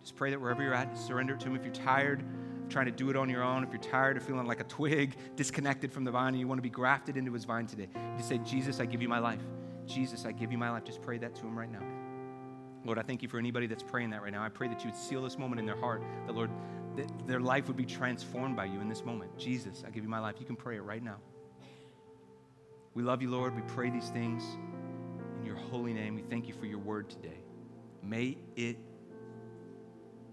Just 0.00 0.14
pray 0.14 0.30
that 0.30 0.40
wherever 0.40 0.62
you're 0.62 0.74
at, 0.74 0.96
surrender 0.96 1.34
it 1.34 1.40
to 1.40 1.48
Him. 1.48 1.56
If 1.56 1.64
you're 1.64 1.74
tired 1.74 2.20
of 2.20 2.68
trying 2.68 2.86
to 2.86 2.92
do 2.92 3.10
it 3.10 3.16
on 3.16 3.28
your 3.28 3.42
own, 3.42 3.64
if 3.64 3.70
you're 3.70 3.80
tired 3.80 4.16
of 4.16 4.22
feeling 4.22 4.46
like 4.46 4.60
a 4.60 4.64
twig 4.64 5.16
disconnected 5.36 5.92
from 5.92 6.04
the 6.04 6.12
vine 6.12 6.34
and 6.34 6.38
you 6.38 6.46
want 6.46 6.58
to 6.58 6.62
be 6.62 6.70
grafted 6.70 7.16
into 7.16 7.32
His 7.32 7.44
vine 7.44 7.66
today, 7.66 7.88
just 8.16 8.28
say, 8.28 8.38
Jesus, 8.38 8.78
I 8.78 8.84
give 8.84 9.02
you 9.02 9.08
my 9.08 9.18
life. 9.18 9.42
Jesus, 9.86 10.24
I 10.24 10.30
give 10.30 10.52
you 10.52 10.58
my 10.58 10.70
life. 10.70 10.84
Just 10.84 11.02
pray 11.02 11.18
that 11.18 11.34
to 11.34 11.42
Him 11.42 11.58
right 11.58 11.70
now. 11.70 11.82
Lord, 12.86 12.98
I 12.98 13.02
thank 13.02 13.22
you 13.22 13.28
for 13.28 13.38
anybody 13.38 13.66
that's 13.66 13.82
praying 13.82 14.10
that 14.10 14.22
right 14.22 14.32
now. 14.32 14.42
I 14.42 14.48
pray 14.48 14.68
that 14.68 14.84
you 14.84 14.90
would 14.90 14.98
seal 14.98 15.22
this 15.22 15.38
moment 15.38 15.58
in 15.58 15.66
their 15.66 15.76
heart, 15.76 16.02
that, 16.26 16.34
Lord, 16.34 16.50
that 16.96 17.26
their 17.26 17.40
life 17.40 17.66
would 17.68 17.76
be 17.76 17.84
transformed 17.84 18.56
by 18.56 18.64
you 18.66 18.80
in 18.80 18.88
this 18.88 19.04
moment. 19.04 19.36
Jesus, 19.36 19.84
I 19.86 19.90
give 19.90 20.04
you 20.04 20.08
my 20.08 20.20
life. 20.20 20.36
You 20.38 20.46
can 20.46 20.56
pray 20.56 20.76
it 20.76 20.82
right 20.82 21.02
now. 21.02 21.16
We 22.94 23.02
love 23.02 23.20
you, 23.20 23.30
Lord. 23.30 23.54
We 23.54 23.62
pray 23.62 23.90
these 23.90 24.08
things 24.08 24.42
in 25.38 25.44
your 25.44 25.56
holy 25.56 25.92
name. 25.92 26.14
We 26.14 26.22
thank 26.22 26.48
you 26.48 26.54
for 26.54 26.66
your 26.66 26.78
word 26.78 27.10
today. 27.10 27.38
May 28.02 28.38
it 28.56 28.78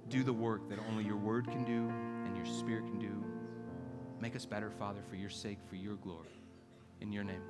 do 0.10 0.24
the 0.24 0.34
work 0.34 0.70
that 0.70 0.80
only 0.90 1.04
your 1.04 1.18
word 1.18 1.48
can 1.48 1.64
do 1.66 1.90
and 2.26 2.38
your 2.38 2.46
spirit 2.46 2.86
can 2.86 3.00
do. 3.00 3.24
Make 4.22 4.36
us 4.36 4.46
better, 4.46 4.70
Father, 4.72 5.02
for 5.10 5.16
your 5.16 5.30
sake, 5.30 5.58
for 5.68 5.76
your 5.76 5.96
glory. 5.96 6.30
In 7.02 7.12
your 7.12 7.26
name. 7.26 7.42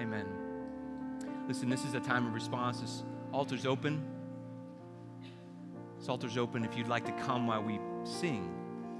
Amen. 0.00 0.26
Listen, 1.46 1.68
this 1.68 1.84
is 1.84 1.94
a 1.94 2.00
time 2.00 2.26
of 2.26 2.34
response. 2.34 2.80
This 2.80 3.04
altar's 3.32 3.66
open. 3.66 4.02
This 5.98 6.08
altar's 6.08 6.36
open 6.36 6.64
if 6.64 6.76
you'd 6.76 6.88
like 6.88 7.04
to 7.06 7.12
come 7.24 7.46
while 7.46 7.62
we 7.62 7.80
sing. 8.04 8.52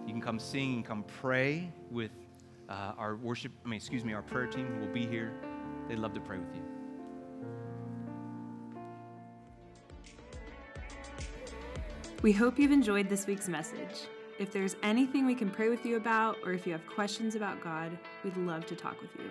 You 0.07 0.13
can 0.13 0.23
come 0.23 0.39
sing 0.39 0.75
and 0.75 0.85
come 0.85 1.05
pray 1.21 1.73
with 1.91 2.11
uh, 2.69 2.93
our 2.97 3.17
worship, 3.17 3.53
I 3.65 3.69
mean, 3.69 3.77
excuse 3.77 4.05
me, 4.05 4.15
our 4.15 4.23
prayer 4.23 4.47
team 4.47 4.67
who 4.67 4.81
will 4.81 4.93
be 4.93 5.07
here. 5.07 5.33
They'd 5.89 5.99
love 5.99 6.15
to 6.15 6.21
pray 6.21 6.39
with 6.39 6.55
you. 6.55 6.63
We 12.23 12.33
hope 12.33 12.59
you've 12.59 12.71
enjoyed 12.71 13.09
this 13.09 13.27
week's 13.27 13.49
message. 13.49 14.07
If 14.39 14.53
there's 14.53 14.77
anything 14.83 15.27
we 15.27 15.35
can 15.35 15.51
pray 15.51 15.69
with 15.69 15.85
you 15.85 15.97
about, 15.97 16.37
or 16.45 16.53
if 16.53 16.67
you 16.67 16.73
have 16.73 16.87
questions 16.87 17.35
about 17.35 17.61
God, 17.63 17.99
we'd 18.25 18.37
love 18.37 18.65
to 18.67 18.77
talk 18.77 19.01
with 19.03 19.11
you. 19.19 19.29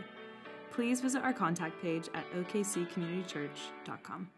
Please 0.72 1.02
visit 1.02 1.24
our 1.24 1.34
contact 1.34 1.82
page 1.82 2.10
at 2.14 2.30
okccommunitychurch.com. 2.34 4.30